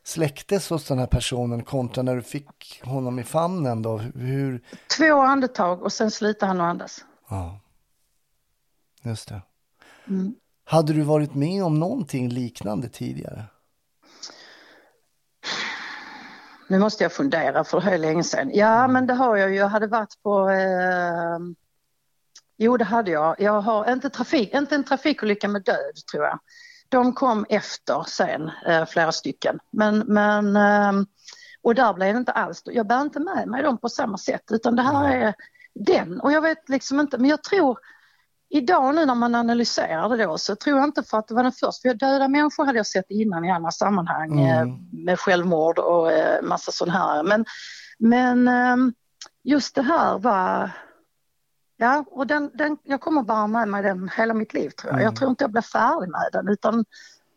släcktes 0.04 0.70
hos 0.70 0.88
den 0.88 0.98
här 0.98 1.06
personen 1.06 1.64
kontra 1.64 2.02
när 2.02 2.16
du 2.16 2.22
fick 2.22 2.82
honom 2.84 3.18
i 3.18 3.24
famnen 3.24 3.82
då? 3.82 3.98
Hur? 3.98 4.64
Två 4.98 5.20
andetag 5.20 5.82
och 5.82 5.92
sen 5.92 6.10
slutade 6.10 6.46
han 6.50 6.60
att 6.60 6.70
andas. 6.70 7.04
Ja. 7.28 7.60
Just 9.02 9.28
det. 9.28 9.42
Mm. 10.08 10.34
Hade 10.64 10.92
du 10.92 11.02
varit 11.02 11.34
med 11.34 11.64
om 11.64 11.78
någonting 11.78 12.28
liknande 12.28 12.88
tidigare? 12.88 13.44
Nu 16.68 16.79
måste 16.79 17.05
jag 17.05 17.12
fundera 17.12 17.64
för 17.64 17.81
det 17.81 17.90
är 17.90 17.98
länge 17.98 18.24
sedan. 18.24 18.50
Ja, 18.55 18.88
men 18.88 19.07
det 19.07 19.14
har 19.14 19.37
jag 19.37 19.50
ju. 19.50 19.57
Jag 19.57 19.68
hade 19.68 19.87
varit 19.87 20.22
på... 20.22 20.50
Eh, 20.50 21.38
jo, 22.57 22.76
det 22.76 22.85
hade 22.85 23.11
jag. 23.11 23.37
Jag 23.38 23.61
har 23.61 23.92
inte, 23.92 24.11
trafik, 24.11 24.55
inte 24.55 24.74
en 24.74 24.85
trafikolycka 24.85 25.48
med 25.48 25.62
död, 25.62 25.96
tror 26.12 26.24
jag. 26.24 26.38
De 26.88 27.12
kom 27.12 27.46
efter 27.48 28.05
sen, 28.09 28.50
eh, 28.66 28.87
flera 28.87 29.12
stycken. 29.12 29.59
Men, 29.70 29.98
men 29.98 30.57
eh, 30.57 30.92
och 31.66 31.74
där 31.74 31.94
blev 31.94 32.14
det 32.14 32.18
inte 32.18 32.33
alls, 32.33 32.62
jag 32.64 32.87
bär 32.87 33.00
inte 33.00 33.20
med 33.20 33.48
mig 33.48 33.62
dem 33.62 33.79
på 33.79 33.88
samma 33.88 34.18
sätt 34.18 34.42
utan 34.50 34.76
det 34.76 34.83
här 34.83 35.14
är 35.14 35.35
den 35.74 36.20
och 36.20 36.33
jag 36.33 36.40
vet 36.40 36.68
liksom 36.68 37.00
inte, 37.00 37.18
men 37.18 37.31
jag 37.31 37.42
tror 37.42 37.79
idag 38.48 38.94
nu 38.94 39.06
när 39.06 39.14
man 39.14 39.35
analyserar 39.35 40.09
det 40.16 40.24
då 40.24 40.38
så 40.38 40.56
tror 40.56 40.78
jag 40.78 40.88
inte 40.88 41.02
för 41.02 41.18
att 41.18 41.28
det 41.28 41.35
var 41.35 41.42
den 41.42 41.52
första, 41.52 41.88
för 41.88 41.94
döda 41.94 42.28
människor 42.28 42.64
hade 42.64 42.78
jag 42.78 42.87
sett 42.87 43.04
innan 43.11 43.44
i 43.44 43.50
andra 43.50 43.70
sammanhang 43.70 44.40
Mm. 44.40 44.68
eh, 44.68 44.74
med 45.04 45.20
självmord 45.20 45.78
och 45.78 46.12
eh, 46.12 46.42
massa 46.42 46.72
sådana 46.72 46.98
här. 46.98 47.22
Men, 47.22 47.44
men 47.98 48.48
eh, 48.48 48.92
just 49.42 49.74
det 49.74 49.82
här 49.82 50.18
var, 50.18 50.70
ja 51.76 52.04
och 52.11 52.26
den, 52.26 52.50
den, 52.54 52.78
jag 52.85 53.00
kommer 53.00 53.22
bara 53.22 53.46
med 53.46 53.68
mig 53.68 53.82
den 53.82 54.09
hela 54.16 54.35
mitt 54.35 54.54
liv 54.54 54.70
tror 54.70 54.92
jag. 54.92 55.02
Jag 55.02 55.16
tror 55.16 55.30
inte 55.30 55.44
jag 55.44 55.50
blir 55.52 55.62
färdig 55.62 56.09
med 56.11 56.28
den 56.32 56.48
utan 56.48 56.85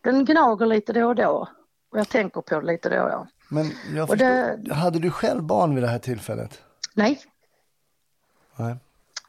den 0.02 0.26
gnager 0.26 0.66
lite 0.66 0.94
då 0.94 1.08
och 1.08 1.16
då 1.16 1.48
och 1.92 2.00
jag 2.00 2.10
tänker 2.10 2.42
på 2.42 2.60
det 2.60 2.66
lite 2.66 2.90
då 2.90 3.04
och 3.04 3.10
då. 3.10 3.28
Men 3.50 3.72
jag 3.96 4.10
Och 4.10 4.18
det- 4.18 4.56
förstår, 4.58 4.76
hade 4.76 5.00
du 5.00 5.12
själv 5.12 5.44
barn 5.44 5.76
vid 5.76 5.84
det 5.84 5.88
här 5.88 6.00
tillfället? 6.00 6.62
Nej, 6.94 7.22
Nej. 8.56 8.76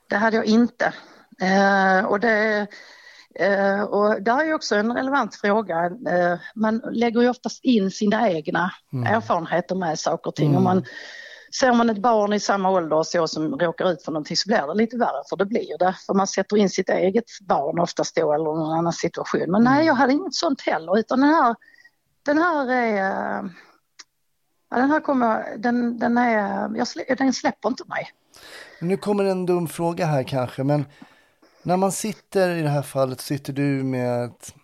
det 0.08 0.16
hade 0.16 0.36
jag 0.36 0.44
inte. 0.44 0.94
Eh, 1.40 2.04
och 2.04 2.20
det, 2.20 2.66
eh, 3.34 3.82
och 3.82 4.22
där 4.22 4.40
är 4.40 4.44
ju 4.44 4.54
också 4.54 4.74
en 4.74 4.92
relevant 4.92 5.34
fråga. 5.34 5.84
Eh, 5.86 6.38
man 6.54 6.82
lägger 6.92 7.20
ju 7.20 7.28
oftast 7.28 7.64
in 7.64 7.90
sina 7.90 8.30
egna 8.30 8.70
erfarenheter 9.06 9.74
med 9.74 9.98
saker 9.98 10.28
och 10.28 10.34
ting. 10.36 10.56
Och 10.56 10.62
man, 10.62 10.84
ser 11.60 11.72
man 11.72 11.90
ett 11.90 12.02
barn 12.02 12.32
i 12.32 12.40
samma 12.40 12.70
ålder 12.70 12.96
och 12.96 13.06
så 13.06 13.28
som 13.28 13.58
råkar 13.58 13.92
ut 13.92 14.04
för 14.04 14.12
någonting 14.12 14.36
så 14.36 14.48
blir 14.48 14.66
det 14.66 14.74
lite 14.74 14.96
värre 14.96 15.22
för 15.28 15.36
det 15.36 15.46
blir 15.46 15.78
det. 15.78 15.96
För 16.06 16.14
man 16.14 16.26
sätter 16.26 16.56
in 16.56 16.70
sitt 16.70 16.88
eget 16.88 17.24
barn 17.48 17.78
oftast 17.78 18.16
då 18.16 18.32
eller 18.32 18.44
någon 18.44 18.78
annan 18.78 18.92
situation. 18.92 19.50
Men 19.50 19.64
nej, 19.64 19.86
jag 19.86 19.94
hade 19.94 20.12
inget 20.12 20.34
sånt 20.34 20.60
heller 20.60 20.98
utan 20.98 21.20
den 21.20 21.28
här, 21.28 21.54
den 22.22 22.38
här 22.38 22.70
är 22.70 23.38
eh, 23.38 23.50
Ja, 24.70 24.76
den 24.76 24.90
här 24.90 25.00
kommer, 25.00 25.56
den, 25.56 25.98
den 25.98 26.18
är, 26.18 26.70
jag 26.76 27.18
den 27.18 27.32
släpper 27.32 27.68
inte 27.68 27.84
mig. 27.86 28.10
Nu 28.80 28.96
kommer 28.96 29.24
en 29.24 29.46
dum 29.46 29.68
fråga 29.68 30.06
här 30.06 30.22
kanske, 30.22 30.64
men 30.64 30.84
när 31.62 31.76
man 31.76 31.92
sitter 31.92 32.56
i 32.56 32.62
det 32.62 32.68
här 32.68 32.82
fallet, 32.82 33.20
sitter 33.20 33.52
du 33.52 33.62
med 33.62 34.24
ett, 34.24 34.54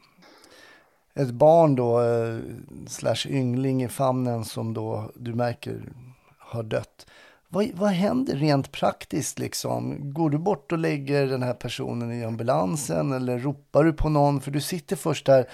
ett 1.15 1.31
barn 1.31 1.77
då, 1.77 2.03
eh, 2.03 2.39
slash 2.87 3.27
yngling 3.29 3.83
i 3.83 3.89
famnen 3.89 4.45
som 4.45 4.75
då 4.75 5.11
du 5.15 5.35
märker 5.35 5.93
har 6.39 6.63
dött. 6.63 7.07
Vad, 7.49 7.67
vad 7.75 7.91
händer 7.91 8.37
rent 8.37 8.73
praktiskt 8.73 9.39
liksom? 9.39 9.97
Går 10.13 10.31
du 10.31 10.39
bort 10.39 10.73
och 10.73 10.79
lägger 10.79 11.27
den 11.27 11.43
här 11.43 11.55
personen 11.55 12.13
i 12.13 12.25
ambulansen 12.25 13.13
eller 13.13 13.39
ropar 13.39 13.85
du 13.85 13.93
på 13.93 14.09
någon? 14.09 14.41
För 14.41 14.51
du 14.51 14.61
sitter 14.61 14.97
först 14.97 15.27
där 15.27 15.49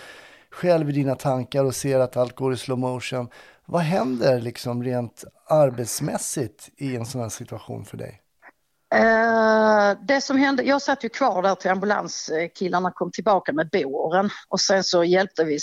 själv 0.50 0.90
i 0.90 0.92
dina 0.92 1.14
tankar 1.14 1.64
och 1.64 1.74
ser 1.74 2.00
att 2.00 2.16
allt 2.16 2.36
går 2.36 2.52
i 2.52 2.56
slow 2.56 2.78
motion. 2.78 3.28
Vad 3.66 3.82
händer 3.82 4.40
liksom 4.40 4.84
rent 4.84 5.24
arbetsmässigt 5.46 6.70
i 6.76 6.96
en 6.96 7.06
sån 7.06 7.20
här 7.20 7.28
situation 7.28 7.84
för 7.84 7.96
dig? 7.96 8.21
Eh, 8.92 9.96
det 10.00 10.20
som 10.20 10.36
hände, 10.36 10.62
jag 10.62 10.82
satt 10.82 11.04
ju 11.04 11.08
kvar 11.08 11.42
där 11.42 11.54
till 11.54 11.70
ambulanskillarna 11.70 12.90
kom 12.90 13.10
tillbaka 13.10 13.52
med 13.52 13.68
båren. 13.72 14.30
Och 14.48 14.60
sen 14.60 14.84
så 14.84 15.04
hjälpte 15.04 15.44
vi 15.44 15.58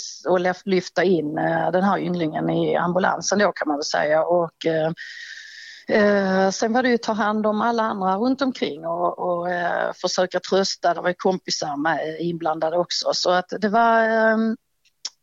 att 0.48 0.66
lyfta 0.66 1.04
in 1.04 1.38
eh, 1.38 1.70
den 1.70 1.82
här 1.82 1.98
ynglingen 1.98 2.50
i 2.50 2.76
ambulansen 2.76 3.38
då 3.38 3.52
kan 3.52 3.68
man 3.68 3.76
väl 3.76 3.84
säga. 3.84 4.24
Och 4.24 4.66
eh, 4.66 4.92
eh, 5.88 6.50
sen 6.50 6.72
var 6.72 6.82
det 6.82 6.88
ju 6.88 6.94
att 6.94 7.02
ta 7.02 7.12
hand 7.12 7.46
om 7.46 7.60
alla 7.60 7.82
andra 7.82 8.16
runt 8.16 8.42
omkring 8.42 8.86
och, 8.86 9.18
och 9.18 9.50
eh, 9.50 9.92
försöka 9.92 10.40
trösta, 10.40 10.94
det 10.94 11.00
var 11.00 11.08
ju 11.08 11.14
kompisar 11.18 11.76
med 11.76 11.98
eh, 11.98 12.28
inblandade 12.28 12.76
också. 12.76 13.10
Så 13.14 13.30
att 13.30 13.52
det 13.60 13.68
var 13.68 14.02
ehm, 14.02 14.56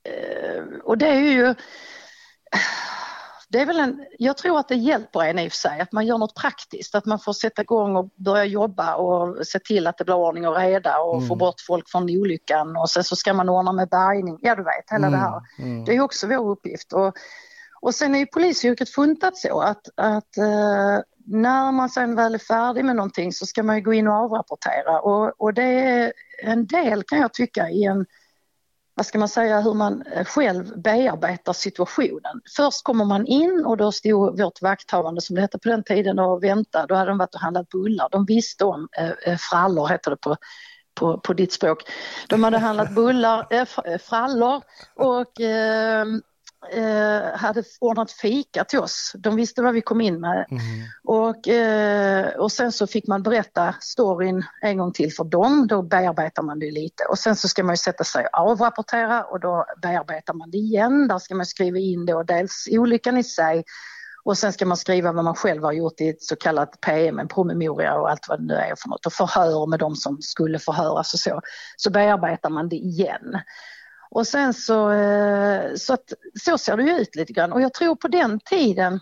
eh, 0.03 0.63
och 0.83 0.97
det 0.97 1.07
är 1.07 1.31
ju 1.31 1.55
det 3.49 3.61
är 3.61 3.65
väl 3.65 3.79
en, 3.79 4.05
jag 4.19 4.37
tror 4.37 4.59
att 4.59 4.67
det 4.67 4.75
hjälper 4.75 5.19
en 5.19 5.39
i 5.39 5.47
och 5.47 5.51
för 5.51 5.57
sig, 5.57 5.79
att 5.79 5.91
man 5.91 6.05
gör 6.05 6.17
något 6.17 6.35
praktiskt, 6.35 6.95
att 6.95 7.05
man 7.05 7.19
får 7.19 7.33
sätta 7.33 7.61
igång 7.61 7.95
och 7.95 8.09
börja 8.15 8.45
jobba 8.45 8.95
och 8.95 9.47
se 9.47 9.59
till 9.59 9.87
att 9.87 9.97
det 9.97 10.03
blir 10.03 10.15
ordning 10.15 10.47
och 10.47 10.55
reda 10.55 10.99
och 10.99 11.27
få 11.27 11.35
bort 11.35 11.61
folk 11.67 11.89
från 11.89 12.03
olyckan 12.03 12.77
och 12.77 12.89
sen 12.89 13.03
så 13.03 13.15
ska 13.15 13.33
man 13.33 13.49
ordna 13.49 13.71
med 13.71 13.89
bärgning, 13.89 14.39
ja 14.41 14.55
du 14.55 14.63
vet 14.63 14.91
hela 14.91 15.09
det 15.09 15.17
här. 15.17 15.41
Det 15.85 15.95
är 15.95 16.01
också 16.01 16.27
vår 16.27 16.49
uppgift. 16.49 16.93
Och, 16.93 17.13
och 17.81 17.95
sen 17.95 18.15
är 18.15 18.19
ju 18.19 18.25
polisyrket 18.25 18.89
funtat 18.89 19.37
så 19.37 19.61
att, 19.61 19.89
att 19.95 20.37
eh, 20.37 20.99
när 21.25 21.71
man 21.71 21.89
sen 21.89 22.15
väl 22.15 22.33
är 22.33 22.39
färdig 22.39 22.85
med 22.85 22.95
någonting 22.95 23.33
så 23.33 23.45
ska 23.45 23.63
man 23.63 23.75
ju 23.75 23.81
gå 23.81 23.93
in 23.93 24.07
och 24.07 24.13
avrapportera 24.13 25.01
och, 25.01 25.41
och 25.41 25.53
det 25.53 25.63
är 25.63 26.13
en 26.43 26.65
del 26.65 27.03
kan 27.03 27.19
jag 27.19 27.33
tycka 27.33 27.69
i 27.69 27.83
en 27.83 28.05
vad 28.97 29.05
ska 29.05 29.19
man 29.19 29.29
säga, 29.29 29.61
hur 29.61 29.73
man 29.73 30.01
eh, 30.01 30.25
själv 30.25 30.81
bearbetar 30.81 31.53
situationen. 31.53 32.41
Först 32.55 32.83
kommer 32.83 33.05
man 33.05 33.27
in 33.27 33.65
och 33.65 33.77
då 33.77 33.91
stod 33.91 34.39
vårt 34.39 34.61
vakthavande 34.61 35.21
som 35.21 35.35
det 35.35 35.41
hette 35.41 35.59
på 35.59 35.69
den 35.69 35.83
tiden 35.83 36.19
och 36.19 36.43
väntade. 36.43 36.87
Då 36.87 36.95
hade 36.95 37.11
de 37.11 37.17
varit 37.17 37.35
och 37.35 37.41
handlat 37.41 37.69
bullar. 37.69 38.07
De 38.11 38.25
visste 38.25 38.65
om, 38.65 38.87
eh, 38.97 39.11
eh 39.25 39.37
frallor 39.37 39.87
heter 39.87 40.11
det 40.11 40.17
på, 40.17 40.35
på, 40.95 41.19
på 41.19 41.33
ditt 41.33 41.53
språk. 41.53 41.83
De 42.27 42.43
hade 42.43 42.57
handlat 42.57 42.95
bullar, 42.95 43.47
eh, 43.49 43.67
eh 43.85 43.97
frallor 43.97 44.61
och 44.95 45.41
eh, 45.41 46.05
eh, 46.71 47.37
hade 47.39 47.63
ordnat 47.79 48.11
fika 48.11 48.63
till 48.63 48.79
oss. 48.79 49.11
De 49.17 49.35
visste 49.35 49.61
vad 49.61 49.73
vi 49.73 49.81
kom 49.81 50.01
in 50.01 50.19
med. 50.19 50.45
Och, 51.03 51.47
eh, 51.47 52.27
och 52.27 52.51
sen 52.51 52.71
så 52.71 52.87
fick 52.87 53.07
man 53.07 53.23
berätta 53.23 53.75
storyn 53.81 54.43
en 54.61 54.77
gång 54.77 54.91
till 54.91 55.13
för 55.13 55.23
dem, 55.23 55.67
då 55.67 55.81
bearbetar 55.81 56.43
man 56.43 56.59
det 56.59 56.71
lite. 56.71 57.03
Och 57.09 57.19
sen 57.19 57.35
så 57.35 57.47
ska 57.47 57.63
man 57.63 57.73
ju 57.73 57.77
sätta 57.77 58.03
sig 58.03 58.25
och 58.25 58.39
avrapportera 58.39 59.23
och 59.23 59.39
då 59.39 59.65
bearbetar 59.81 60.33
man 60.33 60.51
det 60.51 60.57
igen. 60.57 61.07
Där 61.07 61.19
ska 61.19 61.35
man 61.35 61.45
skriva 61.45 61.77
in 61.77 62.05
då 62.05 62.23
dels 62.23 62.67
olyckan 62.71 63.17
i 63.17 63.23
sig 63.23 63.63
och 64.27 64.37
sen 64.37 64.53
ska 64.53 64.65
man 64.65 64.77
skriva 64.77 65.11
vad 65.11 65.23
man 65.23 65.35
själv 65.35 65.63
har 65.63 65.71
gjort 65.71 66.01
i 66.01 66.09
ett 66.09 66.23
så 66.23 66.35
kallat 66.35 66.81
PM, 66.81 67.19
en 67.19 67.27
promemoria 67.27 67.95
och 67.95 68.09
allt 68.09 68.29
vad 68.29 68.39
det 68.39 68.45
nu 68.45 68.53
är 68.53 68.75
för 68.77 68.89
något 68.89 69.05
och 69.05 69.13
förhör 69.13 69.67
med 69.67 69.79
de 69.79 69.95
som 69.95 70.21
skulle 70.21 70.59
förhöras 70.59 71.13
och 71.13 71.19
så. 71.19 71.41
Så 71.77 71.89
bearbetar 71.89 72.49
man 72.49 72.69
det 72.69 72.75
igen. 72.75 73.39
Och 74.17 74.27
sen 74.27 74.53
så, 74.53 74.91
eh, 74.91 75.75
så, 75.75 75.93
att, 75.93 76.13
så 76.43 76.57
ser 76.57 76.77
det 76.77 76.83
ju 76.83 76.97
ut 76.97 77.15
lite 77.15 77.33
grann 77.33 77.53
och 77.53 77.61
jag 77.61 77.73
tror 77.73 77.95
på 77.95 78.07
den 78.07 78.39
tiden 78.39 78.99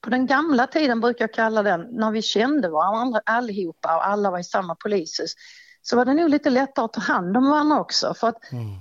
på 0.00 0.10
den 0.10 0.26
gamla 0.26 0.66
tiden 0.66 1.00
brukar 1.00 1.22
jag 1.22 1.34
kalla 1.34 1.62
den, 1.62 1.80
när 1.80 2.10
vi 2.10 2.22
kände 2.22 2.68
varandra 2.68 3.20
allihopa 3.26 3.96
och 3.96 4.06
alla 4.06 4.30
var 4.30 4.38
i 4.38 4.44
samma 4.44 4.74
polishus, 4.74 5.34
så 5.82 5.96
var 5.96 6.04
det 6.04 6.14
nog 6.14 6.30
lite 6.30 6.50
lättare 6.50 6.84
att 6.84 6.92
ta 6.92 7.00
hand 7.00 7.36
om 7.36 7.50
varandra 7.50 7.80
också. 7.80 8.14
För 8.14 8.28
att 8.28 8.38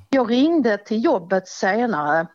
jag 0.10 0.32
ringde 0.32 0.78
till 0.78 1.04
jobbet 1.04 1.48
senare 1.48 2.28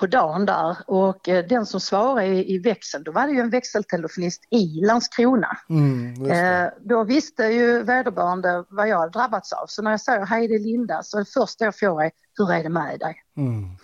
på 0.00 0.06
dagen 0.06 0.46
där 0.46 0.76
och 0.86 1.28
eh, 1.28 1.44
den 1.46 1.66
som 1.66 1.80
svarade 1.80 2.26
i, 2.26 2.54
i 2.54 2.58
växeln, 2.58 3.04
då 3.04 3.12
var 3.12 3.26
det 3.26 3.32
ju 3.32 3.40
en 3.40 3.50
växeltelefonist 3.50 4.42
i 4.50 4.80
Landskrona. 4.86 5.58
Mm. 5.68 6.30
Eh, 6.30 6.70
då 6.80 7.04
visste 7.04 7.44
ju 7.44 7.82
vederbörande 7.82 8.64
vad 8.68 8.88
jag 8.88 8.98
hade 8.98 9.12
drabbats 9.12 9.52
av. 9.52 9.66
Så 9.66 9.82
när 9.82 9.90
jag 9.90 10.00
säger 10.00 10.26
hej 10.26 10.48
det 10.48 10.54
är 10.54 10.58
Linda 10.58 11.02
så 11.02 11.18
det 11.18 11.24
första 11.24 11.64
jag 11.64 11.78
får 11.78 12.02
är, 12.02 12.10
hur 12.38 12.52
är 12.52 12.62
det 12.62 12.68
med 12.68 12.98
dig? 13.00 13.22
Mm. 13.36 13.76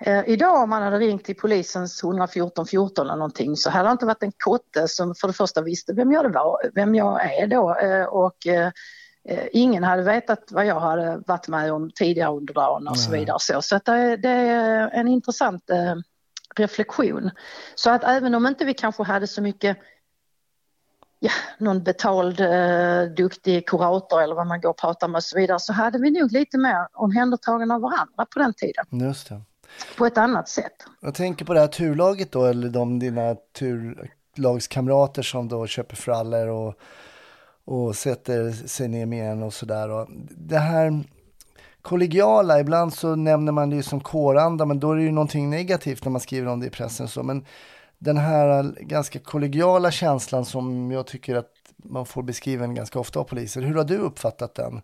Eh, 0.00 0.28
idag 0.28 0.62
om 0.62 0.70
man 0.70 0.82
hade 0.82 0.98
ringt 0.98 1.24
till 1.24 1.36
polisens 1.36 2.02
114 2.02 2.66
14 2.66 3.06
eller 3.06 3.16
någonting 3.16 3.56
så 3.56 3.70
hade 3.70 3.88
det 3.88 3.92
inte 3.92 4.06
varit 4.06 4.22
en 4.22 4.32
kotte 4.44 4.88
som 4.88 5.14
för 5.14 5.28
det 5.28 5.34
första 5.34 5.62
visste 5.62 5.92
vem 5.92 6.12
jag, 6.12 6.32
var, 6.32 6.70
vem 6.74 6.94
jag 6.94 7.34
är 7.34 7.46
då 7.46 7.74
eh, 7.74 8.04
och 8.04 8.46
eh, 8.46 8.66
eh, 8.66 8.72
ingen 9.52 9.84
hade 9.84 10.02
vetat 10.02 10.44
vad 10.50 10.66
jag 10.66 10.80
hade 10.80 11.22
varit 11.26 11.48
med 11.48 11.72
om 11.72 11.90
tidigare 11.94 12.32
under 12.32 12.54
dagen 12.54 12.88
och 12.88 12.98
så 12.98 13.10
vidare. 13.10 13.36
Så, 13.40 13.62
så 13.62 13.76
att 13.76 13.84
det, 13.84 14.16
det 14.16 14.28
är 14.28 14.90
en 14.90 15.08
intressant 15.08 15.70
eh, 15.70 15.94
reflektion. 16.56 17.30
Så 17.74 17.90
att 17.90 18.04
även 18.04 18.34
om 18.34 18.46
inte 18.46 18.64
vi 18.64 18.74
kanske 18.74 19.02
hade 19.02 19.26
så 19.26 19.42
mycket 19.42 19.78
ja, 21.18 21.30
någon 21.58 21.82
betald 21.82 22.40
eh, 22.40 23.02
duktig 23.16 23.68
kurator 23.68 24.22
eller 24.22 24.34
vad 24.34 24.46
man 24.46 24.60
går 24.60 24.70
och 24.70 24.78
pratar 24.78 25.08
med 25.08 25.16
och 25.16 25.24
så 25.24 25.38
vidare 25.38 25.58
så 25.58 25.72
hade 25.72 25.98
vi 25.98 26.10
nog 26.10 26.32
lite 26.32 26.58
mer 26.58 26.88
omhändertagande 26.92 27.74
av 27.74 27.80
varandra 27.80 28.26
på 28.34 28.38
den 28.38 28.54
tiden 28.54 28.84
Just 28.90 29.28
det. 29.28 29.42
på 29.98 30.06
ett 30.06 30.18
annat 30.18 30.48
sätt. 30.48 30.72
Jag 31.00 31.14
tänker 31.14 31.44
på 31.44 31.54
det 31.54 31.60
här 31.60 31.66
turlaget 31.66 32.32
då, 32.32 32.44
eller 32.44 32.68
de 32.68 32.98
dina 32.98 33.36
turlagskamrater 33.58 35.22
som 35.22 35.48
då 35.48 35.66
köper 35.66 35.96
frallor 35.96 36.48
och, 36.48 36.74
och 37.70 37.96
sätter 37.96 38.50
sig 38.52 38.88
ner 38.88 39.06
med 39.06 39.32
en 39.32 39.42
och 39.42 39.54
sådär. 39.54 40.06
Det 40.30 40.58
här 40.58 41.04
kollegiala, 41.82 42.60
ibland 42.60 42.94
så 42.94 43.14
nämner 43.14 43.52
man 43.52 43.70
det 43.70 43.76
ju 43.76 43.82
som 43.82 44.00
kåranda, 44.00 44.66
men 44.66 44.80
då 44.80 44.92
är 44.92 44.96
det 44.96 45.02
ju 45.02 45.12
någonting 45.12 45.50
negativt 45.50 46.04
när 46.04 46.12
man 46.12 46.20
skriver 46.20 46.48
om 46.48 46.60
det 46.60 46.66
i 46.66 46.70
pressen. 46.70 47.08
Så. 47.08 47.22
Men 47.22 47.44
den 47.98 48.16
här 48.16 48.74
ganska 48.80 49.18
kollegiala 49.18 49.90
känslan 49.90 50.44
som 50.44 50.90
jag 50.90 51.06
tycker 51.06 51.36
att 51.36 51.50
man 51.76 52.06
får 52.06 52.22
beskriven 52.22 52.74
ganska 52.74 52.98
ofta 52.98 53.20
av 53.20 53.24
poliser, 53.24 53.60
hur 53.60 53.74
har 53.74 53.84
du 53.84 53.98
uppfattat 53.98 54.54
den? 54.54 54.82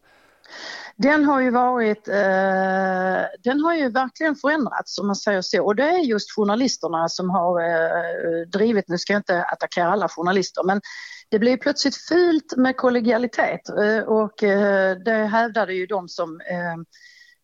Den 0.96 1.24
har 1.24 1.40
ju 1.40 1.50
varit, 1.50 2.08
eh, 2.08 3.24
den 3.44 3.60
har 3.60 3.74
ju 3.74 3.90
verkligen 3.90 4.36
förändrats 4.36 4.98
om 4.98 5.06
man 5.06 5.16
säger 5.16 5.42
så 5.42 5.64
och 5.64 5.76
det 5.76 5.82
är 5.82 5.98
just 5.98 6.36
journalisterna 6.36 7.08
som 7.08 7.30
har 7.30 7.60
eh, 7.60 8.46
drivit, 8.46 8.88
nu 8.88 8.98
ska 8.98 9.12
jag 9.12 9.20
inte 9.20 9.42
attackera 9.42 9.88
alla 9.88 10.08
journalister 10.08 10.62
men 10.62 10.80
det 11.28 11.38
blir 11.38 11.56
plötsligt 11.56 11.96
fult 11.96 12.56
med 12.56 12.76
kollegialitet 12.76 13.68
eh, 13.68 13.98
och 13.98 14.42
eh, 14.42 14.96
det 14.96 15.12
hävdade 15.12 15.74
ju 15.74 15.86
de 15.86 16.08
som 16.08 16.40
eh, 16.40 16.76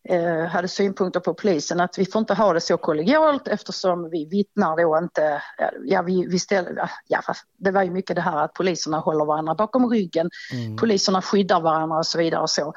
eh, 0.09 0.43
eh, 0.43 0.45
hade 0.45 0.67
synpunkter 0.67 1.19
på 1.19 1.33
polisen 1.33 1.79
att 1.79 1.97
vi 1.97 2.05
får 2.05 2.19
inte 2.19 2.33
ha 2.33 2.53
det 2.53 2.61
så 2.61 2.77
kollegialt 2.77 3.47
eftersom 3.47 4.09
vi 4.09 4.25
vittnar 4.25 4.77
då 4.77 4.97
inte, 5.03 5.41
ja 5.85 6.01
vi, 6.01 6.27
vi 6.27 6.39
ställer, 6.39 6.89
ja 7.07 7.21
det 7.57 7.71
var 7.71 7.83
ju 7.83 7.91
mycket 7.91 8.15
det 8.15 8.21
här 8.21 8.37
att 8.37 8.53
poliserna 8.53 8.99
håller 8.99 9.25
varandra 9.25 9.55
bakom 9.55 9.89
ryggen, 9.89 10.29
poliserna 10.79 11.21
skyddar 11.21 11.61
varandra 11.61 11.97
och 11.97 12.05
så 12.05 12.17
vidare 12.17 12.41
och 12.41 12.49
så. 12.49 12.73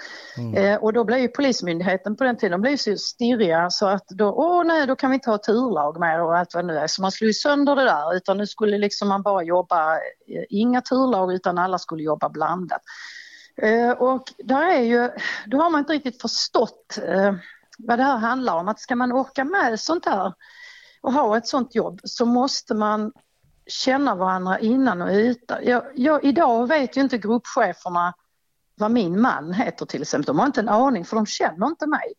Eh, 0.56 0.76
och 0.76 0.92
då 0.92 1.04
blev 1.04 1.18
ju 1.18 1.28
polismyndigheten 1.28 2.16
på 2.16 2.24
den 2.24 2.36
tiden, 2.36 2.52
de 2.52 2.60
blev 2.60 2.76
så 2.76 2.96
stirriga 2.96 3.70
så 3.70 3.86
att 3.86 4.08
då, 4.08 4.32
åh 4.32 4.64
nej 4.64 4.86
då 4.86 4.96
kan 4.96 5.10
vi 5.10 5.14
inte 5.14 5.30
ha 5.30 5.38
turlag 5.38 6.00
mer 6.00 6.22
och 6.22 6.38
allt 6.38 6.54
vad 6.54 6.64
det 6.64 6.72
nu 6.72 6.78
är. 6.78 6.86
Så 6.86 7.02
man 7.02 7.12
slog 7.12 7.34
sönder 7.34 7.76
det 7.76 7.84
där 7.84 8.16
utan 8.16 8.38
nu 8.38 8.46
skulle 8.46 8.78
liksom 8.78 9.08
man 9.08 9.22
bara 9.22 9.42
jobba, 9.42 9.94
eh, 9.96 10.44
inga 10.48 10.80
turlag 10.80 11.32
utan 11.32 11.58
alla 11.58 11.78
skulle 11.78 12.02
jobba 12.02 12.28
blandat. 12.28 12.80
Eh, 13.62 13.90
och 13.90 14.32
där 14.38 14.66
är 14.66 14.82
ju, 14.82 15.10
då 15.46 15.58
har 15.58 15.70
man 15.70 15.78
inte 15.78 15.92
riktigt 15.92 16.22
förstått 16.22 16.98
eh, 17.02 17.34
vad 17.78 17.98
det 17.98 18.02
här 18.02 18.16
handlar 18.16 18.54
om. 18.54 18.68
Att 18.68 18.80
ska 18.80 18.96
man 18.96 19.12
orka 19.12 19.44
med 19.44 19.80
sånt 19.80 20.06
här 20.06 20.32
och 21.00 21.12
ha 21.12 21.36
ett 21.36 21.46
sånt 21.46 21.74
jobb 21.74 22.00
så 22.04 22.26
måste 22.26 22.74
man 22.74 23.12
känna 23.66 24.14
varandra 24.14 24.58
innan 24.58 25.02
och 25.02 25.10
utan. 25.12 25.58
Jag, 25.62 25.82
jag, 25.94 26.24
idag 26.24 26.68
vet 26.68 26.96
ju 26.96 27.00
inte 27.00 27.18
gruppcheferna 27.18 28.14
vad 28.74 28.90
min 28.90 29.20
man 29.20 29.52
heter 29.52 29.86
till 29.86 30.02
exempel. 30.02 30.26
De 30.26 30.38
har 30.38 30.46
inte 30.46 30.60
en 30.60 30.68
aning 30.68 31.04
för 31.04 31.16
de 31.16 31.26
känner 31.26 31.66
inte 31.66 31.86
mig. 31.86 32.14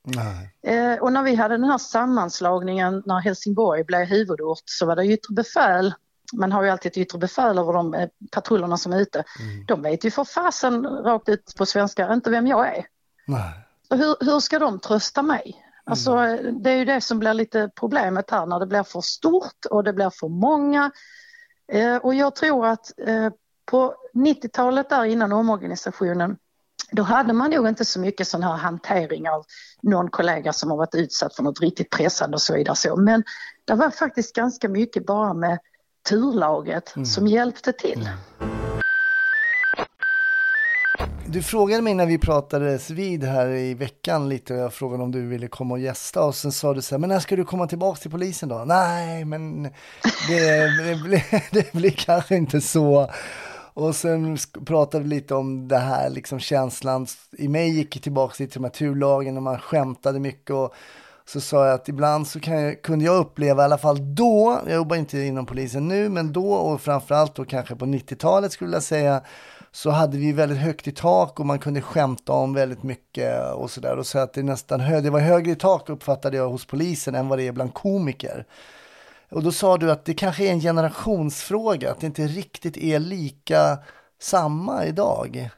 Eh, 0.61 0.99
och 0.99 1.13
när 1.13 1.23
vi 1.23 1.35
hade 1.35 1.53
den 1.53 1.69
här 1.69 1.77
sammanslagningen 1.77 3.03
när 3.05 3.19
Helsingborg 3.19 3.83
blev 3.83 4.05
huvudort 4.05 4.63
så 4.65 4.85
var 4.85 4.95
det 4.95 5.05
yttre 5.05 5.33
befäl. 5.33 5.93
Man 6.33 6.51
har 6.51 6.63
ju 6.63 6.69
alltid 6.69 6.91
ett 6.91 6.97
yttre 6.97 7.17
befäl 7.17 7.57
över 7.57 7.73
de 7.73 7.93
eh, 7.93 8.09
patrullerna 8.31 8.77
som 8.77 8.93
är 8.93 8.99
ute. 8.99 9.23
De 9.67 9.81
vet 9.81 10.03
ju 10.03 10.11
för 10.11 10.23
fasen 10.23 10.85
rakt 10.85 11.29
ut 11.29 11.53
på 11.57 11.65
svenska 11.65 12.13
inte 12.13 12.29
vem 12.29 12.47
jag 12.47 12.77
är. 12.77 12.85
Nej. 13.27 13.53
Så 13.87 13.95
hur, 13.95 14.15
hur 14.19 14.39
ska 14.39 14.59
de 14.59 14.79
trösta 14.79 15.21
mig? 15.21 15.63
Alltså, 15.83 16.15
Det 16.51 16.71
är 16.71 16.75
ju 16.75 16.85
det 16.85 17.01
som 17.01 17.19
blir 17.19 17.33
lite 17.33 17.69
problemet 17.75 18.31
här 18.31 18.45
när 18.45 18.59
det 18.59 18.65
blir 18.65 18.83
för 18.83 19.01
stort 19.01 19.65
och 19.69 19.83
det 19.83 19.93
blir 19.93 20.09
för 20.09 20.27
många. 20.27 20.91
Eh, 21.71 21.95
och 21.95 22.15
jag 22.15 22.35
tror 22.35 22.67
att 22.67 22.99
eh, 23.07 23.29
på 23.65 23.95
90-talet 24.13 24.89
där 24.89 25.03
innan 25.03 25.33
omorganisationen 25.33 26.37
då 26.91 27.03
hade 27.03 27.33
man 27.33 27.51
nog 27.51 27.67
inte 27.67 27.85
så 27.85 27.99
mycket 27.99 28.27
sån 28.27 28.43
här 28.43 28.55
hantering 28.55 29.29
av 29.29 29.45
någon 29.81 30.09
kollega 30.09 30.53
som 30.53 30.69
har 30.69 30.77
varit 30.77 30.95
utsatt 30.95 31.35
för 31.35 31.43
något 31.43 31.61
riktigt 31.61 31.89
pressande 31.89 32.35
och 32.35 32.41
så 32.41 32.53
vidare. 32.53 32.75
Så. 32.75 32.95
Men 32.95 33.23
det 33.65 33.73
var 33.73 33.89
faktiskt 33.89 34.35
ganska 34.35 34.69
mycket 34.69 35.05
bara 35.05 35.33
med 35.33 35.59
turlaget 36.09 36.93
som 37.05 37.27
hjälpte 37.27 37.73
till. 37.73 38.09
Du 41.25 41.43
frågade 41.43 41.81
mig 41.81 41.93
när 41.93 42.05
vi 42.05 42.17
pratades 42.17 42.89
vid 42.89 43.23
här 43.23 43.49
i 43.49 43.73
veckan 43.73 44.29
lite 44.29 44.53
och 44.53 44.59
jag 44.59 44.73
frågade 44.73 45.03
om 45.03 45.11
du 45.11 45.27
ville 45.27 45.47
komma 45.47 45.73
och 45.73 45.79
gästa 45.79 46.23
och 46.23 46.35
sen 46.35 46.51
sa 46.51 46.73
du 46.73 46.81
så 46.81 46.95
här, 46.95 46.99
men 46.99 47.09
när 47.09 47.19
ska 47.19 47.35
du 47.35 47.45
komma 47.45 47.67
tillbaka 47.67 47.99
till 47.99 48.11
polisen 48.11 48.49
då? 48.49 48.63
Nej, 48.65 49.25
men 49.25 49.63
det, 49.63 50.83
det, 50.83 50.95
blir, 51.03 51.23
det 51.51 51.73
blir 51.73 51.91
kanske 51.91 52.35
inte 52.35 52.61
så. 52.61 53.11
Och 53.73 53.95
sen 53.95 54.37
pratade 54.65 55.03
vi 55.03 55.09
lite 55.09 55.35
om 55.35 55.67
det 55.67 55.77
här 55.77 56.09
liksom 56.09 56.39
känslan 56.39 57.07
i 57.37 57.47
mig 57.47 57.69
gick 57.69 58.01
tillbaka 58.03 58.35
till 58.35 58.49
de 58.49 58.63
här 58.63 58.71
turlagen 58.71 59.37
och 59.37 59.43
man 59.43 59.59
skämtade 59.59 60.19
mycket 60.19 60.51
och 60.51 60.73
så 61.27 61.41
sa 61.41 61.65
jag 61.65 61.73
att 61.73 61.89
ibland 61.89 62.27
så 62.27 62.39
kan 62.39 62.61
jag, 62.61 62.81
kunde 62.81 63.05
jag 63.05 63.15
uppleva, 63.15 63.61
i 63.61 63.65
alla 63.65 63.77
fall 63.77 64.15
då, 64.15 64.61
jag 64.65 64.75
jobbar 64.75 64.95
inte 64.95 65.19
inom 65.19 65.45
polisen 65.45 65.87
nu, 65.87 66.09
men 66.09 66.33
då 66.33 66.53
och 66.53 66.81
framförallt 66.81 67.35
då 67.35 67.45
kanske 67.45 67.75
på 67.75 67.85
90-talet 67.85 68.51
skulle 68.51 68.73
jag 68.73 68.83
säga, 68.83 69.21
så 69.71 69.89
hade 69.89 70.17
vi 70.17 70.31
väldigt 70.31 70.57
högt 70.57 70.87
i 70.87 70.91
tak 70.91 71.39
och 71.39 71.45
man 71.45 71.59
kunde 71.59 71.81
skämta 71.81 72.33
om 72.33 72.53
väldigt 72.53 72.83
mycket 72.83 73.53
och 73.53 73.71
sådär. 73.71 73.97
Och 73.97 74.07
så 74.07 74.19
att 74.19 74.33
det 74.33 74.43
nästan 74.43 74.79
hö- 74.79 75.01
det 75.01 75.09
var 75.09 75.19
högre 75.19 75.51
i 75.51 75.55
tak 75.55 75.89
uppfattade 75.89 76.37
jag 76.37 76.49
hos 76.49 76.65
polisen 76.65 77.15
än 77.15 77.27
vad 77.27 77.39
det 77.39 77.47
är 77.47 77.51
bland 77.51 77.73
komiker. 77.73 78.45
Och 79.31 79.43
då 79.43 79.51
sa 79.51 79.77
du 79.77 79.91
att 79.91 80.05
det 80.05 80.13
kanske 80.13 80.47
är 80.47 80.51
en 80.51 80.61
generationsfråga, 80.61 81.91
att 81.91 81.99
det 81.99 82.07
inte 82.07 82.27
riktigt 82.27 82.77
är 82.77 82.99
lika 82.99 83.77
samma 84.21 84.85
idag. 84.85 85.49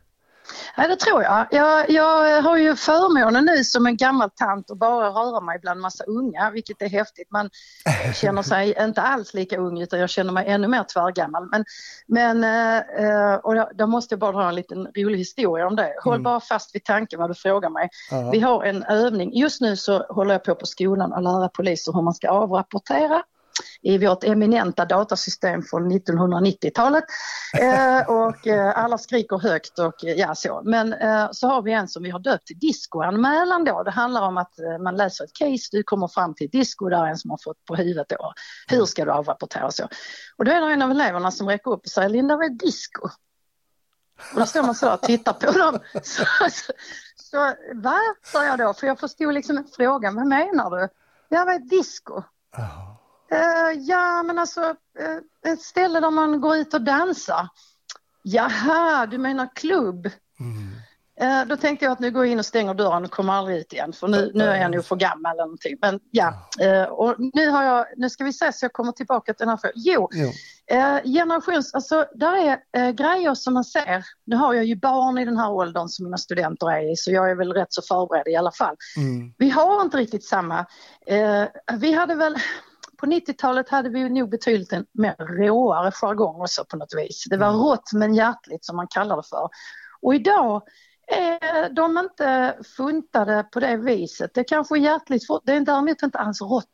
Ja, 0.75 0.87
det 0.87 0.95
tror 0.95 1.23
jag. 1.23 1.47
jag. 1.51 1.89
Jag 1.89 2.41
har 2.41 2.57
ju 2.57 2.75
förmånen 2.75 3.45
nu 3.45 3.63
som 3.63 3.85
en 3.85 3.97
gammal 3.97 4.29
tant 4.29 4.71
att 4.71 4.77
bara 4.77 5.09
röra 5.09 5.41
mig 5.41 5.59
bland 5.59 5.81
massa 5.81 6.03
unga, 6.03 6.51
vilket 6.51 6.81
är 6.81 6.89
häftigt. 6.89 7.31
Man 7.31 7.49
känner 8.15 8.41
sig 8.41 8.75
inte 8.79 9.01
alls 9.01 9.33
lika 9.33 9.57
ung 9.57 9.81
utan 9.81 9.99
jag 9.99 10.09
känner 10.09 10.33
mig 10.33 10.47
ännu 10.47 10.67
mer 10.67 10.83
tvärgammal. 10.93 11.49
Men, 11.51 11.65
men 12.07 12.43
eh, 12.43 13.35
och 13.35 13.55
då- 13.75 13.87
måste 13.87 14.13
jag 14.13 14.19
bara 14.19 14.31
dra 14.31 14.49
en 14.49 14.55
liten 14.55 14.87
rolig 14.95 15.17
historia 15.17 15.67
om 15.67 15.75
det. 15.75 15.93
Håll 16.03 16.21
bara 16.21 16.39
fast 16.39 16.75
vid 16.75 16.83
tanken 16.83 17.19
vad 17.19 17.29
du 17.29 17.33
frågar 17.35 17.69
mig. 17.69 17.89
Ja. 18.11 18.29
Vi 18.31 18.39
har 18.39 18.63
en 18.63 18.83
övning, 18.83 19.33
just 19.33 19.61
nu 19.61 19.75
så 19.77 20.03
håller 20.09 20.33
jag 20.33 20.43
på 20.43 20.55
på 20.55 20.65
skolan 20.65 21.13
att 21.13 21.23
lära 21.23 21.49
poliser 21.49 21.93
hur 21.93 22.01
man 22.01 22.13
ska 22.13 22.29
avrapportera 22.29 23.23
i 23.81 23.97
vårt 23.97 24.23
eminenta 24.23 24.85
datasystem 24.85 25.61
från 25.61 25.91
1990-talet. 25.91 27.03
Eh, 27.59 28.09
och 28.09 28.47
eh, 28.47 28.77
alla 28.77 28.97
skriker 28.97 29.37
högt 29.37 29.79
och 29.79 30.05
eh, 30.05 30.13
ja 30.13 30.35
så. 30.35 30.61
Men 30.65 30.93
eh, 30.93 31.27
så 31.31 31.47
har 31.47 31.61
vi 31.61 31.73
en 31.73 31.87
som 31.87 32.03
vi 32.03 32.09
har 32.09 32.19
döpt 32.19 32.47
till 32.47 32.59
discoanmälan 32.59 33.63
då. 33.63 33.83
Det 33.83 33.91
handlar 33.91 34.21
om 34.21 34.37
att 34.37 34.59
eh, 34.59 34.77
man 34.77 34.95
läser 34.97 35.23
ett 35.23 35.33
case, 35.33 35.69
du 35.71 35.83
kommer 35.83 36.07
fram 36.07 36.35
till 36.35 36.49
disco, 36.49 36.89
där 36.89 37.05
är 37.05 37.07
en 37.07 37.17
som 37.17 37.31
har 37.31 37.39
fått 37.43 37.65
på 37.65 37.75
huvudet 37.75 38.09
då. 38.09 38.33
Hur 38.67 38.85
ska 38.85 39.05
du 39.05 39.11
avrapportera 39.11 39.65
och 39.65 39.73
så? 39.73 39.87
Och 40.37 40.45
då 40.45 40.51
är 40.51 40.61
det 40.61 40.73
en 40.73 40.81
av 40.81 40.91
eleverna 40.91 41.31
som 41.31 41.47
räcker 41.47 41.71
upp 41.71 41.81
och 41.81 41.91
säger 41.91 42.09
Linda 42.09 42.35
vad 42.35 42.45
är 42.45 42.49
disco? 42.49 43.09
Och 44.33 44.39
då 44.39 44.45
står 44.45 44.63
man 44.63 44.75
så 44.75 44.93
och 44.93 45.01
tittar 45.01 45.33
på 45.33 45.51
dem. 45.51 45.79
Så, 46.03 46.23
så, 46.51 46.73
så 47.15 47.37
va? 47.73 47.99
sa 48.23 48.45
jag 48.45 48.59
då, 48.59 48.73
för 48.73 48.87
jag 48.87 48.99
förstod 48.99 49.33
liksom 49.33 49.67
frågan. 49.75 50.15
Vad 50.15 50.27
menar 50.27 50.69
du? 50.69 50.87
Ja, 51.29 51.45
vad 51.45 51.55
är 51.55 51.59
disco? 51.59 52.23
Eh, 53.31 53.79
ja, 53.79 54.23
men 54.23 54.39
alltså 54.39 54.61
eh, 54.99 55.51
ett 55.51 55.61
ställe 55.61 55.99
där 55.99 56.11
man 56.11 56.41
går 56.41 56.57
ut 56.57 56.73
och 56.73 56.81
dansar. 56.81 57.47
Jaha, 58.23 59.05
du 59.05 59.17
menar 59.17 59.49
klubb? 59.55 60.09
Eh, 61.21 61.45
då 61.45 61.57
tänkte 61.57 61.85
jag 61.85 61.91
att 61.91 61.99
nu 61.99 62.11
går 62.11 62.25
jag 62.25 62.31
in 62.31 62.39
och 62.39 62.45
stänger 62.45 62.73
dörren 62.73 63.05
och 63.05 63.11
kommer 63.11 63.33
aldrig 63.33 63.57
ut 63.57 63.73
igen 63.73 63.93
för 63.93 64.07
nu, 64.07 64.31
nu 64.33 64.43
är 64.43 64.61
jag 64.61 64.71
nog 64.71 64.85
för 64.85 64.95
gammal 64.95 65.33
eller 65.33 65.43
någonting. 65.43 65.77
Men 65.81 65.99
ja, 66.11 66.49
eh, 66.59 66.83
och 66.83 67.15
nu 67.33 67.49
har 67.49 67.63
jag, 67.63 67.85
nu 67.97 68.09
ska 68.09 68.23
vi 68.23 68.33
se 68.33 68.53
så 68.53 68.65
jag 68.65 68.73
kommer 68.73 68.91
tillbaka 68.91 69.33
till 69.33 69.45
den 69.45 69.49
här 69.49 69.57
frågan. 69.57 69.73
Jo, 69.75 70.09
Jo. 70.11 70.31
Eh, 70.67 71.03
generations, 71.03 71.73
alltså 71.73 72.05
där 72.15 72.59
är 72.71 72.91
grejer 72.91 73.33
som 73.33 73.53
man 73.53 73.63
ser. 73.63 74.05
Nu 74.25 74.35
har 74.35 74.53
jag 74.53 74.65
ju 74.65 74.75
barn 74.75 75.17
i 75.17 75.25
den 75.25 75.37
här 75.37 75.51
åldern 75.51 75.87
som 75.87 76.05
mina 76.05 76.17
studenter 76.17 76.71
är 76.71 76.91
i 76.93 76.95
så 76.95 77.11
jag 77.11 77.31
är 77.31 77.35
väl 77.35 77.53
rätt 77.53 77.73
så 77.73 77.81
förberedd 77.81 78.27
i 78.27 78.35
alla 78.35 78.51
fall. 78.51 78.75
Mm. 78.97 79.33
Vi 79.37 79.49
har 79.49 79.81
inte 79.81 79.97
riktigt 79.97 80.23
samma. 80.23 80.65
Vi 81.79 81.93
hade 81.93 82.15
väl, 82.15 82.35
på 82.99 83.05
90-talet 83.05 83.69
hade 83.69 83.89
vi 83.89 84.09
nog 84.09 84.29
betydligt 84.29 84.73
en 84.73 84.85
mer 84.93 85.15
råare 85.19 85.91
jargong 85.91 86.41
också 86.41 86.65
på 86.65 86.77
något 86.77 86.93
vis. 86.97 87.25
Det 87.29 87.37
var 87.37 87.51
rått 87.51 87.93
men 87.93 88.15
hjärtligt 88.15 88.65
som 88.65 88.75
man 88.75 88.87
kallar 88.87 89.17
det 89.17 89.23
för. 89.29 89.49
Och 90.01 90.15
idag 90.15 90.61
är 91.07 91.69
de 91.69 91.97
inte 91.97 92.57
funtade 92.77 93.43
på 93.51 93.59
det 93.59 93.77
viset. 93.77 94.33
Det 94.33 94.39
är 94.39 94.45
kanske 94.47 94.77
är 94.77 94.79
hjärtligt, 94.79 95.23
det 95.43 95.53
är 95.53 95.61
däremot 95.61 96.03
inte 96.03 96.17
alls 96.17 96.41
rått. 96.41 96.65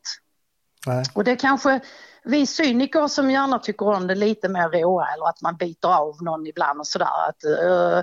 Nej. 0.87 1.03
Och 1.13 1.23
det 1.23 1.31
är 1.31 1.35
kanske 1.35 1.81
vi 2.23 2.45
cyniker 2.45 3.07
som 3.07 3.31
gärna 3.31 3.59
tycker 3.59 3.85
om 3.85 4.07
det 4.07 4.15
lite 4.15 4.49
mer 4.49 4.69
råa 4.69 5.07
eller 5.13 5.29
att 5.29 5.41
man 5.41 5.55
biter 5.55 5.89
av 5.89 6.23
någon 6.23 6.47
ibland 6.47 6.79
och 6.79 6.87
sådär. 6.87 7.29
Att, 7.29 7.43
eh, 7.43 8.01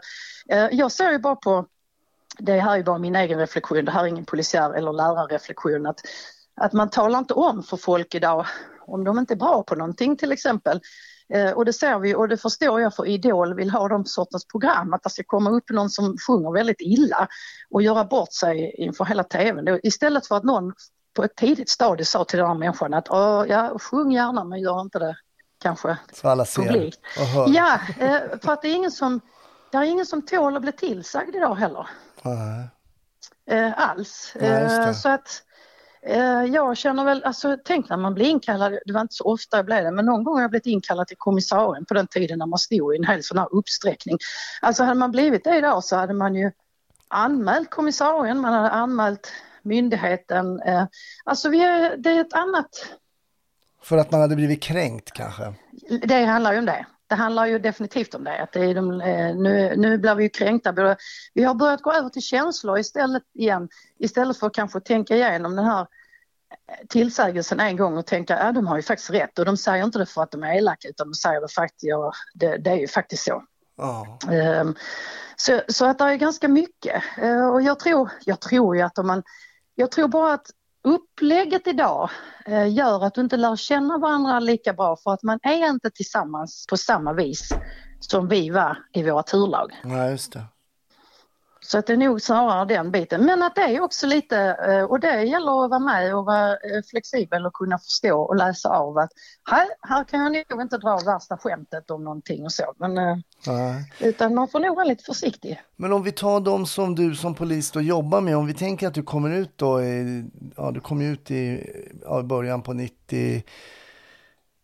eh, 0.58 0.68
jag 0.72 0.92
ser 0.92 1.10
ju 1.10 1.18
bara 1.18 1.36
på, 1.36 1.66
det 2.38 2.60
här 2.60 2.78
är 2.78 2.82
bara 2.82 2.98
min 2.98 3.16
egen 3.16 3.38
reflektion, 3.38 3.84
det 3.84 3.92
här 3.92 4.02
är 4.02 4.06
ingen 4.06 4.24
polisiär 4.24 4.74
eller 4.74 4.92
lärarreflektion, 4.92 5.86
att, 5.86 6.00
att 6.56 6.72
man 6.72 6.90
talar 6.90 7.18
inte 7.18 7.34
om 7.34 7.62
för 7.62 7.76
folk 7.76 8.14
idag 8.14 8.46
om 8.86 9.04
de 9.04 9.18
inte 9.18 9.34
är 9.34 9.36
bra 9.36 9.62
på 9.62 9.74
någonting 9.74 10.16
till 10.16 10.32
exempel. 10.32 10.80
Eh, 11.34 11.50
och 11.50 11.64
det 11.64 11.72
ser 11.72 11.98
vi 11.98 12.14
och 12.14 12.28
det 12.28 12.36
förstår 12.36 12.80
jag 12.80 12.94
för 12.94 13.06
Idol 13.06 13.54
vill 13.54 13.70
ha 13.70 13.88
de 13.88 14.04
sortens 14.04 14.46
program, 14.46 14.92
att 14.94 15.02
det 15.02 15.10
ska 15.10 15.22
komma 15.26 15.50
upp 15.50 15.70
någon 15.70 15.90
som 15.90 16.16
sjunger 16.26 16.52
väldigt 16.52 16.80
illa 16.80 17.28
och 17.70 17.82
göra 17.82 18.04
bort 18.04 18.32
sig 18.32 18.74
inför 18.78 19.04
hela 19.04 19.24
tvn. 19.24 19.80
Istället 19.82 20.26
för 20.26 20.36
att 20.36 20.44
någon 20.44 20.72
på 21.16 21.24
ett 21.24 21.36
tidigt 21.36 21.68
stadie 21.68 22.04
sa 22.04 22.24
till 22.24 22.38
den 22.38 22.48
här 22.48 22.54
människan 22.54 22.94
att 22.94 23.10
"Åh, 23.10 23.44
ja, 23.48 23.78
sjung 23.78 24.12
gärna 24.12 24.44
men 24.44 24.60
gör 24.60 24.80
inte 24.80 24.98
det 24.98 25.16
kanske 25.58 25.96
Så 26.12 26.28
alla 26.28 26.44
ser 26.44 26.62
publikt. 26.62 27.00
och 27.18 27.26
hör. 27.26 27.46
Ja, 27.48 27.78
eh, 27.98 28.20
för 28.42 28.52
att 28.52 28.62
det 28.62 28.68
är 28.68 28.74
ingen 28.74 28.90
som, 28.90 29.20
det 29.70 29.76
är 29.78 29.82
ingen 29.82 30.06
som 30.06 30.22
tål 30.22 30.56
att 30.56 30.62
bli 30.62 30.72
tillsagd 30.72 31.36
idag 31.36 31.54
heller. 31.54 31.86
Nej. 32.22 32.68
Eh, 33.46 33.88
alls. 33.90 34.34
Ja, 34.40 34.94
så 34.94 35.08
att 35.08 35.42
jag 36.52 36.76
känner 36.76 37.04
väl, 37.04 37.24
alltså 37.24 37.56
tänk 37.64 37.88
när 37.88 37.96
man 37.96 38.14
blir 38.14 38.26
inkallad, 38.26 38.78
det 38.86 38.92
var 38.92 39.00
inte 39.00 39.14
så 39.14 39.24
ofta 39.24 39.56
jag 39.56 39.66
blev 39.66 39.84
det, 39.84 39.90
men 39.90 40.04
någon 40.04 40.24
gång 40.24 40.34
har 40.34 40.42
jag 40.42 40.50
blivit 40.50 40.66
inkallad 40.66 41.06
till 41.06 41.16
kommissarien 41.16 41.84
på 41.84 41.94
den 41.94 42.06
tiden 42.06 42.38
när 42.38 42.46
man 42.46 42.58
stod 42.58 42.94
i 42.94 42.98
en 42.98 43.04
hel 43.04 43.22
sån 43.22 43.38
här 43.38 43.54
uppsträckning. 43.54 44.18
Alltså 44.60 44.82
hade 44.84 44.98
man 44.98 45.10
blivit 45.10 45.44
det 45.44 45.56
idag 45.56 45.84
så 45.84 45.96
hade 45.96 46.14
man 46.14 46.34
ju 46.34 46.50
anmält 47.08 47.70
kommissarien, 47.70 48.40
man 48.40 48.52
hade 48.52 48.70
anmält 48.70 49.32
myndigheten. 49.62 50.60
Eh, 50.62 50.84
alltså 51.24 51.48
vi 51.48 51.64
är, 51.64 51.96
det 51.96 52.10
är 52.10 52.20
ett 52.20 52.32
annat, 52.34 52.68
För 53.82 53.98
att 53.98 54.10
man 54.10 54.20
hade 54.20 54.36
blivit 54.36 54.62
kränkt 54.62 55.12
kanske? 55.12 55.54
det 56.06 56.24
handlar 56.24 56.52
ju 56.52 56.58
om 56.58 56.66
det. 56.66 56.86
Det 57.12 57.16
handlar 57.16 57.46
ju 57.46 57.58
definitivt 57.58 58.14
om 58.14 58.24
det. 58.24 58.42
Att 58.42 58.52
det 58.52 58.60
är 58.64 58.74
de, 58.74 59.00
eh, 59.00 59.34
nu, 59.36 59.74
nu 59.76 59.98
blir 59.98 60.14
vi 60.14 60.22
ju 60.22 60.28
kränkta. 60.28 60.96
Vi 61.34 61.42
har 61.44 61.54
börjat 61.54 61.82
gå 61.82 61.92
över 61.92 62.08
till 62.08 62.22
känslor 62.22 62.78
istället 62.78 63.22
igen. 63.34 63.68
Istället 63.98 64.38
för 64.38 64.46
att 64.46 64.54
kanske 64.54 64.80
tänka 64.80 65.16
igenom 65.16 65.56
den 65.56 65.64
här 65.64 65.80
eh, 65.80 66.86
tillsägelsen 66.88 67.60
en 67.60 67.76
gång 67.76 67.96
och 67.96 68.06
tänka 68.06 68.36
att 68.36 68.44
ja, 68.44 68.52
de 68.52 68.66
har 68.66 68.76
ju 68.76 68.82
faktiskt 68.82 69.10
rätt. 69.10 69.38
Och 69.38 69.44
de 69.44 69.56
säger 69.56 69.84
inte 69.84 69.98
det 69.98 70.06
för 70.06 70.22
att 70.22 70.30
de 70.30 70.42
är 70.42 70.54
elaka 70.56 70.88
utan 70.88 71.06
de 71.08 71.14
säger 71.14 71.40
det 71.40 71.48
faktiskt, 71.52 71.84
ja, 71.84 72.12
det, 72.34 72.56
det 72.56 72.70
är 72.70 72.76
ju 72.76 72.88
faktiskt 72.88 73.24
så. 73.24 73.42
Ehm, 74.30 74.74
Så, 75.36 75.60
så 75.68 75.86
att 75.86 75.98
det 75.98 76.04
är 76.04 76.14
ganska 76.16 76.48
mycket. 76.48 77.02
Eh, 77.18 77.48
Och 77.48 77.62
jag 77.62 77.78
tror, 77.78 78.10
jag 78.24 78.40
tror 78.40 78.76
ju 78.76 78.82
att 78.82 78.98
om 78.98 79.06
man, 79.06 79.22
jag 79.74 79.90
tror 79.90 80.08
bara 80.08 80.32
att 80.34 80.46
upplägget 80.84 81.66
idag 81.66 82.10
eh, 82.46 82.74
gör 82.74 83.04
att 83.04 83.14
du 83.14 83.20
inte 83.20 83.36
lär 83.36 83.56
känna 83.56 83.98
varandra 83.98 84.40
lika 84.40 84.72
bra 84.72 84.96
för 84.96 85.10
att 85.10 85.22
man 85.22 85.38
är 85.42 85.70
inte 85.70 85.90
tillsammans 85.90 86.66
på 86.70 86.76
samma 86.76 87.12
vis 87.12 87.52
som 88.00 88.28
vi 88.28 88.50
var 88.50 88.78
i 88.92 89.02
våra 89.02 89.22
turlag. 89.22 89.72
ja, 89.84 90.10
just 90.10 90.32
det. 90.32 90.44
Så 91.64 91.78
att 91.78 91.86
det 91.86 91.92
är 91.92 91.96
nog 91.96 92.22
snarare 92.22 92.64
den 92.64 92.90
biten. 92.90 93.26
Men 93.26 93.42
att 93.42 93.54
det 93.54 93.60
är 93.60 93.80
också 93.80 94.06
lite, 94.06 94.38
eh, 94.68 94.84
och 94.84 95.00
det 95.00 95.22
gäller 95.22 95.64
att 95.64 95.70
vara 95.70 95.78
med 95.78 96.16
och 96.16 96.24
vara 96.24 96.50
eh, 96.50 96.82
flexibel 96.90 97.46
och 97.46 97.52
kunna 97.52 97.78
förstå 97.78 98.20
och 98.20 98.36
läsa 98.36 98.68
av 98.68 98.98
att 98.98 99.10
här, 99.50 99.68
här 99.88 100.04
kan 100.04 100.20
jag 100.20 100.44
nog 100.50 100.62
inte 100.62 100.78
dra 100.78 100.98
värsta 101.06 101.38
skämtet 101.38 101.90
om 101.90 102.04
någonting 102.04 102.44
och 102.44 102.52
så. 102.52 102.74
Men, 102.76 102.98
eh, 102.98 103.16
Nej. 103.46 103.92
utan 104.00 104.34
man 104.34 104.48
får 104.48 104.60
nog 104.60 104.76
vara 104.76 104.84
lite 104.84 105.04
försiktig. 105.04 105.62
Men 105.76 105.92
om 105.92 106.02
vi 106.02 106.12
tar 106.12 106.40
de 106.40 106.66
som 106.66 106.94
du 106.94 107.14
som 107.14 107.34
polis 107.34 107.70
då 107.70 107.80
jobbar 107.80 108.20
med, 108.20 108.36
om 108.36 108.46
vi 108.46 108.54
tänker 108.54 108.86
att 108.86 108.94
du 108.94 109.02
kommer 109.02 109.30
ut 109.30 109.58
då, 109.58 109.82
i, 109.82 110.24
ja 110.56 110.70
du 110.70 110.80
kom 110.80 111.00
ut 111.00 111.30
i 111.30 111.70
ja, 112.04 112.22
början 112.22 112.62
på 112.62 112.72
90 112.72 113.42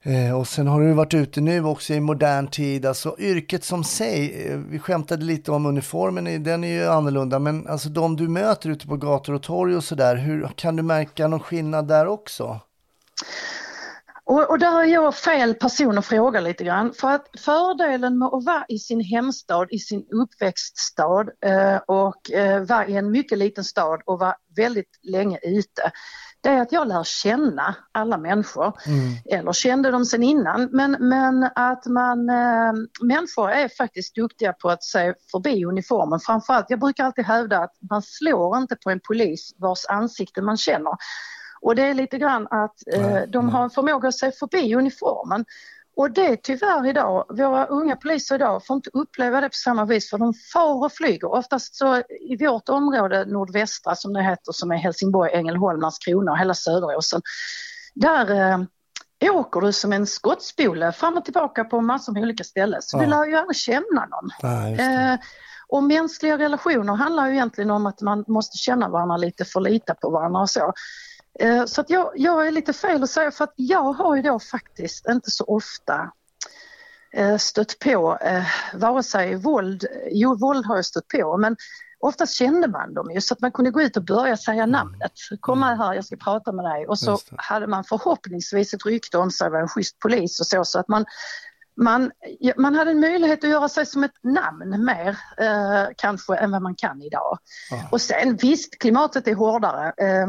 eh, 0.09 0.39
och 0.39 0.49
sen 0.49 0.67
har 0.67 0.81
du 0.81 0.93
varit 0.93 1.15
ute 1.15 1.41
nu 1.41 1.65
också 1.65 1.95
i 1.95 2.01
modern 2.01 2.47
tid, 2.47 2.87
alltså 2.87 3.17
yrket 3.19 3.65
som 3.65 3.85
sig, 3.85 4.47
eh, 4.47 4.59
vi 4.59 4.79
skämtade 4.79 5.25
lite 5.25 5.53
om 5.53 5.67
uniformen, 5.67 6.43
den 6.43 6.65
är 6.65 6.73
ju 6.73 6.87
annorlunda, 6.87 7.39
men 7.39 7.67
alltså 7.67 7.89
de 7.89 8.17
du 8.17 8.29
möter 8.29 8.71
ute 8.71 8.87
på 8.87 8.97
gator 8.97 9.35
och 9.35 9.43
torg 9.43 9.77
och 9.77 9.85
sådär, 9.85 10.17
hur 10.17 10.49
kan 10.57 10.77
du 10.77 10.83
märka 10.83 11.29
någon 11.29 11.41
skillnad 11.41 11.89
där 11.89 12.07
också? 12.07 12.61
Och, 14.29 14.51
och 14.51 14.59
där 14.59 14.81
är 14.81 14.85
jag 14.85 15.15
fel 15.15 15.55
person 15.55 15.99
att 15.99 16.07
fråga 16.07 16.41
lite 16.41 16.65
grann. 16.65 16.93
För 16.93 17.11
att 17.11 17.27
fördelen 17.39 18.19
med 18.19 18.27
att 18.27 18.45
vara 18.45 18.65
i 18.69 18.79
sin 18.79 19.01
hemstad, 19.01 19.69
i 19.71 19.79
sin 19.79 20.07
uppväxtstad 20.11 21.27
eh, 21.45 21.77
och 21.87 22.31
eh, 22.31 22.63
vara 22.63 22.87
i 22.87 22.97
en 22.97 23.11
mycket 23.11 23.39
liten 23.39 23.65
stad 23.65 24.01
och 24.05 24.19
vara 24.19 24.37
väldigt 24.57 24.99
länge 25.03 25.39
ute. 25.43 25.93
Det 26.41 26.49
är 26.49 26.63
att 26.63 26.73
jag 26.73 26.89
lär 26.89 27.05
känna 27.05 27.75
alla 27.93 28.19
människor, 28.19 28.73
eller 29.31 29.53
kände 29.53 29.91
dem 29.91 30.05
sen 30.05 30.23
innan. 30.23 30.69
Men, 30.73 30.97
men 31.01 31.51
att 31.55 31.87
man, 31.87 32.29
eh, 32.29 32.73
människor 33.03 33.51
är 33.51 33.69
faktiskt 33.69 34.15
duktiga 34.15 34.53
på 34.53 34.71
att 34.71 34.85
se 34.85 35.15
förbi 35.31 35.65
uniformen. 35.65 36.21
Framförallt, 36.21 36.67
jag 36.69 36.81
brukar 36.81 37.05
alltid 37.05 37.25
hävda 37.25 37.59
att 37.59 37.75
man 37.91 38.03
slår 38.03 38.59
inte 38.59 38.77
på 38.77 38.91
en 38.91 39.01
polis 39.01 39.55
vars 39.57 39.87
ansikte 39.89 40.43
man 40.43 40.57
känner. 40.57 40.97
Och 41.61 41.75
det 41.75 41.83
är 41.83 41.95
lite 41.95 42.19
grann 42.19 42.47
att 42.51 42.77
eh, 42.95 43.23
de 43.29 43.49
har 43.49 43.63
en 43.63 43.71
förmåga 43.71 44.09
att 44.09 44.15
se 44.15 44.33
förbi 44.33 44.75
uniformen. 44.75 45.45
Och 45.99 46.11
det 46.11 46.27
är 46.27 46.37
tyvärr 46.37 46.87
idag, 46.87 47.25
våra 47.29 47.67
unga 47.67 47.97
poliser 47.97 48.35
idag 48.35 48.67
får 48.67 48.77
inte 48.77 48.91
uppleva 48.93 49.41
det 49.41 49.49
på 49.49 49.55
samma 49.55 49.85
vis 49.85 50.11
för 50.11 50.19
de 50.19 50.35
far 50.53 50.85
och 50.85 50.93
flyger. 50.93 51.33
Oftast 51.33 51.75
så 51.77 51.97
i 52.31 52.37
vårt 52.47 52.69
område, 52.69 53.25
nordvästra 53.25 53.95
som 53.95 54.13
det 54.13 54.23
heter, 54.23 54.53
som 54.53 54.71
är 54.71 54.77
Helsingborg, 54.77 55.33
Ängelholm, 55.33 55.81
Landskrona 55.81 56.33
och 56.33 56.39
hela 56.39 56.55
Söderåsen. 56.55 57.23
Där 57.95 58.31
eh, 59.23 59.35
åker 59.35 59.61
du 59.61 59.73
som 59.73 59.93
en 59.93 60.07
skottspole 60.07 60.93
fram 60.93 61.17
och 61.17 61.25
tillbaka 61.25 61.65
på 61.65 61.81
massor 61.81 62.13
med 62.13 62.23
olika 62.23 62.45
ställen. 62.45 62.83
Så 62.83 62.99
du 62.99 63.05
Ja. 63.05 63.11
lär 63.11 63.25
ju 63.25 63.37
aldrig 63.37 63.57
känna 63.57 64.07
någon. 64.11 64.31
Ja. 64.43 64.69
Eh, 64.69 65.19
och 65.69 65.83
mänskliga 65.83 66.39
relationer 66.39 66.95
handlar 66.95 67.27
ju 67.27 67.33
egentligen 67.33 67.71
om 67.71 67.87
att 67.87 68.01
man 68.01 68.25
måste 68.29 68.57
känna 68.59 68.89
varandra 68.89 69.17
lite, 69.17 69.45
förlita 69.45 69.95
på 69.95 70.11
varandra 70.11 70.41
och 70.41 70.51
så. 70.51 70.73
Eh, 71.39 71.65
så 71.65 71.81
att 71.81 71.91
jag, 71.91 72.13
jag 72.15 72.47
är 72.47 72.51
lite 72.51 72.73
fel 72.73 73.03
att 73.03 73.11
säga 73.11 73.31
för 73.31 73.45
att 73.45 73.55
jag 73.57 73.93
har 73.93 74.17
ju 74.17 74.23
då 74.23 74.39
faktiskt 74.39 75.09
inte 75.09 75.31
så 75.31 75.45
ofta 75.45 76.11
eh, 77.13 77.37
stött 77.37 77.79
på 77.79 78.19
eh, 78.21 78.45
vare 78.75 79.03
sig 79.03 79.35
våld, 79.35 79.87
jo 80.11 80.35
våld 80.35 80.67
har 80.67 80.77
jag 80.77 80.85
stött 80.85 81.09
på 81.09 81.37
men 81.37 81.57
oftast 82.01 82.35
kände 82.35 82.69
man 82.69 82.95
dem 82.95 83.11
ju 83.11 83.21
så 83.21 83.35
att 83.35 83.41
man 83.41 83.53
kunde 83.53 83.71
gå 83.71 83.83
ut 83.83 83.97
och 83.97 84.05
börja 84.05 84.37
säga 84.37 84.67
namnet. 84.67 85.13
Kom 85.41 85.61
med 85.61 85.79
här, 85.79 85.95
jag 85.95 86.05
ska 86.05 86.17
prata 86.17 86.53
med 86.53 86.65
dig 86.65 86.87
och 86.87 86.99
så 86.99 87.19
hade 87.37 87.67
man 87.67 87.85
förhoppningsvis 87.85 88.75
ett 88.75 88.87
rykte 88.87 89.19
om 89.19 89.31
sig 89.31 89.51
vara 89.51 89.63
en 89.63 89.69
schysst 89.69 89.99
polis 89.99 90.41
och 90.41 90.47
så 90.47 90.65
så 90.65 90.79
att 90.79 90.89
man 90.89 91.05
man, 91.81 92.11
man 92.57 92.75
hade 92.75 92.91
en 92.91 93.01
möjlighet 93.01 93.45
att 93.45 93.51
göra 93.51 93.69
sig 93.69 93.87
som 93.87 94.05
ett 94.05 94.23
namn 94.23 94.85
mer 94.85 95.19
eh, 95.39 95.89
kanske 95.97 96.37
än 96.37 96.51
vad 96.51 96.63
man 96.63 96.75
kan 96.75 97.03
idag. 97.03 97.39
Ja. 97.71 97.89
Och 97.91 98.01
sen 98.01 98.37
visst, 98.37 98.79
klimatet 98.79 99.29
är 99.29 99.35
hårdare. 99.35 99.93
Eh, 99.97 100.27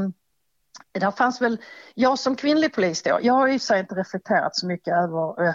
där 0.92 1.12
fanns 1.12 1.42
väl, 1.42 1.58
jag 1.94 2.20
som 2.20 2.36
kvinnlig 2.36 2.74
polis 2.74 3.04
då, 3.04 3.20
jag 3.22 3.34
har 3.34 3.48
i 3.48 3.60
sig 3.60 3.80
inte 3.80 3.96
reflekterat 3.96 4.56
så 4.56 4.68
mycket 4.68 4.94
över 4.94 5.48
eh, 5.48 5.54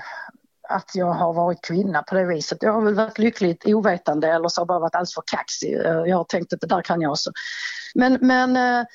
att 0.69 0.91
jag 0.95 1.13
har 1.13 1.33
varit 1.33 1.63
kvinna 1.63 2.03
på 2.03 2.15
det 2.15 2.25
viset. 2.25 2.59
Jag 2.61 2.73
har 2.73 2.83
väl 2.83 2.95
varit 2.95 3.19
lyckligt 3.19 3.67
ovetande 3.67 4.29
eller 4.29 4.49
så 4.49 4.61
har 4.61 4.63
jag 4.63 4.69
bara 4.69 4.79
varit 4.79 4.95
alldeles 4.95 5.15
för 5.15 5.23
kaxig. 5.27 5.75
Eh, 5.75 6.03
Jag 6.07 6.17
har 6.17 6.25
tänkt 6.25 6.53
att 6.53 6.61
det 6.61 6.67
där 6.67 6.83
kan 6.83 7.01
jag 7.01 7.13
också. 7.13 7.31
Men, 7.95 8.19
men 8.21 8.57
eh, 8.57 8.87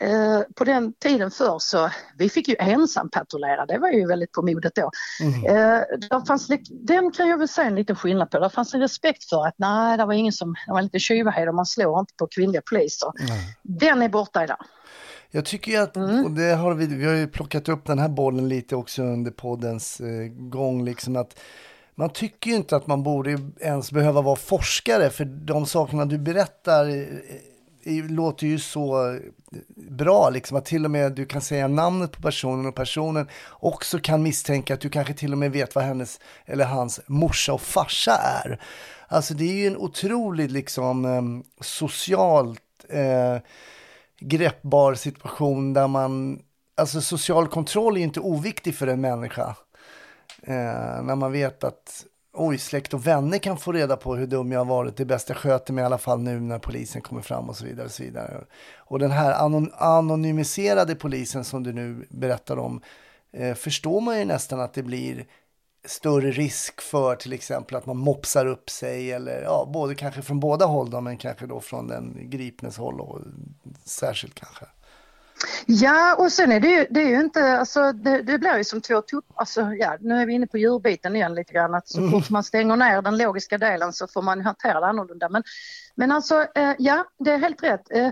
eh, 0.00 0.40
på 0.56 0.64
den 0.64 0.92
tiden 0.92 1.30
förr 1.30 1.58
så, 1.58 1.90
vi 2.18 2.28
fick 2.28 2.48
ju 2.48 2.56
ensam 2.58 3.10
patrullera, 3.10 3.66
det 3.66 3.78
var 3.78 3.88
ju 3.88 4.06
väldigt 4.06 4.32
på 4.32 4.42
modet 4.42 4.72
då. 4.74 4.90
Eh, 5.48 5.80
där 6.10 6.26
fanns, 6.26 6.48
den 6.70 7.12
kan 7.12 7.28
jag 7.28 7.38
väl 7.38 7.48
säga 7.48 7.66
en 7.66 7.74
liten 7.74 7.96
skillnad 7.96 8.30
på. 8.30 8.38
Det 8.38 8.50
fanns 8.50 8.74
en 8.74 8.80
respekt 8.80 9.24
för 9.28 9.46
att 9.46 9.54
nej, 9.56 9.96
det 9.96 10.04
var 10.04 10.12
ingen 10.12 10.32
som, 10.32 10.54
det 10.66 10.72
var 10.72 10.82
lite 10.82 10.98
tjuvhet 10.98 11.48
och 11.48 11.54
man 11.54 11.66
slår 11.66 12.00
inte 12.00 12.14
på 12.18 12.26
kvinnliga 12.26 12.62
poliser. 12.70 13.12
Den 13.62 14.02
är 14.02 14.08
borta 14.08 14.44
idag. 14.44 14.64
Jag 15.36 15.44
tycker 15.44 15.72
ju 15.72 15.78
att, 15.78 15.96
och 15.96 16.30
det 16.30 16.54
har 16.54 16.74
vi, 16.74 16.86
vi 16.86 17.06
har 17.06 17.14
ju 17.14 17.26
plockat 17.26 17.68
upp 17.68 17.86
den 17.86 17.98
här 17.98 18.08
bollen 18.08 18.48
lite 18.48 18.76
också 18.76 19.02
under 19.02 19.30
poddens 19.30 20.00
eh, 20.00 20.26
gång, 20.28 20.84
liksom 20.84 21.16
att 21.16 21.38
man 21.94 22.10
tycker 22.10 22.50
ju 22.50 22.56
inte 22.56 22.76
att 22.76 22.86
man 22.86 23.02
borde 23.02 23.38
ens 23.60 23.92
behöva 23.92 24.22
vara 24.22 24.36
forskare, 24.36 25.10
för 25.10 25.24
de 25.24 25.66
sakerna 25.66 26.04
du 26.04 26.18
berättar 26.18 26.88
eh, 26.88 27.98
eh, 27.98 28.04
låter 28.04 28.46
ju 28.46 28.58
så 28.58 29.12
eh, 29.12 29.20
bra, 29.90 30.30
liksom 30.30 30.56
att 30.56 30.64
till 30.64 30.84
och 30.84 30.90
med 30.90 31.12
du 31.12 31.26
kan 31.26 31.40
säga 31.40 31.68
namnet 31.68 32.12
på 32.12 32.22
personen 32.22 32.66
och 32.66 32.74
personen 32.74 33.28
också 33.50 33.98
kan 33.98 34.22
misstänka 34.22 34.74
att 34.74 34.80
du 34.80 34.88
kanske 34.88 35.14
till 35.14 35.32
och 35.32 35.38
med 35.38 35.52
vet 35.52 35.74
vad 35.74 35.84
hennes 35.84 36.20
eller 36.44 36.64
hans 36.64 37.00
morsa 37.06 37.52
och 37.52 37.60
farsa 37.60 38.12
är. 38.44 38.60
Alltså 39.08 39.34
det 39.34 39.44
är 39.44 39.54
ju 39.54 39.66
en 39.66 39.76
otroligt 39.76 40.50
liksom 40.50 41.04
eh, 41.04 41.22
socialt 41.64 42.60
eh, 42.88 43.36
greppbar 44.28 44.94
situation 44.94 45.72
där 45.72 45.88
man, 45.88 46.42
alltså 46.76 47.00
social 47.00 47.48
kontroll 47.48 47.96
är 47.96 48.00
inte 48.00 48.20
oviktig 48.20 48.74
för 48.74 48.86
en 48.86 49.00
människa. 49.00 49.56
Eh, 50.42 51.02
när 51.02 51.14
man 51.14 51.32
vet 51.32 51.64
att 51.64 52.04
oj, 52.32 52.58
släkt 52.58 52.94
och 52.94 53.06
vänner 53.06 53.38
kan 53.38 53.58
få 53.58 53.72
reda 53.72 53.96
på 53.96 54.16
hur 54.16 54.26
dum 54.26 54.52
jag 54.52 54.60
har 54.60 54.64
varit. 54.64 54.96
Det 54.96 55.02
är 55.02 55.04
bäst 55.04 55.28
jag 55.28 55.38
sköter 55.38 55.72
mig 55.72 55.82
i 55.82 55.84
alla 55.84 55.98
fall 55.98 56.20
nu 56.20 56.40
när 56.40 56.58
polisen 56.58 57.02
kommer 57.02 57.22
fram 57.22 57.48
och 57.48 57.56
så 57.56 57.64
vidare. 57.64 57.86
Och, 57.86 57.92
så 57.92 58.02
vidare. 58.02 58.44
och 58.76 58.98
den 58.98 59.10
här 59.10 59.34
anon- 59.34 59.72
anonymiserade 59.78 60.94
polisen 60.94 61.44
som 61.44 61.62
du 61.62 61.72
nu 61.72 62.06
berättar 62.10 62.58
om 62.58 62.80
eh, 63.32 63.54
förstår 63.54 64.00
man 64.00 64.18
ju 64.18 64.24
nästan 64.24 64.60
att 64.60 64.74
det 64.74 64.82
blir 64.82 65.26
större 65.86 66.30
risk 66.30 66.80
för 66.80 67.16
till 67.16 67.32
exempel 67.32 67.76
att 67.76 67.86
man 67.86 67.96
mopsar 67.96 68.46
upp 68.46 68.70
sig 68.70 69.12
eller 69.12 69.42
ja, 69.42 69.70
både 69.72 69.94
kanske 69.94 70.22
från 70.22 70.40
båda 70.40 70.64
håll 70.64 70.90
då, 70.90 71.00
men 71.00 71.16
kanske 71.16 71.46
då 71.46 71.60
från 71.60 71.88
den 71.88 72.30
gripnes 72.30 72.76
håll 72.76 73.00
och 73.00 73.20
särskilt 73.84 74.34
kanske. 74.34 74.66
Ja, 75.66 76.16
och 76.18 76.32
sen 76.32 76.52
är 76.52 76.60
det 76.60 76.68
ju, 76.68 76.86
det 76.90 77.00
är 77.00 77.08
ju 77.08 77.20
inte, 77.20 77.58
alltså 77.58 77.92
det, 77.92 78.22
det 78.22 78.38
blir 78.38 78.56
ju 78.56 78.64
som 78.64 78.80
två 78.80 79.02
tuppar, 79.02 79.34
alltså 79.40 79.60
ja, 79.60 79.96
nu 80.00 80.14
är 80.14 80.26
vi 80.26 80.32
inne 80.32 80.46
på 80.46 80.58
djurbiten 80.58 81.16
igen 81.16 81.34
lite 81.34 81.52
grann, 81.52 81.74
att 81.74 81.88
så 81.88 82.08
fort 82.08 82.30
man 82.30 82.44
stänger 82.44 82.76
ner 82.76 83.02
den 83.02 83.18
logiska 83.18 83.58
delen 83.58 83.92
så 83.92 84.06
får 84.06 84.22
man 84.22 84.40
hantera 84.40 84.80
det 84.80 84.86
annorlunda. 84.86 85.28
Men, 85.28 85.42
men 85.94 86.12
alltså, 86.12 86.46
eh, 86.54 86.72
ja, 86.78 87.04
det 87.18 87.30
är 87.30 87.38
helt 87.38 87.62
rätt. 87.62 87.90
Eh, 87.90 88.10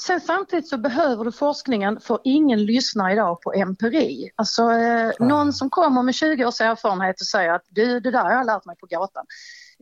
sen 0.00 0.20
samtidigt 0.20 0.68
så 0.68 0.78
behöver 0.78 1.24
du 1.24 1.32
forskningen 1.32 2.00
för 2.00 2.18
ingen 2.24 2.64
lyssnar 2.64 3.10
idag 3.10 3.40
på 3.40 3.52
empiri. 3.52 4.30
Alltså 4.36 4.72
eh, 4.72 5.12
någon 5.18 5.52
som 5.52 5.70
kommer 5.70 6.02
med 6.02 6.14
20 6.14 6.44
års 6.44 6.60
erfarenhet 6.60 7.20
och 7.20 7.26
säger 7.26 7.52
att 7.52 7.64
du, 7.68 8.00
det 8.00 8.10
där 8.10 8.22
har 8.22 8.32
jag 8.32 8.46
lärt 8.46 8.64
mig 8.64 8.76
på 8.76 8.86
gatan. 8.86 9.24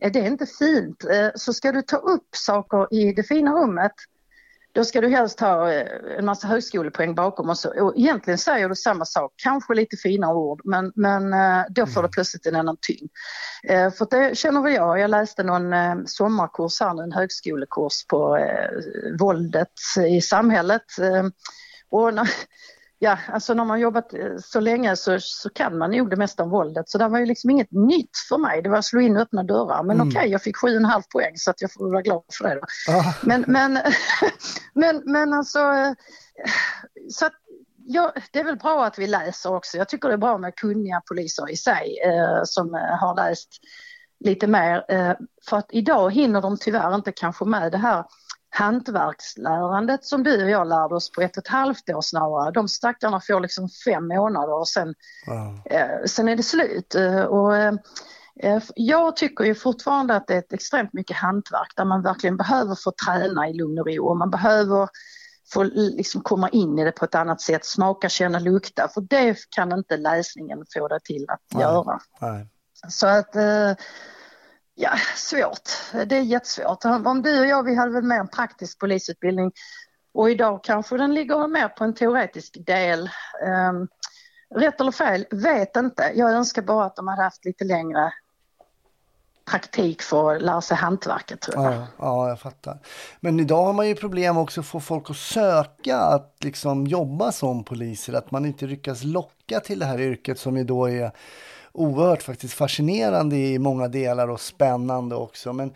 Eh, 0.01 0.11
det 0.11 0.19
är 0.19 0.27
inte 0.27 0.45
fint. 0.45 1.03
Eh, 1.03 1.29
så 1.35 1.53
ska 1.53 1.71
du 1.71 1.81
ta 1.81 1.97
upp 1.97 2.27
saker 2.35 2.93
i 2.93 3.13
det 3.13 3.23
fina 3.23 3.51
rummet 3.51 3.93
då 4.79 4.85
ska 4.85 5.01
du 5.01 5.09
helst 5.09 5.39
ha 5.39 5.71
eh, 5.73 5.87
en 6.17 6.25
massa 6.25 6.47
högskolepoäng 6.47 7.15
bakom 7.15 7.49
och, 7.49 7.57
så, 7.57 7.83
och 7.83 7.93
egentligen 7.97 8.37
säger 8.37 8.69
du 8.69 8.75
samma 8.75 9.05
sak, 9.05 9.33
kanske 9.35 9.73
lite 9.73 9.97
finare 9.97 10.35
ord, 10.35 10.61
men, 10.63 10.91
men 10.95 11.33
eh, 11.33 11.65
då 11.69 11.85
får 11.85 12.03
det 12.03 12.09
plötsligt 12.09 12.45
en 12.45 12.55
annan 12.55 12.77
tyngd. 12.81 13.11
Eh, 13.63 13.91
För 13.91 14.07
det 14.09 14.37
känner 14.37 14.61
väl 14.61 14.73
jag, 14.73 14.99
jag 14.99 15.09
läste 15.09 15.43
någon 15.43 15.73
sommarkurs 16.07 16.79
här, 16.79 17.03
en 17.03 17.11
högskolekurs 17.11 18.05
på 18.07 18.39
våldet 19.19 19.73
i 20.07 20.21
samhället. 20.21 20.85
Och 21.89 22.13
när, 22.13 22.29
ja, 22.99 23.17
alltså 23.27 23.53
när 23.53 23.65
man 23.65 23.79
jobbat 23.79 24.13
eh, 24.13 24.37
så 24.43 24.59
länge 24.59 24.95
så, 24.95 25.19
så 25.19 25.49
kan 25.49 25.77
man 25.77 25.91
nog 25.91 26.09
det 26.09 26.15
mesta 26.15 26.43
om 26.43 26.49
våldet. 26.49 26.89
Så 26.89 26.97
det 26.97 27.07
var 27.07 27.19
ju 27.19 27.25
liksom 27.25 27.49
inget 27.49 27.71
nytt 27.71 28.17
för 28.29 28.37
mig. 28.37 28.61
Det 28.61 28.69
var 28.69 28.77
att 28.77 28.85
slå 28.85 29.01
in 29.01 29.17
öppna 29.17 29.43
dörrar. 29.43 29.83
Men 29.83 30.01
okej, 30.01 30.29
jag 30.29 30.41
fick 30.41 30.57
sju 30.57 30.67
och 30.67 30.75
en 30.75 30.85
halv 30.85 31.03
poäng 31.13 31.37
så 31.37 31.51
att 31.51 31.61
jag 31.61 31.73
får 31.73 31.91
vara 31.91 32.01
glad 32.01 32.23
för 32.37 32.47
det. 32.49 32.55
Då. 32.55 32.61
Ja. 32.87 33.13
Men, 33.23 33.43
men, 33.47 33.79
men, 34.73 35.01
men 35.05 35.33
alltså, 35.33 35.59
eh, 35.59 35.93
så 37.09 37.25
att, 37.25 37.33
ja, 37.85 38.13
det 38.31 38.39
är 38.39 38.43
väl 38.43 38.57
bra 38.57 38.85
att 38.85 38.99
vi 38.99 39.07
läser 39.07 39.53
också. 39.53 39.77
Jag 39.77 39.89
tycker 39.89 40.07
det 40.07 40.13
är 40.13 40.17
bra 40.17 40.37
med 40.37 40.55
kunniga 40.55 41.01
poliser 41.09 41.51
i 41.51 41.57
sig 41.57 41.99
eh, 42.05 42.41
som 42.43 42.75
eh, 42.75 42.81
har 42.81 43.15
läst 43.15 43.49
lite 44.19 44.47
mer. 44.47 44.85
Eh, 44.89 45.13
för 45.49 45.57
att 45.57 45.69
idag 45.69 46.13
hinner 46.13 46.41
de 46.41 46.57
tyvärr 46.57 46.95
inte 46.95 47.11
kanske 47.11 47.45
med 47.45 47.71
det 47.71 47.77
här 47.77 48.05
hantverkslärandet 48.49 50.05
som 50.05 50.23
du 50.23 50.43
och 50.43 50.49
jag 50.49 50.67
lärde 50.67 50.95
oss 50.95 51.11
på 51.11 51.21
ett 51.21 51.37
och 51.37 51.43
ett 51.43 51.47
halvt 51.47 51.89
år 51.89 52.01
snarare. 52.01 52.51
De 52.51 52.67
stackarna 52.67 53.21
får 53.27 53.39
liksom 53.39 53.69
fem 53.85 54.07
månader 54.07 54.53
och 54.53 54.67
sen, 54.67 54.93
Ja. 55.25 55.61
eh, 55.65 56.05
sen 56.05 56.29
är 56.29 56.35
det 56.35 56.43
slut. 56.43 56.95
Eh, 56.95 57.21
och, 57.21 57.57
eh, 57.57 57.73
eh, 58.39 58.63
jag 58.75 59.15
tycker 59.15 59.43
ju 59.43 59.55
fortfarande 59.55 60.15
att 60.15 60.27
det 60.27 60.33
är 60.33 60.39
ett 60.39 60.53
extremt 60.53 60.93
mycket 60.93 61.17
hantverk 61.17 61.73
där 61.75 61.85
man 61.85 62.01
verkligen 62.01 62.37
behöver 62.37 62.75
få 62.75 62.91
träna 63.05 63.49
i 63.49 63.53
lugn 63.53 63.79
och 63.79 63.87
ro 63.87 64.07
och 64.09 64.17
man 64.17 64.29
behöver 64.29 64.89
få 65.53 65.63
liksom 65.73 66.21
komma 66.21 66.49
in 66.49 66.79
i 66.79 66.83
det 66.85 66.91
på 66.91 67.05
ett 67.05 67.15
annat 67.15 67.41
sätt, 67.41 67.65
smaka, 67.65 68.09
känna, 68.09 68.39
lukta. 68.39 68.87
För 68.93 69.01
det 69.01 69.37
kan 69.49 69.71
inte 69.71 69.97
läsningen 69.97 70.65
få 70.73 70.87
det 70.87 70.99
till 71.03 71.25
att 71.29 71.41
Nej. 71.53 71.63
göra. 71.63 71.99
Nej. 72.21 72.47
Så 72.87 73.07
att, 73.07 73.35
eh, 73.35 73.71
ja, 74.79 74.91
svårt. 75.15 75.69
Det 76.07 76.17
är 76.17 76.21
jättesvårt. 76.21 76.85
Om 76.85 77.21
du 77.21 77.39
och 77.39 77.45
jag, 77.45 77.63
vi 77.63 77.75
hade 77.75 77.91
väl 77.91 78.03
mer 78.03 78.19
en 78.19 78.27
praktisk 78.27 78.79
polisutbildning 78.79 79.51
och 80.13 80.29
idag 80.31 80.63
kanske 80.63 80.97
den 80.97 81.13
ligger 81.13 81.47
mer 81.47 81.67
på 81.67 81.83
en 81.83 81.93
teoretisk 81.93 82.57
del. 82.65 83.09
Um, 83.69 83.87
rätt 84.55 84.81
eller 84.81 84.91
fel, 84.91 85.25
vet 85.31 85.75
inte. 85.75 86.11
Jag 86.15 86.31
önskar 86.31 86.61
bara 86.61 86.85
att 86.85 86.95
de 86.95 87.07
hade 87.07 87.23
haft 87.23 87.45
lite 87.45 87.63
längre 87.63 88.13
praktik 89.49 90.01
för 90.01 90.35
att 90.35 90.41
lära 90.41 90.61
sig 90.61 90.77
hantverket 90.77 91.41
tror 91.41 91.63
jag. 91.63 91.73
Ja, 91.73 91.87
ja, 91.97 92.29
jag 92.29 92.39
fattar. 92.39 92.79
Men 93.19 93.39
idag 93.39 93.65
har 93.65 93.73
man 93.73 93.87
ju 93.87 93.95
problem 93.95 94.37
också 94.37 94.59
att 94.59 94.67
få 94.67 94.79
folk 94.79 95.09
att 95.09 95.17
söka 95.17 95.97
att 95.97 96.35
liksom 96.39 96.87
jobba 96.87 97.31
som 97.31 97.63
poliser. 97.63 98.13
Att 98.13 98.31
man 98.31 98.45
inte 98.45 98.65
lyckas 98.65 99.03
locka 99.03 99.59
till 99.59 99.79
det 99.79 99.85
här 99.85 100.01
yrket 100.01 100.39
som 100.39 100.57
ju 100.57 100.63
då 100.63 100.89
är 100.89 101.11
oerhört 101.79 102.23
faktiskt 102.23 102.53
fascinerande 102.53 103.37
i 103.37 103.59
många 103.59 103.87
delar 103.87 104.27
och 104.27 104.41
spännande 104.41 105.15
också. 105.15 105.53
Men 105.53 105.73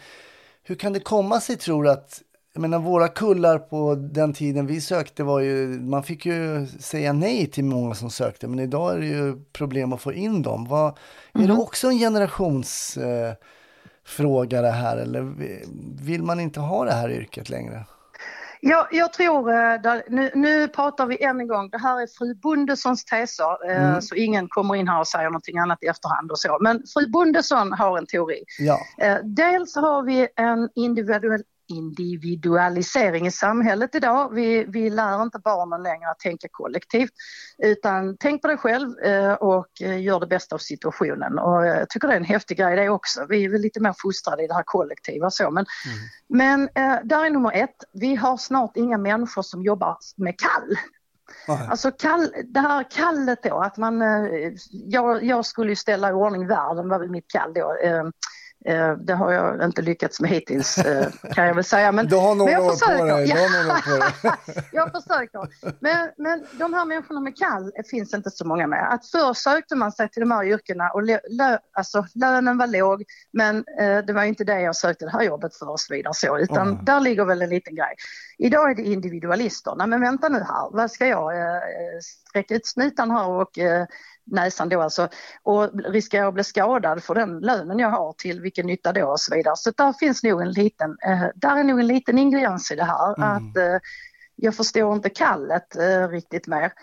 hur 0.63 0.75
kan 0.75 0.93
det 0.93 0.99
komma 0.99 1.41
sig 1.41 1.57
tror 1.57 1.83
du 1.83 1.91
att 1.91 2.21
jag 2.53 2.61
menar, 2.61 2.79
våra 2.79 3.07
kullar 3.07 3.59
på 3.59 3.95
den 3.95 4.33
tiden 4.33 4.67
vi 4.67 4.81
sökte 4.81 5.23
var 5.23 5.39
ju, 5.39 5.67
man 5.67 6.03
fick 6.03 6.25
ju 6.25 6.67
säga 6.79 7.13
nej 7.13 7.47
till 7.47 7.65
många 7.65 7.95
som 7.95 8.09
sökte, 8.09 8.47
men 8.47 8.59
idag 8.59 8.93
är 8.95 8.99
det 8.99 9.05
ju 9.05 9.39
problem 9.53 9.93
att 9.93 10.01
få 10.01 10.13
in 10.13 10.41
dem. 10.41 10.65
Vad, 10.69 10.97
Är 11.33 11.47
det 11.47 11.53
också 11.53 11.87
en 11.87 11.97
generationsfråga 11.99 14.57
eh, 14.57 14.63
det 14.63 14.71
här 14.71 14.97
eller 14.97 15.21
vi- 15.21 15.63
vill 16.01 16.23
man 16.23 16.39
inte 16.39 16.59
ha 16.59 16.85
det 16.85 16.93
här 16.93 17.09
yrket 17.11 17.49
längre? 17.49 17.85
Ja, 18.66 18.88
jag 18.91 19.14
tror, 19.14 19.49
eh, 19.49 19.82
där, 19.82 20.03
nu, 20.09 20.32
nu 20.36 20.68
pratar 20.68 21.05
vi 21.05 21.24
än 21.24 21.39
en 21.39 21.47
gång, 21.47 21.70
det 21.70 21.78
här 21.78 22.01
är 22.01 22.07
fru 22.18 22.36
Bondessons 22.36 23.05
teser, 23.05 23.72
eh, 23.72 23.99
så 23.99 24.16
ingen 24.16 24.47
kommer 24.47 24.76
in 24.76 24.88
här 24.88 24.99
och 24.99 25.07
säger 25.07 25.26
någonting 25.26 25.57
annat 25.57 25.84
i 25.84 25.88
efterhand 25.88 26.32
och 26.32 26.39
så. 26.39 26.57
Men 26.61 26.84
fru 26.93 27.07
Bondesson 27.07 27.74
har 27.74 27.97
en 27.97 28.05
teori. 28.05 28.43
Ja, 28.59 28.80
Eh, 28.97 29.18
dels 29.24 29.76
har 29.76 30.03
vi 30.03 30.28
en 30.36 30.70
individuell 30.76 31.43
individualisering 31.68 33.28
i 33.28 33.32
samhället 33.32 33.95
idag. 33.95 34.34
Vi, 34.34 34.66
vi 34.68 34.89
lär 34.89 35.22
inte 35.22 35.39
barnen 35.39 35.84
längre 35.84 36.09
att 36.09 36.20
tänka 36.20 36.47
kollektivt 36.51 37.11
utan 37.57 38.18
tänk 38.20 38.41
på 38.41 38.47
dig 38.47 38.57
själv 38.57 38.99
eh, 38.99 39.34
och 39.34 39.82
eh, 39.82 40.01
gör 40.01 40.20
det 40.20 40.28
bästa 40.28 40.55
av 40.55 40.59
situationen. 40.59 41.39
Och 41.39 41.66
eh, 41.66 41.78
jag 41.78 41.89
tycker 41.89 42.07
det 42.07 42.14
är 42.14 42.18
en 42.18 42.26
häftig 42.26 42.57
grej 42.57 42.76
det 42.76 42.89
också. 42.89 43.26
Vi 43.30 43.45
är 43.45 43.49
väl 43.49 43.61
lite 43.61 43.80
mer 43.80 43.95
fostrade 43.97 44.43
i 44.43 44.47
det 44.47 44.53
här 44.53 44.64
kollektiva 44.66 45.30
så. 45.30 45.51
Men, 45.51 45.66
men 46.30 46.61
eh, 46.61 46.95
där 47.03 47.26
är 47.26 47.30
nummer 47.30 47.51
ett, 47.53 47.76
vi 47.93 48.16
har 48.16 48.38
snart 48.38 48.78
inga 48.78 48.97
människor 48.97 49.41
som 49.41 49.64
jobbar 49.64 49.97
med 50.18 50.39
kall. 50.39 50.78
Nej. 51.47 51.68
Alltså 51.70 51.91
kall, 51.91 52.34
det 52.45 52.59
här 52.59 52.91
kallet 52.91 53.43
då, 53.43 53.59
att 53.59 53.78
man, 53.78 54.03
jag, 54.70 55.24
jag 55.24 55.45
skulle 55.45 55.70
ju 55.70 55.76
ställa 55.76 56.09
i 56.09 56.14
ordning 56.14 56.47
världen 56.47 56.89
var 56.89 56.99
väl 56.99 57.09
mitt 57.09 57.28
kall 57.28 57.53
då. 57.53 57.76
Eh, 58.66 58.91
det 58.97 59.14
har 59.14 59.32
jag 59.32 59.64
inte 59.64 59.82
lyckats 59.82 60.20
med 60.20 60.30
hittills 60.30 60.78
eh, 60.78 61.07
kan 61.34 61.45
jag 61.47 61.55
väl 61.55 61.64
säga. 61.64 61.91
Men, 61.91 62.07
du 62.07 62.16
har 62.16 62.30
men 62.30 62.38
några 62.38 62.51
jag 62.51 62.64
år 62.66 62.70
på 62.70 62.76
försöker. 62.76 63.05
dig. 63.05 63.30
Ja. 63.30 64.36
Jag 64.72 64.91
försöker. 64.91 65.47
Men, 65.80 66.09
men 66.18 66.45
de 66.59 66.74
här 66.74 66.86
människorna 66.86 67.20
med 67.20 67.38
kall 67.38 67.72
finns 67.91 68.14
inte 68.14 68.32
så 68.32 68.47
många 68.47 68.68
med. 68.68 68.93
Att 68.93 69.07
förr 69.07 69.34
sökte 69.34 69.76
man 69.76 69.91
sig 69.91 70.09
till 70.09 70.20
de 70.20 70.32
här 70.32 70.43
yrkena 70.43 70.89
och 70.89 71.03
lö, 71.03 71.18
alltså, 71.74 72.05
lönen 72.16 72.57
var 72.57 72.68
låg 72.68 73.03
men 73.34 73.57
eh, 73.80 73.97
det 73.97 74.14
var 74.14 74.24
inte 74.24 74.43
det 74.43 74.61
jag 74.61 74.76
sökte 74.76 75.05
det 75.05 75.11
här 75.11 75.24
jobbet 75.24 75.55
för 75.55 75.70
och 75.70 75.80
så 75.80 75.93
vidare. 75.93 76.14
Så, 76.14 76.38
utan 76.38 76.68
Mm. 76.68 76.86
där 76.86 76.99
ligger 76.99 77.26
väl 77.26 77.41
en 77.41 77.49
liten 77.49 77.76
grej. 77.76 77.95
Idag 78.38 78.72
är 78.72 78.76
det 78.76 78.82
individualister. 78.84 79.76
Nej 79.78 79.88
men 79.88 80.01
vänta 80.01 80.30
nu 80.30 80.39
här, 80.39 80.70
vad 80.72 80.91
ska 80.91 81.07
jag 81.07 81.38
eh, 81.38 81.99
sträcka 82.01 82.55
ut 82.55 82.68
snutan 82.68 83.11
här 83.11 83.28
och 83.28 83.57
eh, 83.59 83.86
näsan 84.26 84.69
då 84.69 84.82
alltså 84.82 85.09
och 85.43 85.69
riskerar 85.86 86.28
att 86.28 86.34
bli 86.34 86.43
skadad 86.43 87.03
för 87.03 87.15
den 87.15 87.39
lönen 87.39 87.80
jag 87.80 87.89
har 87.89 88.13
till 88.13 88.41
vilken 88.41 88.65
nytta 88.65 88.91
då 88.91 89.05
och 89.05 89.19
så 89.19 89.36
vidare. 89.36 89.55
Så 89.57 89.71
där 89.78 89.93
finns 89.93 90.24
nog 90.24 90.41
en 90.41 90.51
liten, 90.51 90.97
eh, 91.05 91.26
där 91.36 91.57
är 91.57 91.63
nog 91.63 91.80
en 91.80 91.88
liten 91.88 92.17
ingrediens 92.17 92.71
i 92.71 92.76
det 92.76 92.84
här 92.84 93.24
att 93.24 93.57
eh, 93.57 93.80
jag 94.36 94.55
förstår 94.55 94.93
inte 94.93 95.09
kallet 95.09 95.76
eh, 95.76 96.07
riktigt 96.07 96.47
mer. 96.47 96.74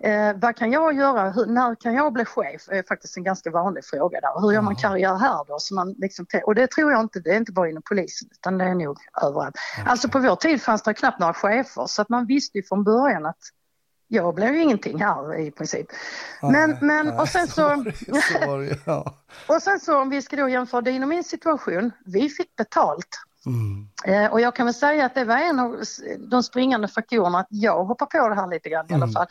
Eh, 0.00 0.36
vad 0.36 0.56
kan 0.56 0.72
jag 0.72 0.96
göra? 0.96 1.30
Hur, 1.30 1.46
när 1.46 1.74
kan 1.74 1.94
jag 1.94 2.12
bli 2.12 2.24
chef? 2.24 2.68
är 2.68 2.88
faktiskt 2.88 3.16
en 3.16 3.24
ganska 3.24 3.50
vanlig 3.50 3.84
fråga 3.84 4.20
där. 4.20 4.40
Hur 4.40 4.52
gör 4.52 4.62
man 4.62 4.76
karriär 4.76 5.16
här 5.16 5.44
då? 5.48 5.56
Så 5.58 5.74
man 5.74 5.94
liksom, 5.98 6.26
och 6.44 6.54
det 6.54 6.70
tror 6.70 6.92
jag 6.92 7.00
inte, 7.00 7.20
det 7.20 7.30
är 7.30 7.36
inte 7.36 7.52
bara 7.52 7.68
inom 7.68 7.82
polisen 7.88 8.28
utan 8.32 8.58
det 8.58 8.64
är 8.64 8.74
nog 8.74 8.98
överallt. 9.22 9.54
Alltså 9.86 10.08
på 10.08 10.18
vår 10.18 10.36
tid 10.36 10.62
fanns 10.62 10.82
det 10.82 10.94
knappt 10.94 11.20
några 11.20 11.34
chefer 11.34 11.86
så 11.86 12.02
att 12.02 12.08
man 12.08 12.26
visste 12.26 12.58
ju 12.58 12.64
från 12.64 12.84
början 12.84 13.26
att 13.26 13.42
jag 14.12 14.34
blev 14.34 14.54
ju 14.54 14.62
ingenting 14.62 15.00
här 15.00 15.40
i 15.40 15.50
princip. 15.50 15.86
Men, 16.42 16.76
men 16.80 17.12
och 17.20 17.28
sen 17.28 17.48
så, 17.48 17.62
var 18.46 18.60
det, 18.60 18.78
ja. 18.84 19.14
och 19.46 19.62
sen 19.62 19.80
så 19.80 20.00
om 20.00 20.10
vi 20.10 20.22
ska 20.22 20.36
då 20.36 20.48
jämföra 20.48 20.80
din 20.80 21.02
och 21.02 21.08
min 21.08 21.24
situation, 21.24 21.90
vi 22.04 22.28
fick 22.28 22.56
betalt. 22.56 23.08
Mm. 23.46 23.88
Eh, 24.04 24.32
och 24.32 24.40
jag 24.40 24.56
kan 24.56 24.66
väl 24.66 24.74
säga 24.74 25.06
att 25.06 25.14
det 25.14 25.24
var 25.24 25.36
en 25.36 25.58
av 25.58 25.84
de 26.18 26.42
springande 26.42 26.88
faktorerna 26.88 27.38
att 27.38 27.46
jag 27.50 27.84
hoppar 27.84 28.06
på 28.06 28.28
det 28.28 28.34
här 28.34 28.46
lite 28.46 28.68
grann 28.68 28.86
i 28.88 28.94
alla 28.94 29.08
fall. 29.08 29.26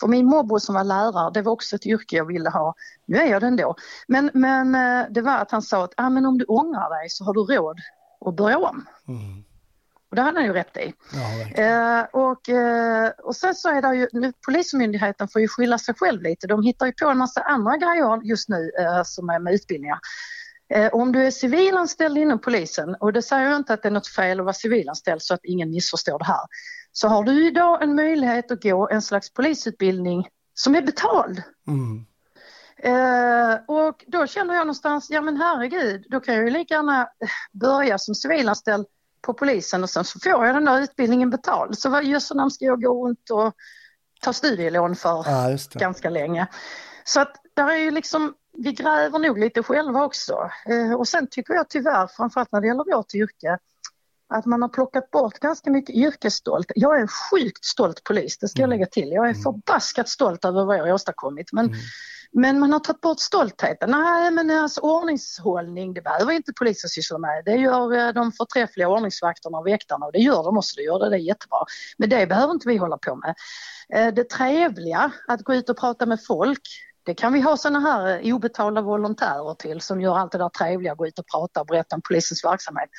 För 0.00 0.06
min 0.06 0.26
morbror 0.26 0.58
som 0.58 0.74
var 0.74 0.84
lärare, 0.84 1.30
det 1.34 1.42
var 1.42 1.52
också 1.52 1.76
ett 1.76 1.86
yrke 1.86 2.16
jag 2.16 2.24
ville 2.24 2.50
ha. 2.50 2.74
Nu 3.06 3.18
är 3.18 3.26
jag 3.26 3.42
det 3.42 3.46
ändå. 3.46 3.74
Men, 4.08 4.30
men 4.34 4.74
eh, 4.74 5.06
det 5.10 5.22
var 5.22 5.38
att 5.38 5.50
han 5.50 5.62
sa 5.62 5.84
att 5.84 5.94
ah, 5.96 6.10
men 6.10 6.26
om 6.26 6.38
du 6.38 6.44
ångrar 6.44 6.98
dig 6.98 7.08
så 7.08 7.24
har 7.24 7.34
du 7.34 7.40
råd 7.40 7.80
att 8.26 8.36
börja 8.36 8.58
om. 8.58 8.86
Mm. 9.08 9.44
Och 10.10 10.16
det 10.16 10.22
hade 10.22 10.38
han 10.38 10.46
ju 10.46 10.52
rätt 10.52 10.76
i. 10.76 10.92
Ja. 11.12 11.62
Eh, 11.64 12.04
och, 12.12 12.48
eh, 12.48 13.10
och 13.22 13.36
sen 13.36 13.54
så 13.54 13.68
är 13.68 13.82
det 13.82 13.96
ju, 13.96 14.08
nu, 14.12 14.32
Polismyndigheten 14.46 15.28
får 15.28 15.40
ju 15.40 15.48
skylla 15.48 15.78
sig 15.78 15.94
själv 15.94 16.22
lite. 16.22 16.46
De 16.46 16.62
hittar 16.62 16.86
ju 16.86 16.92
på 16.92 17.08
en 17.08 17.18
massa 17.18 17.40
andra 17.40 17.76
grejer 17.76 18.20
just 18.22 18.48
nu 18.48 18.70
eh, 18.78 19.02
som 19.04 19.28
är 19.28 19.38
med 19.38 19.54
utbildningar. 19.54 19.98
Eh, 20.74 20.88
om 20.92 21.12
du 21.12 21.26
är 21.26 21.30
civilanställd 21.30 22.18
inom 22.18 22.38
polisen, 22.38 22.96
och 23.00 23.12
det 23.12 23.22
säger 23.22 23.50
jag 23.50 23.56
inte 23.56 23.74
att 23.74 23.82
det 23.82 23.88
är 23.88 23.92
något 23.92 24.08
fel 24.08 24.40
att 24.40 24.44
vara 24.44 24.54
civilanställd 24.54 25.22
så 25.22 25.34
att 25.34 25.44
ingen 25.44 25.70
missförstår 25.70 26.18
det 26.18 26.24
här, 26.24 26.46
så 26.92 27.08
har 27.08 27.22
du 27.22 27.46
idag 27.46 27.82
en 27.82 27.94
möjlighet 27.94 28.50
att 28.50 28.62
gå 28.62 28.88
en 28.88 29.02
slags 29.02 29.32
polisutbildning 29.32 30.28
som 30.54 30.74
är 30.74 30.82
betald. 30.82 31.42
Mm. 31.68 32.06
Eh, 32.82 33.58
och 33.66 34.04
då 34.06 34.26
känner 34.26 34.54
jag 34.54 34.60
någonstans, 34.60 35.10
ja 35.10 35.20
men 35.20 35.36
herregud, 35.36 36.06
då 36.08 36.20
kan 36.20 36.34
jag 36.34 36.44
ju 36.44 36.50
lika 36.50 36.74
gärna 36.74 37.08
börja 37.52 37.98
som 37.98 38.14
civilanställd 38.14 38.86
på 39.22 39.34
polisen 39.34 39.82
och 39.82 39.90
sen 39.90 40.04
så 40.04 40.20
får 40.20 40.32
jag 40.32 40.54
den 40.54 40.64
där 40.64 40.80
utbildningen 40.80 41.30
betald. 41.30 41.78
Så 41.78 41.88
vad 41.88 42.04
i 42.04 42.08
jösse 42.08 42.34
namn 42.34 42.50
ska 42.50 42.64
jag 42.64 42.82
gå 42.82 43.08
runt 43.08 43.30
och 43.30 43.54
ta 44.20 44.32
studielån 44.32 44.96
för 44.96 45.24
Ja, 45.26 45.56
ganska 45.74 46.10
länge. 46.10 46.46
Så 47.04 47.20
att 47.20 47.36
där 47.54 47.70
är 47.70 47.78
ju 47.78 47.90
liksom, 47.90 48.34
vi 48.56 48.72
gräver 48.72 49.18
nog 49.18 49.38
lite 49.38 49.62
själva 49.62 50.04
också. 50.04 50.50
Eh, 50.66 50.94
och 50.94 51.08
sen 51.08 51.26
tycker 51.30 51.54
jag 51.54 51.68
tyvärr, 51.68 52.06
framförallt 52.06 52.52
när 52.52 52.60
det 52.60 52.66
gäller 52.66 52.96
vårt 52.96 53.14
yrke, 53.14 53.58
att 54.28 54.46
man 54.46 54.62
har 54.62 54.68
plockat 54.68 55.10
bort 55.10 55.38
ganska 55.38 55.70
mycket 55.70 55.94
yrkesstolt. 55.94 56.72
Jag 56.74 56.96
är 56.96 57.00
en 57.00 57.08
sjukt 57.08 57.64
stolt 57.64 58.04
polis, 58.04 58.38
det 58.38 58.48
ska 58.48 58.60
jag 58.60 58.70
lägga 58.70 58.86
till. 58.86 59.08
Jag 59.08 59.30
är 59.30 59.34
förbaskat 59.34 60.08
stolt 60.08 60.44
över 60.44 60.64
vad 60.64 60.78
jag 60.78 60.84
har 60.84 60.92
åstadkommit. 60.92 61.52
Men, 61.52 61.74
Men 62.32 62.60
man 62.60 62.72
har 62.72 62.80
tagit 62.80 63.00
bort 63.00 63.20
stoltheten. 63.20 63.90
Nej, 63.90 64.30
men 64.30 64.50
alltså, 64.50 64.80
ordningshållning, 64.80 65.94
det 65.94 66.00
behöver 66.00 66.32
inte 66.32 66.52
polisen 66.58 66.90
syssla 66.90 67.18
med. 67.18 67.42
Det 67.44 67.56
gör 67.56 67.96
eh, 67.96 68.12
de 68.12 68.32
förträffliga 68.32 68.88
ordningsvakterna 68.88 69.58
och 69.58 69.66
väktarna 69.66 70.06
och 70.06 70.12
det 70.12 70.18
gör 70.18 70.44
de 70.44 70.56
också, 70.58 70.76
det 70.76 70.82
gör 70.82 70.98
det, 70.98 71.10
det 71.10 71.16
är 71.16 71.18
jättebra. 71.18 71.58
Men 71.98 72.10
det 72.10 72.26
behöver 72.26 72.52
inte 72.52 72.68
vi 72.68 72.76
hålla 72.76 72.98
på 72.98 73.16
med. 73.16 73.34
Eh, 73.94 74.14
Det 74.14 74.30
trevliga, 74.30 75.12
att 75.28 75.42
gå 75.42 75.54
ut 75.54 75.68
och 75.68 75.78
prata 75.78 76.06
med 76.06 76.24
folk, 76.24 76.62
det 77.02 77.14
kan 77.14 77.32
vi 77.32 77.40
ha 77.40 77.56
sådana 77.56 77.80
här 77.80 78.26
eh, 78.26 78.34
obetalda 78.34 78.80
volontärer 78.80 79.54
till 79.54 79.80
som 79.80 80.00
gör 80.00 80.18
allt 80.18 80.32
det 80.32 80.38
där 80.38 80.48
trevliga, 80.48 80.94
gå 80.94 81.06
ut 81.06 81.18
och 81.18 81.26
prata 81.26 81.60
och 81.60 81.66
berätta 81.66 81.96
om 81.96 82.02
polisens 82.08 82.44
verksamhet. 82.44 82.90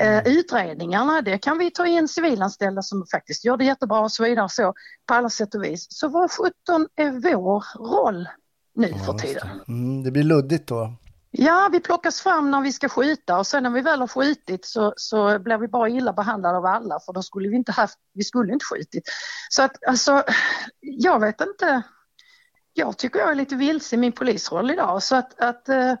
Eh, 0.00 0.26
utredningarna, 0.26 1.22
det 1.22 1.38
kan 1.38 1.58
vi 1.58 1.70
ta 1.70 1.86
in 1.86 2.08
civilanställda 2.08 2.82
som 2.82 3.06
faktiskt 3.12 3.44
gör 3.44 3.56
det 3.56 3.64
jättebra 3.64 4.00
och 4.00 4.12
så 4.12 4.24
vidare 4.24 4.48
så 4.48 4.74
på 5.06 5.14
alla 5.14 5.30
sätt 5.30 5.54
och 5.54 5.64
vis. 5.64 5.86
Så 5.90 6.08
vad 6.08 6.30
17 6.30 6.52
är 6.96 7.10
vår 7.10 7.64
roll 7.78 8.28
nu 8.74 8.94
för 9.06 9.12
tiden? 9.12 9.48
Mm, 9.68 10.02
det 10.02 10.10
blir 10.10 10.22
luddigt 10.22 10.68
då. 10.68 10.92
Ja, 11.36 11.68
vi 11.72 11.80
plockas 11.80 12.20
fram 12.20 12.50
när 12.50 12.60
vi 12.60 12.72
ska 12.72 12.88
skjuta 12.88 13.38
och 13.38 13.46
sen 13.46 13.62
när 13.62 13.70
vi 13.70 13.80
väl 13.80 14.00
har 14.00 14.06
skjutit 14.06 14.64
så, 14.64 14.94
så 14.96 15.38
blir 15.38 15.58
vi 15.58 15.68
bara 15.68 15.88
illa 15.88 16.12
behandlade 16.12 16.58
av 16.58 16.66
alla 16.66 17.00
för 17.00 17.12
då 17.12 17.22
skulle 17.22 17.48
vi 17.48 17.56
inte 17.56 17.72
haft, 17.72 17.98
vi 18.12 18.24
skulle 18.24 18.52
inte 18.52 18.64
skjutit. 18.64 19.04
Så 19.50 19.62
att 19.62 19.84
alltså, 19.86 20.22
jag 20.80 21.20
vet 21.20 21.40
inte. 21.40 21.82
Jag 22.72 22.98
tycker 22.98 23.18
jag 23.18 23.30
är 23.30 23.34
lite 23.34 23.56
vilse 23.56 23.96
i 23.96 23.98
min 23.98 24.12
polisroll 24.12 24.70
idag 24.70 25.02
så 25.02 25.16
att, 25.16 25.40
att 25.40 25.68
eh, 25.68 25.94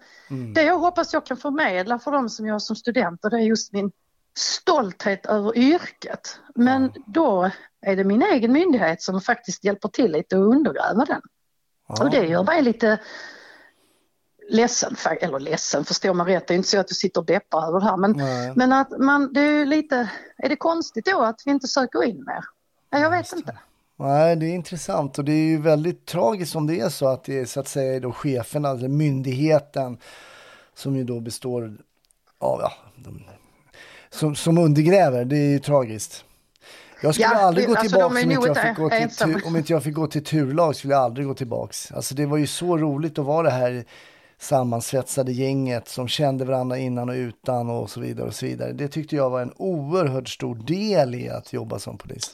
det 0.54 0.62
jag 0.62 0.78
hoppas 0.78 1.12
jag 1.12 1.26
kan 1.26 1.36
förmedla 1.36 1.98
för 1.98 2.10
dem 2.10 2.28
som 2.28 2.46
jag 2.46 2.62
som 2.62 2.76
studenter 2.76 3.30
det 3.30 3.36
är 3.36 3.40
just 3.40 3.72
min 3.72 3.92
stolthet 4.38 5.26
över 5.26 5.58
yrket. 5.58 6.38
Men 6.54 6.92
då 7.06 7.50
är 7.86 7.96
det 7.96 8.04
min 8.04 8.22
egen 8.22 8.52
myndighet 8.52 9.02
som 9.02 9.20
faktiskt 9.20 9.64
hjälper 9.64 9.88
till 9.88 10.12
lite 10.12 10.36
att 10.36 10.42
undergräva 10.42 11.04
den. 11.04 11.22
Och 11.86 12.10
det 12.10 12.26
gör 12.26 12.44
mig 12.44 12.62
lite 12.62 12.98
ledsen, 14.48 14.96
eller 15.20 15.40
ledsen 15.40 15.84
förstår 15.84 16.14
man 16.14 16.26
rätt, 16.26 16.46
det 16.46 16.54
är 16.54 16.56
inte 16.56 16.68
så 16.68 16.78
att 16.80 16.88
du 16.88 16.94
sitter 16.94 17.20
och 17.20 17.26
deppar 17.26 17.68
över 17.68 17.80
det 17.80 17.86
här 17.86 17.96
men, 17.96 18.12
Nej. 18.12 18.52
men 18.56 18.72
att 18.72 18.98
man, 18.98 19.32
det 19.32 19.40
är 19.40 19.66
lite, 19.66 20.10
är 20.36 20.48
det 20.48 20.56
konstigt 20.56 21.04
då 21.04 21.22
att 21.22 21.42
vi 21.44 21.50
inte 21.50 21.68
söker 21.68 22.04
in 22.04 22.24
mer? 22.24 22.44
Ja, 22.90 22.98
jag 22.98 23.10
vet 23.10 23.32
inte. 23.32 23.58
Nej, 23.96 24.36
det 24.36 24.46
är 24.46 24.54
intressant 24.54 25.18
och 25.18 25.24
det 25.24 25.32
är 25.32 25.46
ju 25.46 25.60
väldigt 25.60 26.06
tragiskt 26.06 26.56
om 26.56 26.66
det 26.66 26.80
är 26.80 26.88
så 26.88 27.08
att 27.08 27.24
det 27.24 27.40
är 27.40 27.44
så 27.44 27.60
att 27.60 27.68
säga 27.68 28.00
då 28.00 28.12
cheferna, 28.12 28.70
eller 28.70 28.88
myndigheten 28.88 29.98
som 30.74 30.96
ju 30.96 31.04
då 31.04 31.20
består 31.20 31.76
av, 32.38 32.60
ja, 32.60 32.72
de, 32.96 33.24
som, 34.10 34.34
som 34.36 34.58
undergräver. 34.58 35.24
Det 35.24 35.36
är 35.36 35.50
ju 35.50 35.58
tragiskt. 35.58 36.24
Jag 37.04 37.14
skulle 37.14 37.28
Ja, 37.28 37.40
aldrig 37.40 37.66
gå 37.66 37.72
alltså, 37.72 37.88
tillbaka 37.88 38.06
om, 38.06 38.16
inte 38.18 38.34
jag 38.34 38.56
fick 38.56 38.76
gå 38.76 38.90
till, 38.90 39.46
om 39.46 39.56
inte 39.56 39.72
jag 39.72 39.82
fick 39.82 39.94
gå 39.94 40.06
till 40.06 40.24
turlag 40.24 40.76
skulle 40.76 40.94
jag 40.94 41.02
aldrig 41.02 41.26
gå 41.26 41.34
tillbaks. 41.34 41.92
Alltså 41.92 42.14
det 42.14 42.26
var 42.26 42.36
ju 42.36 42.46
så 42.46 42.78
roligt 42.78 43.18
att 43.18 43.24
vara 43.24 43.42
det 43.42 43.50
här 43.50 43.84
sammansvetsade 44.38 45.32
gänget 45.32 45.88
som 45.88 46.08
kände 46.08 46.44
varandra 46.44 46.78
innan 46.78 47.08
och 47.08 47.14
utan 47.14 47.70
och 47.70 47.90
så 47.90 48.00
vidare 48.00 48.26
och 48.26 48.34
så 48.34 48.46
vidare. 48.46 48.72
Det 48.72 48.88
tyckte 48.88 49.16
jag 49.16 49.30
var 49.30 49.40
en 49.40 49.52
oerhört 49.56 50.28
stor 50.28 50.54
del 50.54 51.14
i 51.14 51.28
att 51.28 51.52
jobba 51.52 51.78
som 51.78 51.98
polis. 51.98 52.30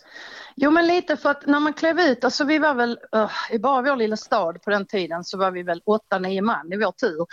Jo 0.55 0.71
men 0.71 0.87
lite 0.87 1.17
för 1.17 1.31
att 1.31 1.47
när 1.47 1.61
man 1.61 1.73
klev 1.73 2.01
ut, 2.01 2.25
alltså 2.25 2.45
vi 2.45 2.59
var 2.59 2.75
väl, 2.75 2.99
uh, 3.17 3.31
i 3.51 3.59
bara 3.59 3.83
vår 3.83 3.97
lilla 3.97 4.17
stad 4.17 4.63
på 4.63 4.71
den 4.71 4.87
tiden 4.87 5.25
så 5.25 5.39
var 5.39 5.51
vi 5.51 5.63
väl 5.63 5.83
åtta, 5.85 6.19
nio 6.19 6.43
man 6.43 6.73
i 6.73 6.77
vår 6.77 6.93
tur. 6.93 7.27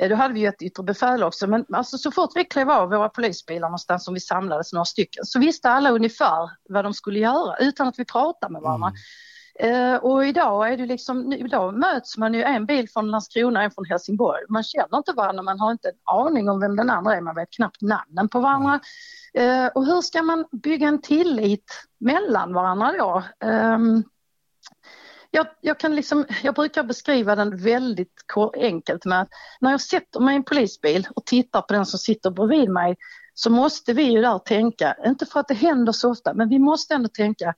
Eh, 0.00 0.08
då 0.08 0.14
hade 0.16 0.34
vi 0.34 0.40
ju 0.40 0.46
ett 0.46 0.62
yttre 0.62 0.82
befäl 0.82 1.22
också 1.22 1.46
men 1.46 1.64
alltså 1.72 1.98
så 1.98 2.10
fort 2.10 2.30
vi 2.34 2.44
klev 2.44 2.70
av 2.70 2.90
våra 2.90 3.08
polisbilar 3.08 3.68
någonstans 3.68 4.04
som 4.04 4.14
vi 4.14 4.20
samlades 4.20 4.72
några 4.72 4.84
stycken 4.84 5.24
så 5.24 5.38
visste 5.38 5.68
alla 5.70 5.90
ungefär 5.90 6.50
vad 6.68 6.84
de 6.84 6.94
skulle 6.94 7.18
göra 7.18 7.56
utan 7.56 7.88
att 7.88 7.98
vi 7.98 8.04
pratade 8.04 8.52
med 8.52 8.62
varandra. 8.62 8.92
Eh, 9.60 9.96
och 9.96 10.26
idag 10.26 10.72
är 10.72 10.76
det 10.76 10.86
liksom, 10.86 11.32
idag 11.32 11.78
möts 11.78 12.16
man 12.16 12.34
ju 12.34 12.42
en 12.42 12.66
bil 12.66 12.88
från 12.88 13.10
Landskrona, 13.10 13.62
en 13.62 13.70
från 13.70 13.84
Helsingborg. 13.84 14.40
Man 14.48 14.62
känner 14.62 14.96
inte 14.96 15.12
varandra, 15.12 15.42
man 15.42 15.60
har 15.60 15.72
inte 15.72 15.88
en 15.88 15.94
aning 16.04 16.48
om 16.48 16.60
vem 16.60 16.76
den 16.76 16.90
andra 16.90 17.16
är, 17.16 17.20
man 17.20 17.34
vet 17.34 17.50
knappt 17.50 17.82
namnen 17.82 18.28
på 18.28 18.40
varandra. 18.40 18.80
Eh, 19.34 19.66
och 19.66 19.86
hur 19.86 20.00
ska 20.00 20.22
man 20.22 20.44
bygga 20.52 20.88
en 20.88 21.00
tillit 21.00 21.86
mellan 21.98 22.52
varandra 22.52 22.92
då? 22.92 23.22
Ehm, 23.40 24.04
jag, 25.30 25.46
jag, 25.60 25.78
kan 25.78 25.94
liksom, 25.94 26.26
jag 26.42 26.54
brukar 26.54 26.82
beskriva 26.82 27.36
den 27.36 27.56
väldigt 27.56 28.24
enkelt 28.56 29.04
med 29.04 29.20
att 29.20 29.28
när 29.60 29.70
jag 29.70 29.80
sätter 29.80 30.20
mig 30.20 30.34
i 30.34 30.36
en 30.36 30.44
polisbil 30.44 31.08
och 31.14 31.24
tittar 31.24 31.62
på 31.62 31.72
den 31.72 31.86
som 31.86 31.98
sitter 31.98 32.30
bredvid 32.30 32.70
mig 32.70 32.96
så 33.34 33.50
måste 33.50 33.92
vi 33.92 34.02
ju 34.02 34.22
där 34.22 34.38
tänka, 34.38 34.96
inte 35.06 35.26
för 35.26 35.40
att 35.40 35.48
det 35.48 35.54
händer 35.54 35.92
så 35.92 36.10
ofta, 36.10 36.34
men 36.34 36.48
vi 36.48 36.58
måste 36.58 36.94
ändå 36.94 37.08
tänka 37.08 37.54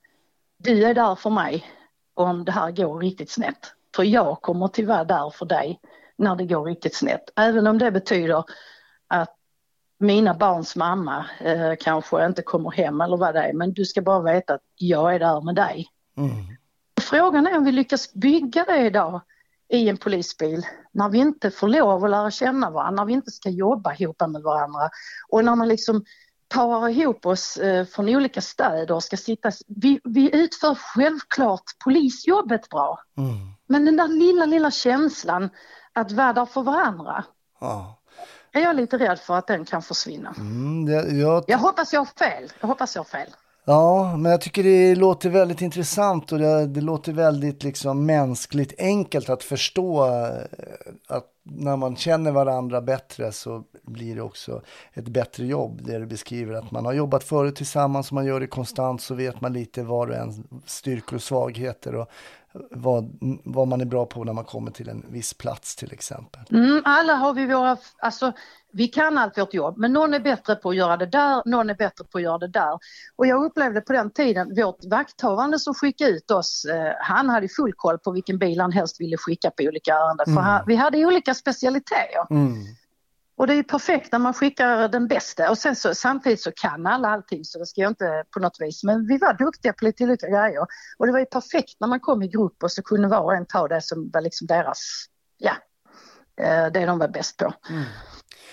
du 0.57 0.85
är 0.85 0.93
där 0.93 1.15
för 1.15 1.29
mig 1.29 1.65
om 2.13 2.45
det 2.45 2.51
här 2.51 2.71
går 2.71 2.99
riktigt 2.99 3.31
snett. 3.31 3.73
För 3.95 4.03
jag 4.03 4.41
kommer 4.41 4.65
att 4.65 4.79
vara 4.79 5.03
där 5.03 5.29
för 5.29 5.45
dig 5.45 5.79
när 6.15 6.35
det 6.35 6.45
går 6.45 6.65
riktigt 6.65 6.95
snett. 6.95 7.29
Även 7.35 7.67
om 7.67 7.77
det 7.77 7.91
betyder 7.91 8.43
att 9.07 9.36
mina 9.99 10.33
barns 10.33 10.75
mamma 10.75 11.25
eh, 11.39 11.73
kanske 11.79 12.25
inte 12.25 12.41
kommer 12.41 12.71
hem 12.71 13.01
eller 13.01 13.17
vad 13.17 13.33
det 13.33 13.41
är. 13.41 13.53
Men 13.53 13.73
du 13.73 13.85
ska 13.85 14.01
bara 14.01 14.33
veta 14.33 14.53
att 14.53 14.61
jag 14.75 15.15
är 15.15 15.19
där 15.19 15.41
med 15.41 15.55
dig. 15.55 15.87
Frågan 17.01 17.47
är 17.47 17.57
om 17.57 17.63
vi 17.63 17.71
lyckas 17.71 18.13
bygga 18.13 18.65
det 18.65 18.85
idag 18.85 19.21
i 19.69 19.89
en 19.89 19.97
polisbil 19.97 20.65
när 20.91 21.09
vi 21.09 21.17
inte 21.17 21.51
får 21.51 21.67
lov 21.67 22.05
att 22.05 22.11
lära 22.11 22.31
känna 22.31 22.69
varandra, 22.69 23.01
när 23.01 23.05
vi 23.05 23.13
inte 23.13 23.31
ska 23.31 23.49
jobba 23.49 23.95
ihop 23.95 24.21
med 24.27 24.41
varandra 24.41 24.89
och 25.29 25.45
när 25.45 25.55
man 25.55 25.67
liksom 25.67 26.03
parar 26.49 26.89
ihop 26.89 27.25
oss 27.25 27.57
eh, 27.57 27.85
från 27.85 28.09
olika 28.09 28.41
städer 28.41 28.91
och 28.91 29.03
ska 29.03 29.17
sitta... 29.17 29.51
Vi, 29.67 29.99
vi 30.03 30.35
utför 30.35 30.75
självklart 30.75 31.63
polisjobbet 31.83 32.69
bra. 32.69 32.99
Men 33.67 33.85
den 33.85 33.97
där 33.97 34.07
lilla, 34.07 34.45
lilla 34.45 34.71
känslan 34.71 35.49
att 35.93 36.11
vara 36.11 36.33
där 36.33 36.45
för 36.45 36.61
varandra 36.61 37.23
Ja. 37.59 37.99
Är 38.57 38.63
jag 38.63 38.75
lite 38.75 38.97
rädd 38.97 39.19
för 39.19 39.37
att 39.37 39.47
den 39.47 39.65
kan 39.65 39.81
försvinna. 39.81 40.33
Mm, 40.37 40.85
det, 40.85 41.17
jag 41.17 41.43
Jag 41.47 41.57
hoppas 41.57 41.93
jag 41.93 41.99
har 41.99 42.05
fel. 42.05 42.51
Jag 42.59 42.67
hoppas 42.67 42.95
jag 42.95 42.99
har 42.99 43.05
fel. 43.05 43.29
Ja, 43.69 44.17
men 44.17 44.31
jag 44.31 44.41
tycker 44.41 44.63
det 44.63 44.95
låter 44.95 45.29
väldigt 45.29 45.61
intressant 45.61 46.31
och 46.31 46.39
det, 46.39 46.67
det 46.67 46.81
låter 46.81 47.13
väldigt 47.13 47.63
liksom 47.63 48.05
mänskligt 48.05 48.73
enkelt 48.77 49.29
att 49.29 49.43
förstå 49.43 50.05
eh, 50.05 50.41
att 51.07 51.25
när 51.43 51.77
man 51.77 51.95
känner 51.95 52.31
varandra 52.31 52.81
bättre 52.81 53.31
så 53.31 53.63
blir 53.83 54.15
det 54.15 54.21
också 54.21 54.61
ett 54.93 55.07
bättre 55.07 55.45
jobb. 55.45 55.81
Det 55.83 55.99
du 55.99 56.05
beskriver 56.05 56.53
att 56.53 56.71
man 56.71 56.85
har 56.85 56.93
jobbat 56.93 57.23
förut 57.23 57.55
tillsammans 57.55 58.11
man 58.11 58.25
gör 58.25 58.39
det 58.39 58.47
konstant 58.47 59.01
så 59.01 59.15
vet 59.15 59.41
man 59.41 59.53
lite 59.53 59.83
var 59.83 60.07
och 60.07 60.15
en 60.15 60.47
styrkor 60.65 61.15
och 61.15 61.23
svagheter 61.23 61.95
och 61.95 62.09
vad, 62.71 63.17
vad 63.43 63.67
man 63.67 63.81
är 63.81 63.85
bra 63.85 64.05
på 64.05 64.23
när 64.23 64.33
man 64.33 64.43
kommer 64.43 64.71
till 64.71 64.89
en 64.89 65.05
viss 65.09 65.33
plats 65.33 65.75
till 65.75 65.93
exempel. 65.93 66.41
Mm, 66.51 66.81
alla 66.85 67.13
har 67.13 67.33
vi 67.33 67.45
våra, 67.45 67.77
alltså 67.97 68.33
vi 68.71 68.87
kan 68.87 69.17
allt 69.17 69.37
vårt 69.37 69.53
jobb 69.53 69.77
men 69.77 69.93
någon 69.93 70.13
är 70.13 70.19
bättre 70.19 70.55
på 70.55 70.69
att 70.69 70.75
göra 70.75 70.97
det 70.97 71.05
där, 71.05 71.41
någon 71.45 71.69
är 71.69 71.75
bättre 71.75 72.05
på 72.05 72.17
att 72.17 72.23
göra 72.23 72.37
det 72.37 72.47
där. 72.47 72.79
Och 73.15 73.27
jag 73.27 73.45
upplevde 73.45 73.81
på 73.81 73.93
den 73.93 74.11
tiden, 74.11 74.55
vårt 74.55 74.85
vakthavande 74.85 75.59
som 75.59 75.73
skickade 75.73 76.11
ut 76.11 76.31
oss, 76.31 76.65
eh, 76.65 76.93
han 76.99 77.29
hade 77.29 77.47
full 77.47 77.73
koll 77.73 77.97
på 77.97 78.11
vilken 78.11 78.37
bil 78.37 78.59
han 78.59 78.71
helst 78.71 79.01
ville 79.01 79.17
skicka 79.17 79.51
på 79.51 79.63
olika 79.63 79.93
ärenden. 79.93 80.25
För 80.35 80.41
han, 80.41 80.63
vi 80.67 80.75
hade 80.75 81.05
olika 81.05 81.33
specialiteter. 81.33 82.27
Mm. 82.29 82.63
Och 83.37 83.47
det 83.47 83.53
är 83.53 83.63
perfekt 83.63 84.11
när 84.11 84.19
man 84.19 84.33
skickar 84.33 84.87
den 84.87 85.07
bästa 85.07 85.49
och 85.49 85.57
sen 85.57 85.75
så 85.75 85.95
samtidigt 85.95 86.41
så 86.41 86.51
kan 86.51 86.87
alla 86.87 87.07
allting 87.07 87.45
så 87.45 87.59
det 87.59 87.65
ska 87.65 87.81
jag 87.81 87.91
inte 87.91 88.23
på 88.33 88.39
något 88.39 88.57
vis. 88.59 88.83
Men 88.83 89.07
vi 89.07 89.17
var 89.17 89.33
duktiga 89.33 89.73
på 89.73 89.85
lite 89.85 90.03
olika 90.03 90.27
grejer 90.27 90.61
och 90.97 91.05
det 91.05 91.11
var 91.11 91.19
ju 91.19 91.25
perfekt 91.25 91.75
när 91.79 91.87
man 91.87 91.99
kom 91.99 92.23
i 92.23 92.27
grupp 92.27 92.63
och 92.63 92.71
så 92.71 92.83
kunde 92.83 93.07
var 93.07 93.21
och 93.21 93.33
en 93.33 93.45
ta 93.45 93.67
det 93.67 93.81
som 93.81 94.09
var 94.13 94.21
liksom 94.21 94.47
deras, 94.47 95.05
ja, 95.37 95.51
eh, 96.41 96.71
det 96.71 96.85
de 96.85 96.99
var 96.99 97.07
bäst 97.07 97.37
på. 97.37 97.53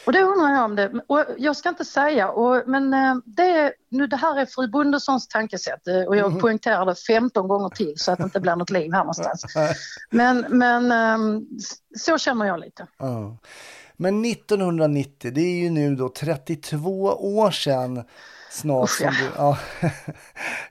Och 0.07 0.13
då 0.13 0.19
undrar 0.19 0.51
jag 0.51 0.65
om 0.65 0.77
det, 0.77 0.93
och 1.07 1.25
jag 1.39 1.57
ska 1.57 1.69
inte 1.69 1.85
säga, 1.85 2.29
och, 2.29 2.63
men 2.67 2.95
eh, 2.95 3.15
det, 3.25 3.73
nu, 3.89 4.07
det 4.07 4.17
här 4.17 4.41
är 4.41 4.47
fru 4.47 4.69
Bondessons 4.69 5.29
tankesätt 5.29 5.89
eh, 5.89 6.03
och 6.03 6.17
jag 6.17 6.41
poängterar 6.41 6.87
det 6.87 6.95
15 6.95 7.49
gånger 7.49 7.69
till 7.69 7.95
så 7.97 8.13
att 8.13 8.19
det 8.19 8.25
inte 8.25 8.41
blir 8.41 8.57
något 8.57 8.71
liv 8.71 8.93
här 8.93 9.01
någonstans. 9.01 9.45
Men, 10.11 10.47
men 10.49 11.47
så 11.99 12.19
känner 12.19 12.47
jag 12.47 12.61
lite. 12.61 12.87
Ja. 12.99 13.39
Men 13.97 14.25
1990, 14.25 15.31
det 15.35 15.41
är 15.41 15.63
ju 15.63 15.71
nu 15.71 15.95
då 15.95 16.09
32 16.09 17.05
år 17.37 17.51
sedan 17.51 18.05
snart 18.51 18.85
Usch, 18.85 18.99
som 18.99 19.07
ja. 19.07 19.13
du... 19.21 19.31
Ja, 19.37 19.59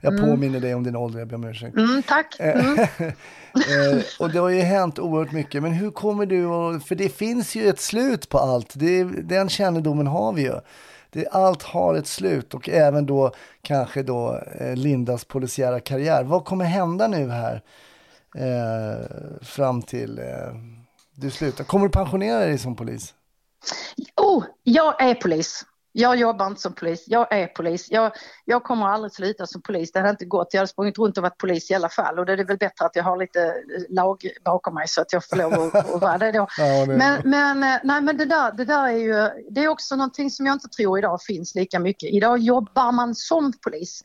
jag 0.00 0.20
påminner 0.20 0.60
dig 0.60 0.74
om 0.74 0.84
din 0.84 0.96
ålder, 0.96 1.18
jag 1.18 1.28
ber 1.28 1.34
om 1.34 1.44
ursäkt. 1.44 1.76
Mm, 1.76 2.02
tack. 2.02 2.36
Mm. 2.38 2.86
Eh, 3.54 4.02
och 4.20 4.30
det 4.30 4.38
har 4.38 4.48
ju 4.48 4.60
hänt 4.60 4.98
oerhört 4.98 5.32
mycket. 5.32 5.62
Men 5.62 5.72
hur 5.72 5.90
kommer 5.90 6.26
du 6.26 6.46
att... 6.46 6.84
För 6.84 6.94
det 6.94 7.08
finns 7.08 7.54
ju 7.54 7.68
ett 7.68 7.80
slut 7.80 8.28
på 8.28 8.38
allt. 8.38 8.72
Det, 8.74 9.04
den 9.04 9.48
kännedomen 9.48 10.06
har 10.06 10.32
vi 10.32 10.42
ju. 10.42 10.54
Det, 11.10 11.28
allt 11.28 11.62
har 11.62 11.94
ett 11.94 12.06
slut 12.06 12.54
och 12.54 12.68
även 12.68 13.06
då 13.06 13.32
kanske 13.62 14.02
då 14.02 14.40
eh, 14.60 14.76
Lindas 14.76 15.24
polisiära 15.24 15.80
karriär. 15.80 16.24
Vad 16.24 16.44
kommer 16.44 16.64
hända 16.64 17.06
nu 17.06 17.30
här 17.30 17.62
eh, 18.36 19.06
fram 19.42 19.82
till 19.82 20.18
eh, 20.18 20.54
du 21.14 21.30
slutar? 21.30 21.64
Kommer 21.64 21.86
du 21.86 21.92
pensionera 21.92 22.38
dig 22.38 22.58
som 22.58 22.76
polis? 22.76 23.14
Oh, 24.16 24.44
jag 24.62 25.02
är 25.02 25.14
polis. 25.14 25.64
Jag 25.96 26.16
jobbar 26.16 26.46
inte 26.46 26.60
som 26.60 26.74
polis, 26.74 27.04
jag 27.06 27.32
är 27.32 27.46
polis. 27.46 27.86
Jag, 27.90 28.12
jag 28.44 28.64
kommer 28.64 28.86
aldrig 28.86 29.12
sluta 29.12 29.46
som 29.46 29.62
polis, 29.62 29.92
det 29.92 29.98
hade 29.98 30.10
inte 30.10 30.24
gått. 30.24 30.48
Jag 30.54 30.58
hade 30.60 30.68
sprungit 30.68 30.98
runt 30.98 31.16
och 31.16 31.22
varit 31.22 31.38
polis 31.38 31.70
i 31.70 31.74
alla 31.74 31.88
fall 31.88 32.18
och 32.18 32.26
det 32.26 32.32
är 32.32 32.44
väl 32.44 32.56
bättre 32.58 32.86
att 32.86 32.96
jag 32.96 33.04
har 33.04 33.16
lite 33.16 33.40
eh, 33.44 33.52
lag 33.88 34.26
bakom 34.44 34.74
mig 34.74 34.88
så 34.88 35.00
att 35.00 35.12
jag 35.12 35.28
får 35.28 35.36
lov 35.36 35.52
att, 35.52 35.74
att 35.94 36.00
vara 36.00 36.18
det 36.18 36.32
då. 36.32 36.46
Ja, 36.58 36.86
det- 36.86 36.96
Men, 36.96 37.20
men, 37.24 37.62
eh, 37.74 37.80
nej, 37.84 38.00
men 38.00 38.16
det, 38.16 38.24
där, 38.24 38.52
det 38.52 38.64
där 38.64 38.84
är 38.88 38.90
ju, 38.96 39.44
det 39.50 39.64
är 39.64 39.68
också 39.68 39.96
någonting 39.96 40.30
som 40.30 40.46
jag 40.46 40.52
inte 40.54 40.68
tror 40.68 40.98
idag 40.98 41.22
finns 41.22 41.54
lika 41.54 41.78
mycket. 41.78 42.10
Idag 42.12 42.38
jobbar 42.38 42.92
man 42.92 43.14
som 43.14 43.52
polis. 43.64 44.02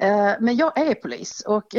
Eh, 0.00 0.32
men 0.40 0.56
jag 0.56 0.78
är 0.78 0.94
polis 0.94 1.42
och 1.46 1.74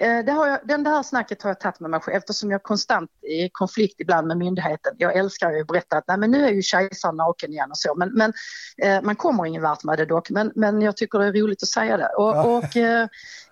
eh, 0.00 0.18
eh, 0.18 0.24
det 0.24 0.32
har 0.32 0.46
jag, 0.46 0.58
den 0.64 0.82
där 0.82 1.02
snacket 1.02 1.42
har 1.42 1.50
jag 1.50 1.60
tagit 1.60 1.80
med 1.80 1.90
mig 1.90 2.00
själv 2.00 2.16
eftersom 2.16 2.50
jag 2.50 2.62
konstant 2.62 3.10
är 3.22 3.44
i 3.44 3.50
konflikt 3.52 4.00
ibland 4.00 4.26
med 4.26 4.36
myndigheten. 4.36 4.94
Jag 4.98 5.16
älskar 5.16 5.52
ju 5.52 5.60
att 5.60 5.66
berätta 5.66 5.96
att 5.96 6.04
nej, 6.08 6.18
men 6.18 6.30
nu 6.30 6.46
är 6.46 6.50
ju 6.50 6.62
kejsaren 6.62 7.16
naken 7.16 7.52
igen 7.52 7.70
och 7.70 7.78
så 7.78 7.94
men, 7.94 8.12
men 8.12 8.32
eh, 8.82 9.02
man 9.02 9.16
kommer 9.16 9.46
ingen 9.46 9.62
vart 9.62 9.84
med 9.84 9.98
det 9.98 10.06
dock 10.06 10.30
men, 10.30 10.52
men 10.54 10.82
jag 10.82 10.96
tycker 10.96 11.18
det 11.18 11.26
är 11.26 11.32
roligt 11.32 11.62
att 11.62 11.68
säga 11.68 11.96
det. 11.96 12.08
Och, 12.08 12.36
Ja. 12.36 12.42
och, 12.42 12.76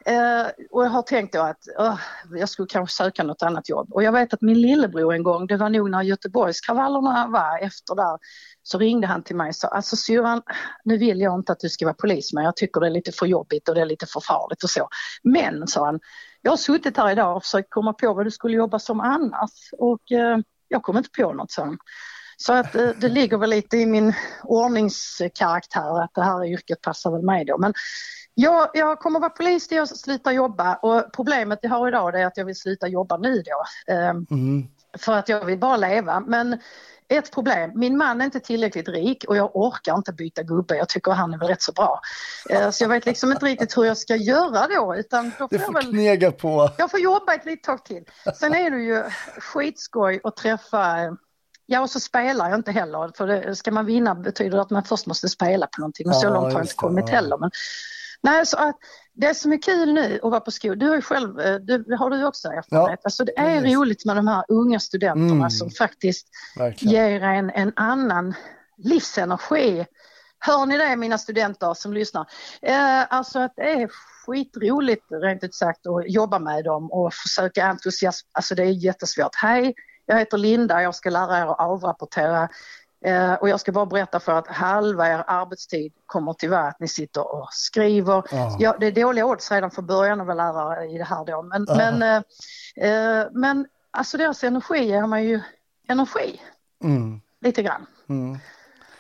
eh, 0.06 0.46
och 0.70 0.84
jag 0.84 0.90
har 0.90 1.02
tänkt 1.02 1.32
då 1.32 1.40
att 1.40 1.68
oh, 1.78 2.00
jag 2.30 2.48
skulle 2.48 2.68
kanske 2.68 2.96
söka 2.96 3.22
något 3.22 3.42
annat 3.42 3.68
jobb 3.68 3.92
och 3.92 4.02
jag 4.02 4.12
vet 4.12 4.34
att 4.34 4.40
min 4.40 4.60
lillebror 4.60 5.14
en 5.14 5.22
gång, 5.22 5.46
det 5.46 5.56
var 5.56 5.70
nog 5.70 5.90
när 5.90 6.02
Göteborgskravallerna 6.02 7.26
var 7.28 7.58
efter 7.58 7.94
där 7.94 8.18
så 8.62 8.78
ringde 8.78 9.06
han 9.06 9.22
till 9.22 9.36
mig 9.36 9.48
och 9.48 9.54
sa, 9.54 9.68
alltså 9.68 9.96
syrran, 9.96 10.42
nu 10.84 10.98
vill 10.98 11.20
jag 11.20 11.34
inte 11.34 11.52
att 11.52 11.60
du 11.60 11.68
ska 11.68 11.84
vara 11.84 11.94
polis 11.94 12.32
men 12.32 12.44
jag 12.44 12.56
tycker 12.56 12.80
det 12.80 12.86
är 12.86 12.90
lite 12.90 13.12
för 13.12 13.26
jobbigt 13.26 13.68
och 13.68 13.74
det 13.74 13.80
är 13.80 13.86
lite 13.86 14.06
för 14.06 14.20
farligt 14.20 14.64
och 14.64 14.70
så. 14.70 14.88
Men, 15.22 15.66
sa 15.66 15.84
han, 15.84 16.00
jag 16.42 16.52
har 16.52 16.56
suttit 16.56 16.96
här 16.96 17.10
idag 17.10 17.36
och 17.36 17.42
försökt 17.42 17.70
komma 17.70 17.92
på 17.92 18.14
vad 18.14 18.26
du 18.26 18.30
skulle 18.30 18.56
jobba 18.56 18.78
som 18.78 19.00
annars 19.00 19.50
och 19.78 20.12
eh, 20.12 20.38
jag 20.68 20.82
kom 20.82 20.96
inte 20.96 21.10
på 21.10 21.32
något, 21.32 21.50
sa 21.50 21.64
han. 21.64 21.78
Så 22.36 22.52
att 22.52 22.74
eh, 22.74 22.88
det 22.88 23.08
ligger 23.08 23.38
väl 23.38 23.50
lite 23.50 23.76
i 23.76 23.86
min 23.86 24.14
ordningskaraktär 24.42 26.02
att 26.02 26.14
det 26.14 26.22
här 26.22 26.44
yrket 26.44 26.80
passar 26.80 27.10
väl 27.10 27.22
mig 27.22 27.44
då. 27.44 27.58
Men 27.58 27.72
jag, 28.34 28.68
jag 28.74 28.98
kommer 28.98 29.20
vara 29.20 29.30
polis 29.30 29.68
till 29.68 29.76
jag 29.76 29.88
slutar 29.88 30.32
jobba 30.32 30.74
och 30.74 31.04
problemet 31.12 31.58
jag 31.62 31.70
har 31.70 31.88
idag 31.88 32.20
är 32.20 32.26
att 32.26 32.36
jag 32.36 32.44
vill 32.44 32.56
sluta 32.56 32.88
jobba 32.88 33.16
nu 33.16 33.42
då. 33.42 33.92
Eh, 33.94 34.08
Mm. 34.10 34.64
för 34.98 35.12
att 35.12 35.28
jag 35.28 35.44
vill 35.44 35.58
bara 35.58 35.76
leva. 35.76 36.20
Men 36.20 36.58
ett 37.08 37.32
problem, 37.32 37.70
min 37.74 37.96
man 37.96 38.20
är 38.20 38.24
inte 38.24 38.40
tillräckligt 38.40 38.88
rik 38.88 39.24
och 39.28 39.36
jag 39.36 39.56
orkar 39.56 39.94
inte 39.96 40.12
byta 40.12 40.42
gubbe. 40.42 40.76
Jag 40.76 40.88
tycker 40.88 41.12
han 41.12 41.34
är 41.34 41.38
väl 41.38 41.48
rätt 41.48 41.62
så 41.62 41.72
bra. 41.72 42.00
Eh, 42.50 42.70
Så 42.70 42.84
jag 42.84 42.88
vet 42.88 43.06
liksom 43.06 43.32
inte 43.32 43.46
riktigt 43.46 43.76
hur 43.76 43.84
jag 43.84 43.96
ska 43.98 44.16
göra 44.16 44.66
då 44.68 44.96
utan 44.96 45.32
då 45.38 45.48
får 45.48 45.48
Du 45.48 45.56
jag 45.56 45.66
får 45.66 45.72
väl 45.72 45.84
knega 45.86 46.32
på. 46.32 46.70
jag 46.78 46.90
får 46.90 47.00
jobba 47.00 47.34
ett 47.34 47.44
litet 47.44 47.64
tag 47.64 47.84
till. 47.84 48.04
Sen 48.40 48.54
är 48.54 48.70
det 48.70 48.78
ju 48.82 49.02
skitskoj 49.38 50.20
att 50.24 50.36
träffa 50.36 50.96
Ja, 51.66 51.80
och 51.80 51.90
så 51.90 52.00
spelar 52.00 52.50
jag 52.50 52.58
inte 52.58 52.70
heller, 52.72 53.10
för 53.16 53.26
det, 53.26 53.56
ska 53.56 53.70
man 53.70 53.86
vinna 53.86 54.14
betyder 54.14 54.56
det 54.56 54.62
att 54.62 54.70
man 54.70 54.84
först 54.84 55.06
måste 55.06 55.28
spela 55.28 55.66
på 55.66 55.80
någonting 55.80 56.08
och 56.08 56.16
så 56.16 56.26
Ja, 56.26 56.30
långt 56.30 56.44
har 56.44 56.50
jag 56.52 56.60
inte 56.62 56.72
det, 56.72 56.76
kommit 56.76 57.04
ja. 57.08 57.14
heller. 57.14 57.38
Men, 57.38 57.50
nej, 58.24 58.46
så 58.46 58.56
att 58.56 58.76
det 59.12 59.34
som 59.34 59.52
är 59.52 59.62
kul 59.62 59.92
nu 59.92 60.20
att 60.22 60.30
vara 60.30 60.40
på 60.40 60.50
skolan, 60.50 60.78
du 60.78 60.88
har 60.88 60.94
ju 60.96 61.02
själv, 61.02 61.40
eh, 61.40 61.54
du, 61.54 61.96
har 61.98 62.10
du 62.10 62.24
också 62.26 62.48
erfarenhet, 62.48 63.00
Ja, 63.02 63.04
alltså 63.04 63.24
det 63.24 63.38
är 63.38 63.60
roligt 63.60 63.76
roligt 63.76 64.04
med 64.04 64.16
de 64.16 64.26
här 64.28 64.44
unga 64.48 64.80
studenterna 64.80 65.34
Mm. 65.34 65.50
som 65.50 65.70
faktiskt 65.70 66.26
Verkligen. 66.58 66.94
ger 66.94 67.22
en 67.22 67.50
en 67.50 67.72
annan 67.76 68.34
livsenergi. 68.76 69.86
Hör 70.38 70.66
ni 70.66 70.78
det 70.78 70.96
mina 70.96 71.18
studenter 71.18 71.74
som 71.74 71.92
lyssnar? 71.92 72.26
Eh, 72.62 73.12
alltså 73.14 73.38
att 73.38 73.52
det 73.56 73.62
är 73.82 73.88
skitroligt 74.26 75.04
rent 75.10 75.44
ut 75.44 75.54
sagt 75.54 75.86
att 75.86 76.10
jobba 76.10 76.38
med 76.38 76.64
dem 76.64 76.92
och 76.92 77.14
försöka 77.14 77.64
entusiasm. 77.66 78.26
Alltså 78.32 78.54
det 78.54 78.62
är 78.62 78.66
jättesvårt. 78.84 79.34
Hej, 79.42 79.74
jag 80.06 80.18
heter 80.18 80.38
Linda, 80.38 80.82
jag 80.82 80.94
ska 80.94 81.10
lära 81.10 81.38
er 81.38 81.46
att 81.46 81.60
avrapportera 81.60 82.48
eh, 83.04 83.34
och 83.34 83.48
jag 83.48 83.60
ska 83.60 83.72
bara 83.72 83.86
berätta 83.86 84.20
för 84.20 84.32
att 84.32 84.46
halva 84.48 85.08
er 85.08 85.24
arbetstid 85.26 85.92
kommer 86.06 86.32
till 86.32 86.54
att 86.54 86.80
ni 86.80 86.88
sitter 86.88 87.34
och 87.34 87.48
skriver. 87.52 88.22
Ja. 88.30 88.56
Ja, 88.58 88.76
det 88.80 88.86
är 88.86 88.92
dåliga 88.92 89.26
odds 89.26 89.50
redan 89.50 89.70
från 89.70 89.86
början 89.86 90.20
att 90.20 90.26
vara 90.26 90.36
lärare 90.52 90.84
i 90.86 90.98
det 90.98 91.04
här 91.04 91.24
då. 91.24 91.42
Men, 91.42 91.64
Ja. 91.68 91.74
men, 91.76 92.02
eh, 92.02 92.90
eh, 92.90 93.26
men 93.32 93.66
alltså 93.90 94.18
deras 94.18 94.44
energi 94.44 94.84
ger 94.84 95.06
mig 95.06 95.26
ju 95.26 95.40
energi 95.88 96.40
Mm. 96.84 97.20
lite 97.40 97.62
grann. 97.62 97.86
Mm. 98.08 98.38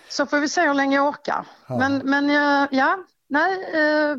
Så 0.08 0.26
får 0.26 0.38
vi 0.40 0.48
se 0.48 0.60
hur 0.66 0.74
länge 0.74 0.96
jag 0.96 1.08
orkar. 1.08 1.46
Ja. 1.66 1.76
Men, 1.78 1.98
men 2.04 2.30
eh, 2.30 2.68
ja, 2.70 2.98
nej, 3.28 3.52
eh, 3.74 4.16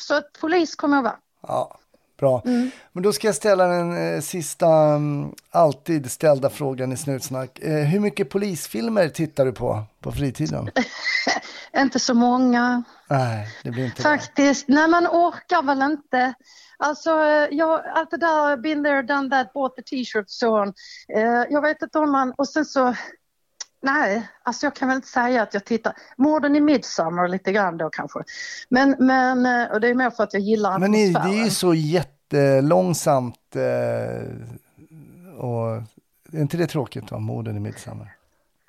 så 0.00 0.14
att 0.14 0.32
polis 0.40 0.74
kommer 0.76 0.96
jag 0.96 1.02
vara. 1.02 1.16
Ja, 1.42 1.78
bra. 2.18 2.42
Mm. 2.44 2.70
Men 2.92 3.02
då 3.02 3.12
ska 3.12 3.28
jag 3.28 3.34
ställa 3.34 3.66
den 3.66 4.14
eh, 4.14 4.20
sista, 4.20 4.68
mm, 4.68 5.32
alltid 5.50 6.10
ställda 6.10 6.50
frågan 6.50 6.92
i 6.92 6.96
Snutsnack. 6.96 7.58
Eh, 7.58 7.84
hur 7.84 8.00
mycket 8.00 8.30
polisfilmer 8.30 9.08
tittar 9.08 9.44
du 9.44 9.52
på 9.52 9.82
på 10.00 10.12
fritiden? 10.12 10.70
Inte 11.76 11.98
så 11.98 12.14
många 12.14 12.82
Nej, 13.10 13.48
det 13.64 13.70
blir 13.70 13.84
inte 13.84 13.96
det. 13.96 14.02
faktiskt. 14.02 14.68
Nej, 14.68 14.88
man 14.88 15.06
orkar 15.06 15.62
väl 15.62 15.82
inte. 15.82 16.34
Alltså, 16.78 17.10
eh, 17.10 17.48
jag, 17.50 17.82
allt 17.94 18.10
det 18.10 18.16
där, 18.16 18.56
been 18.56 18.84
there, 18.84 19.02
done 19.02 19.30
that, 19.30 19.52
bought 19.52 19.76
the 19.76 19.82
t-shirt, 19.82 20.24
så. 20.26 20.62
Eh, 21.16 21.44
jag 21.50 21.62
vet 21.62 21.82
inte 21.82 21.98
om 21.98 22.12
man, 22.12 22.34
och 22.36 22.48
sen 22.48 22.64
så, 22.64 22.94
nej, 23.92 24.28
alltså 24.42 24.66
jag 24.66 24.74
kan 24.74 24.88
väl 24.88 24.96
inte 24.96 25.08
säga 25.08 25.42
att 25.42 25.54
jag 25.54 25.64
tittar, 25.64 25.92
morden 26.16 26.56
i 26.56 26.60
Midsommar 26.60 27.28
lite 27.28 27.52
grann 27.52 27.76
då 27.78 27.90
kanske. 27.90 28.18
Men, 28.68 28.96
men 28.98 29.70
och 29.70 29.80
det 29.80 29.88
är 29.88 29.94
mer 29.94 30.10
för 30.10 30.24
att 30.24 30.34
jag 30.34 30.42
gillar 30.42 30.78
Men 30.78 30.92
det 30.92 31.04
atmosfären. 31.08 31.38
är 31.40 31.44
ju 31.44 31.50
så 31.50 31.74
jättelångsamt 31.74 33.56
eh, 33.56 35.38
och 35.38 35.76
är 36.32 36.40
inte 36.40 36.56
det 36.56 36.66
tråkigt 36.66 37.10
va, 37.10 37.18
morden 37.18 37.56
i 37.56 37.60
Midsommar? 37.60 38.14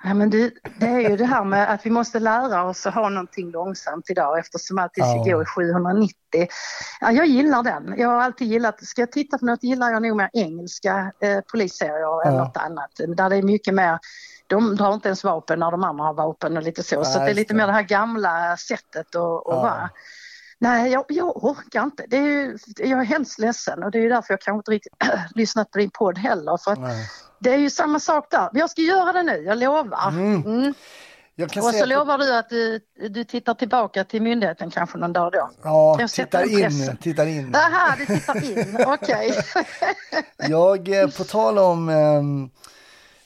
Ja, 0.04 0.14
men 0.14 0.30
det, 0.30 0.52
det 0.80 0.86
är 0.88 1.10
ju 1.10 1.18
det 1.18 1.26
här 1.26 1.44
med 1.44 1.74
att 1.74 1.86
vi 1.86 1.90
måste 1.90 2.20
lära 2.20 2.64
oss 2.64 2.88
att 2.88 2.94
ha 2.94 3.10
någonting 3.10 3.52
långsamt 3.52 4.10
idag 4.10 4.40
eftersom 4.40 4.80
allt 4.80 4.92
det 4.96 5.02
ska 5.02 5.24
Ja. 5.30 5.36
gå 5.36 5.42
i 5.42 5.46
790. 5.46 6.14
Ja, 7.02 7.12
jag 7.12 7.26
gillar 7.28 7.64
den. 7.64 7.94
Jag 7.98 8.10
har 8.10 8.22
alltid 8.22 8.48
gillat, 8.48 8.84
ska 8.86 9.02
jag 9.02 9.12
titta 9.12 9.38
på 9.38 9.46
något 9.46 9.64
gillar 9.64 9.92
jag 9.92 10.02
nog 10.02 10.18
mer 10.18 10.30
engelska 10.34 11.12
eh, 11.22 11.40
polisserier 11.52 12.28
än 12.28 12.34
Ja. 12.34 12.44
något 12.44 12.58
annat. 12.58 12.92
Där 13.18 13.30
det 13.30 13.36
är 13.36 13.44
mycket 13.44 13.74
mer, 13.74 14.00
de 14.50 14.76
drar 14.76 14.94
inte 14.94 15.08
ens 15.08 15.24
vapen 15.24 15.60
när 15.60 15.72
de 15.72 15.84
andra 15.84 16.04
har 16.04 16.14
vapen 16.14 16.58
och 16.58 16.64
lite 16.64 16.84
så. 16.84 17.04
så 17.06 17.10
Nej, 17.10 17.18
att 17.20 17.26
det 17.26 17.32
är 17.32 17.36
lite 17.36 17.54
det. 17.54 17.58
mer 17.58 17.68
det 17.68 17.74
här 17.74 17.82
gamla 17.82 18.58
sättet 18.58 19.08
att, 19.08 19.14
Ja. 19.14 19.42
vara. 19.46 19.90
Nej, 20.62 20.92
jag, 20.92 21.06
jag 21.08 21.44
orkar 21.44 21.84
inte. 21.84 22.06
Det 22.08 22.18
är 22.18 22.22
ju, 22.22 22.58
jag 22.78 23.00
är 23.00 23.04
hemskt 23.04 23.40
ledsen 23.40 23.84
och 23.84 23.92
det 23.92 23.98
är 23.98 24.02
ju 24.02 24.10
därför 24.10 24.34
jag 24.34 24.42
kanske 24.42 24.58
inte 24.60 24.72
riktigt 24.72 24.94
lyssnat 25.36 25.72
på 25.72 25.78
din 25.78 25.90
podd 25.90 26.18
heller. 26.18 26.58
För 26.58 26.78
det 27.40 27.54
är 27.54 27.58
ju 27.58 27.70
samma 27.70 28.00
sak 28.00 28.28
där. 28.32 28.50
Men 28.52 28.60
jag 28.60 28.70
ska 28.70 28.82
göra 28.82 29.14
det 29.14 29.24
nu, 29.24 29.38
jag 29.38 29.58
lovar. 29.58 30.10
Mm. 30.10 30.44
Mm. 30.46 30.74
Jag 31.36 31.46
Och 31.58 31.64
så 31.64 31.84
att, 31.84 31.90
lovar 31.90 32.18
du 32.18 32.36
att 32.36 32.50
du, 32.50 32.80
du 33.10 33.24
tittar 33.24 33.54
tillbaka 33.54 34.04
till 34.04 34.22
myndigheten 34.22 34.72
kanske 34.72 34.98
någon 34.98 35.14
dag 35.14 35.32
då? 35.32 35.50
ja, 35.64 35.98
jag 36.00 36.10
tittar 36.10 36.60
in, 36.60 36.98
tittar 37.02 37.26
in. 37.26 37.56
Aha, 37.56 37.96
du 37.98 38.06
tittar 38.06 38.44
in, 38.44 38.78
okej. 38.88 39.32
Jag, 40.38 41.02
eh, 41.02 41.08
på 41.10 41.24
tal 41.24 41.58
om 41.58 41.90
eh, 41.90 42.24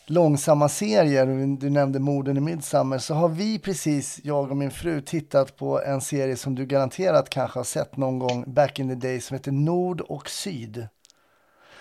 långsamma 0.06 0.70
serier, 0.70 1.58
du 1.58 1.70
nämnde 1.70 2.00
morden 2.00 2.38
i 2.38 2.40
Midsummer, 2.40 2.98
så 2.98 3.14
har 3.14 3.30
vi 3.30 3.60
precis, 3.60 4.20
jag 4.24 4.52
och 4.52 4.58
min 4.58 4.72
fru, 4.72 5.02
tittat 5.02 5.58
på 5.58 5.82
en 5.82 6.02
serie 6.02 6.36
som 6.36 6.56
du 6.56 6.66
garanterat 6.66 7.30
kanske 7.30 7.60
har 7.60 7.64
sett 7.64 7.98
någon 7.98 8.20
gång 8.20 8.44
back 8.48 8.80
in 8.80 8.90
the 8.90 9.08
day 9.08 9.22
som 9.22 9.36
heter 9.36 9.52
Nord 9.52 10.02
och 10.02 10.30
Syd. 10.30 10.88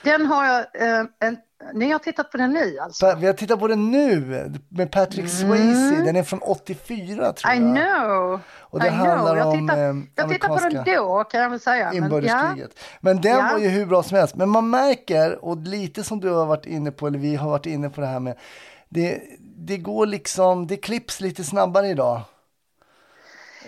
Den 0.04 0.26
har 0.26 0.44
jag, 0.44 0.58
eh, 0.58 1.04
en, 1.20 1.36
ni 1.74 1.90
har 1.92 1.98
tittat 1.98 2.30
på 2.30 2.36
den 2.36 2.52
nu 2.52 2.78
alltså? 2.78 3.14
Vi 3.20 3.26
har 3.26 3.32
tittat 3.32 3.58
på 3.60 3.68
den 3.68 3.90
nu 3.90 4.52
med 4.68 4.90
Patrick 4.90 5.30
Swayze, 5.30 6.02
den 6.04 6.16
är 6.16 6.22
från 6.22 6.40
84 6.42 7.32
tror 7.32 7.52
Mm. 7.52 7.76
I 7.76 7.80
jag. 7.80 8.00
know, 8.06 8.40
Och 8.60 8.80
det 8.80 8.86
I 8.86 8.90
handlar 8.90 9.16
know. 9.24 9.36
Jag 9.36 9.46
om, 9.48 9.70
eh, 9.70 9.76
jag 10.14 10.28
tittade 10.30 10.54
på 10.60 10.68
den 10.68 10.84
då 10.84 11.24
kan 11.24 11.40
jag 11.40 11.50
väl 11.50 11.60
säga. 11.60 11.86
Men, 11.86 11.96
ja, 11.96 12.04
Inbördeskriget. 12.04 12.70
Men 13.00 13.20
den 13.20 13.32
Ja. 13.36 13.48
var 13.52 13.58
ju 13.58 13.68
hur 13.68 13.86
bra 13.86 14.02
som 14.02 14.16
helst. 14.16 14.34
Men 14.34 14.48
man 14.48 14.70
märker, 14.70 15.44
och 15.44 15.56
lite 15.56 16.04
som 16.04 16.20
du 16.20 16.30
har 16.30 16.46
varit 16.46 16.66
inne 16.66 16.90
på, 16.90 17.06
eller 17.06 17.18
vi 17.18 17.36
har 17.36 17.50
varit 17.50 17.66
inne 17.66 17.90
på 17.90 18.00
det 18.00 18.06
här 18.06 18.20
med, 18.20 18.38
det, 18.88 19.22
det 19.56 19.76
går 19.78 20.06
liksom, 20.06 20.66
det 20.66 20.76
klipps 20.76 21.20
lite 21.20 21.44
snabbare 21.44 21.88
idag. 21.88 22.20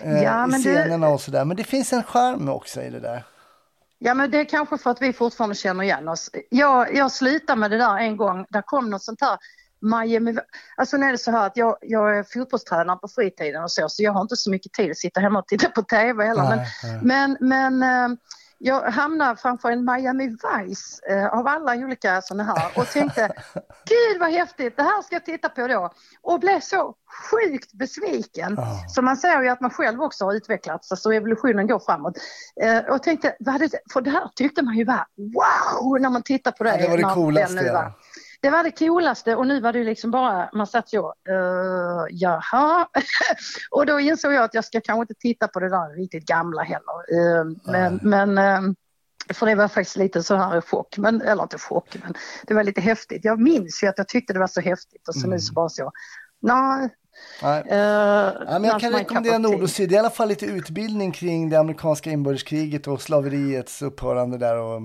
Eh, 0.01 0.23
Ja, 0.23 0.47
I 0.47 0.51
scenerna 0.51 1.07
och 1.09 1.21
sådär. 1.21 1.45
Men 1.45 1.57
det 1.57 1.63
finns 1.63 1.93
en 1.93 2.03
charm 2.03 2.49
också 2.49 2.81
i 2.81 2.89
det 2.89 2.99
där. 2.99 3.23
Ja, 4.05 4.13
men 4.13 4.31
det 4.31 4.39
är 4.39 4.45
kanske 4.45 4.77
för 4.77 4.91
att 4.91 5.01
vi 5.01 5.13
fortfarande 5.13 5.55
känner 5.55 5.83
igen 5.83 6.07
oss. 6.07 6.29
Jag, 6.49 6.95
jag 6.95 7.11
slutade 7.11 7.59
med 7.59 7.71
det 7.71 7.77
där 7.77 7.97
en 7.97 8.17
gång, 8.17 8.45
där 8.49 8.61
kom 8.61 8.89
något 8.89 9.03
sånt 9.03 9.21
här 9.21 9.37
Miami, 9.81 10.35
alltså 10.75 10.97
nu 10.97 11.05
är 11.05 11.11
det 11.11 11.17
så 11.17 11.31
här 11.31 11.45
att 11.45 11.57
jag, 11.57 11.77
jag 11.81 12.17
är 12.17 12.23
fotbollstränare 12.23 12.97
på 12.97 13.07
fritiden 13.07 13.63
och 13.63 13.71
så, 13.71 13.89
så 13.89 14.03
jag 14.03 14.11
har 14.11 14.21
inte 14.21 14.35
så 14.35 14.51
mycket 14.51 14.73
tid 14.73 14.91
att 14.91 14.97
sitta 14.97 15.19
hemma 15.19 15.39
och 15.39 15.47
titta 15.47 15.69
på 15.69 15.81
TV 15.81 16.25
heller. 16.25 16.43
Men, 16.43 16.57
Nej, 16.57 16.67
nej. 16.83 16.99
men, 17.01 17.37
men 17.39 17.83
eh, 17.83 18.17
jag 18.57 18.81
hamnade 18.81 19.35
framför 19.35 19.71
en 19.71 19.85
Miami 19.85 20.27
Vice 20.27 21.01
eh, 21.09 21.27
av 21.27 21.47
alla 21.47 21.75
olika 21.75 22.21
sådana 22.21 22.43
här 22.43 22.71
och 22.75 22.87
tänkte 22.87 23.27
gud 23.85 24.19
vad 24.19 24.31
häftigt, 24.31 24.77
det 24.77 24.83
här 24.83 25.01
ska 25.01 25.15
jag 25.15 25.25
titta 25.25 25.49
på 25.49 25.67
då. 25.67 25.89
Och 26.21 26.39
blev 26.39 26.59
så 26.59 26.95
sjukt 27.31 27.73
besviken. 27.73 28.53
Ja. 28.57 28.85
Så 28.89 29.01
man 29.01 29.17
ser 29.17 29.41
ju 29.41 29.49
att 29.49 29.61
man 29.61 29.71
själv 29.71 30.01
också 30.01 30.25
har 30.25 30.33
utvecklats, 30.33 30.91
alltså 30.91 31.13
evolutionen 31.13 31.67
går 31.67 31.79
framåt. 31.79 32.17
Eh, 32.61 32.79
och 32.79 33.03
tänkte, 33.03 33.35
vad 33.39 33.55
är 33.55 33.59
det, 33.59 33.69
för 33.93 34.01
det 34.01 34.09
här 34.09 34.31
tyckte 34.35 34.61
man 34.61 34.77
ju 34.77 34.85
var 34.85 35.05
wow 35.17 36.01
när 36.01 36.09
man 36.09 36.23
tittar 36.23 36.51
på 36.51 36.63
det. 36.63 36.69
Ja, 36.69 36.77
det 36.77 36.87
var 36.87 36.97
det 36.97 37.15
coolaste, 37.15 37.55
den 37.55 37.65
ja. 37.65 37.93
Det 38.45 38.51
var 38.51 38.63
det 38.63 38.71
coolaste 38.71 39.35
och 39.35 39.47
nu 39.47 39.59
var 39.61 39.73
det 39.73 39.83
liksom 39.83 40.11
bara, 40.11 40.49
man 40.53 40.67
satt 40.67 40.89
så, 40.89 41.13
uh, 41.29 42.05
jaha. 42.09 42.87
och 43.71 43.85
då 43.85 43.99
insåg 43.99 44.33
jag 44.33 44.43
att 44.43 44.53
jag 44.53 44.65
ska 44.65 44.81
kanske 44.81 45.01
inte 45.01 45.13
titta 45.13 45.47
på 45.47 45.59
det 45.59 45.69
där 45.69 45.97
riktigt 45.97 46.25
gamla 46.25 46.63
heller. 46.63 47.13
Uh, 47.13 47.55
men, 47.63 47.99
men 48.01 48.37
uh, 48.37 48.73
för 49.33 49.45
det 49.45 49.55
var 49.55 49.67
faktiskt 49.67 49.97
lite 49.97 50.23
så 50.23 50.35
här 50.35 50.61
chock, 50.61 50.97
men, 50.97 51.21
eller 51.21 51.43
inte 51.43 51.57
chock, 51.57 51.97
men 52.03 52.13
det 52.47 52.53
var 52.53 52.63
lite 52.63 52.81
häftigt. 52.81 53.25
Jag 53.25 53.39
minns 53.39 53.83
ju 53.83 53.87
att 53.87 53.97
jag 53.97 54.07
tyckte 54.07 54.33
det 54.33 54.39
var 54.39 54.47
så 54.47 54.61
häftigt 54.61 55.07
och 55.07 55.15
så 55.15 55.27
nu 55.27 55.39
så 55.39 55.53
bara 55.53 55.69
så, 55.69 55.91
nej. 56.41 56.89
Nej. 57.41 57.63
Uh, 57.63 57.77
Ja, 57.77 58.59
men 58.59 58.63
jag 58.63 58.79
kan 58.79 58.93
rekommendera 58.93 59.37
Nord 59.37 59.61
och 59.61 59.69
Syd. 59.69 59.91
I 59.91 59.97
alla 59.97 60.09
fall 60.09 60.27
lite 60.27 60.45
utbildning 60.45 61.11
kring 61.11 61.49
det 61.49 61.59
amerikanska 61.59 62.11
inbördeskriget 62.11 62.87
och 62.87 63.01
slaveriets 63.01 63.81
upphörande 63.81 64.37
där. 64.37 64.57
Och, 64.57 64.81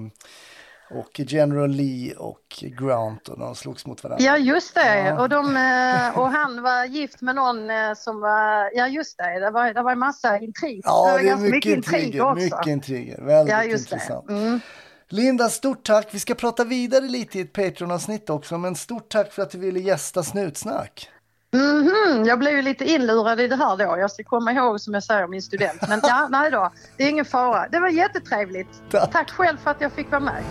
och 0.91 1.21
General 1.21 1.71
Lee 1.71 2.15
och 2.15 2.41
Grant 2.61 3.29
och 3.29 3.39
de 3.39 3.55
slogs 3.55 3.87
mot 3.87 4.05
varandra. 4.05 4.25
Ja 4.25 4.37
just 4.37 4.75
det 4.75 4.99
Ja. 4.99 5.21
och, 5.23 5.29
de, 5.29 5.57
eh, 5.57 6.19
och 6.19 6.31
han 6.31 6.63
var 6.63 6.85
gift 6.85 7.21
med 7.21 7.35
någon 7.35 7.71
eh, 7.71 7.95
som 7.97 8.21
var, 8.21 8.71
ja 8.75 8.89
just 8.89 9.19
det, 9.19 9.41
det 9.41 9.51
var, 9.51 9.75
det 9.75 9.83
var 9.83 9.93
en 9.93 9.99
massa 9.99 10.39
intrig. 10.39 10.81
Ja, 10.85 11.03
var 11.13 11.19
det 11.23 11.29
är 11.29 11.37
mycket 11.37 11.73
intriger. 11.77 12.23
också. 12.23 12.45
Mycket 12.45 12.67
intriger. 12.67 13.21
Väldigt 13.23 13.53
Ja 13.53 13.65
just 13.65 13.93
intressant. 13.93 14.27
det. 14.29 14.35
Mm. 14.35 14.61
Linda, 15.09 15.49
stort 15.49 15.85
tack. 15.87 16.09
Vi 16.11 16.19
ska 16.21 16.35
prata 16.35 16.65
vidare 16.65 17.05
lite 17.05 17.39
i 17.39 17.41
ett 17.43 17.53
Patreon-avsnitt 17.53 18.31
också, 18.31 18.59
men 18.59 18.75
stort 18.77 19.09
tack 19.09 19.33
för 19.33 19.43
att 19.43 19.51
du 19.51 19.59
ville 19.59 19.81
gästa 19.81 20.23
Snutsnack. 20.23 21.09
Mhm, 21.53 22.25
jag 22.25 22.39
blev 22.39 22.57
ju 22.57 22.63
lite 22.63 22.85
inlurad 22.85 23.41
i 23.41 23.49
det 23.49 23.57
här 23.57 23.77
då. 23.77 23.99
Jag 23.99 24.11
ska 24.11 24.25
komma 24.25 24.53
ihåg 24.53 24.81
som 24.81 24.95
jag 24.95 25.03
säger 25.03 25.27
min 25.27 25.43
student. 25.43 25.89
Men 25.89 26.01
ja, 26.03 26.29
nej 26.31 26.51
då, 26.51 26.73
det 26.97 27.05
är 27.05 27.09
ingen 27.09 27.25
fara. 27.25 27.69
Det 27.69 27.81
var 27.81 27.89
jättetrevligt. 27.89 28.69
Tack. 28.91 29.13
Tack 29.13 29.31
själv 29.31 29.57
för 29.57 29.71
att 29.71 29.81
jag 29.81 29.93
fick 29.93 30.11
vara 30.11 30.21
med. 30.21 30.43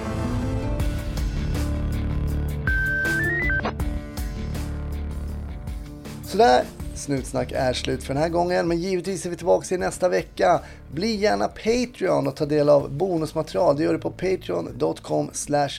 Sådär, 6.26 6.64
Snutsnack 7.00 7.52
är 7.52 7.74
slut 7.74 8.04
för 8.04 8.14
den 8.14 8.24
här 8.24 8.30
gången, 8.30 8.68
men 8.68 8.78
givetvis 8.78 9.26
är 9.26 9.30
vi 9.30 9.36
tillbaka 9.36 9.76
i 9.76 9.78
nästa 9.78 10.10
vecka. 10.10 10.60
Bli 10.91 11.16
gärna 11.16 11.47
Patreon 11.47 12.28
och 12.28 12.36
ta 12.36 12.45
del 12.45 12.70
av 12.70 12.91
bonusmaterial. 12.91 13.78
Det 13.78 13.84
gör 13.84 13.93
du 13.93 14.00
på 14.00 14.12
patreon.com 14.12 15.30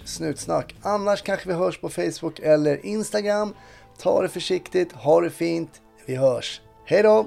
snutsnack. 0.04 0.74
Annars 0.82 1.22
kanske 1.22 1.48
vi 1.48 1.54
hörs 1.54 1.80
på 1.80 1.88
Facebook 1.88 2.38
eller 2.38 2.86
Instagram. 2.86 3.54
Ta 4.02 4.22
det 4.22 4.28
försiktigt, 4.28 4.92
ha 4.92 5.20
det 5.20 5.30
fint. 5.30 5.82
Vi 6.06 6.16
hörs. 6.16 6.60
Hej 6.84 7.02
då! 7.02 7.26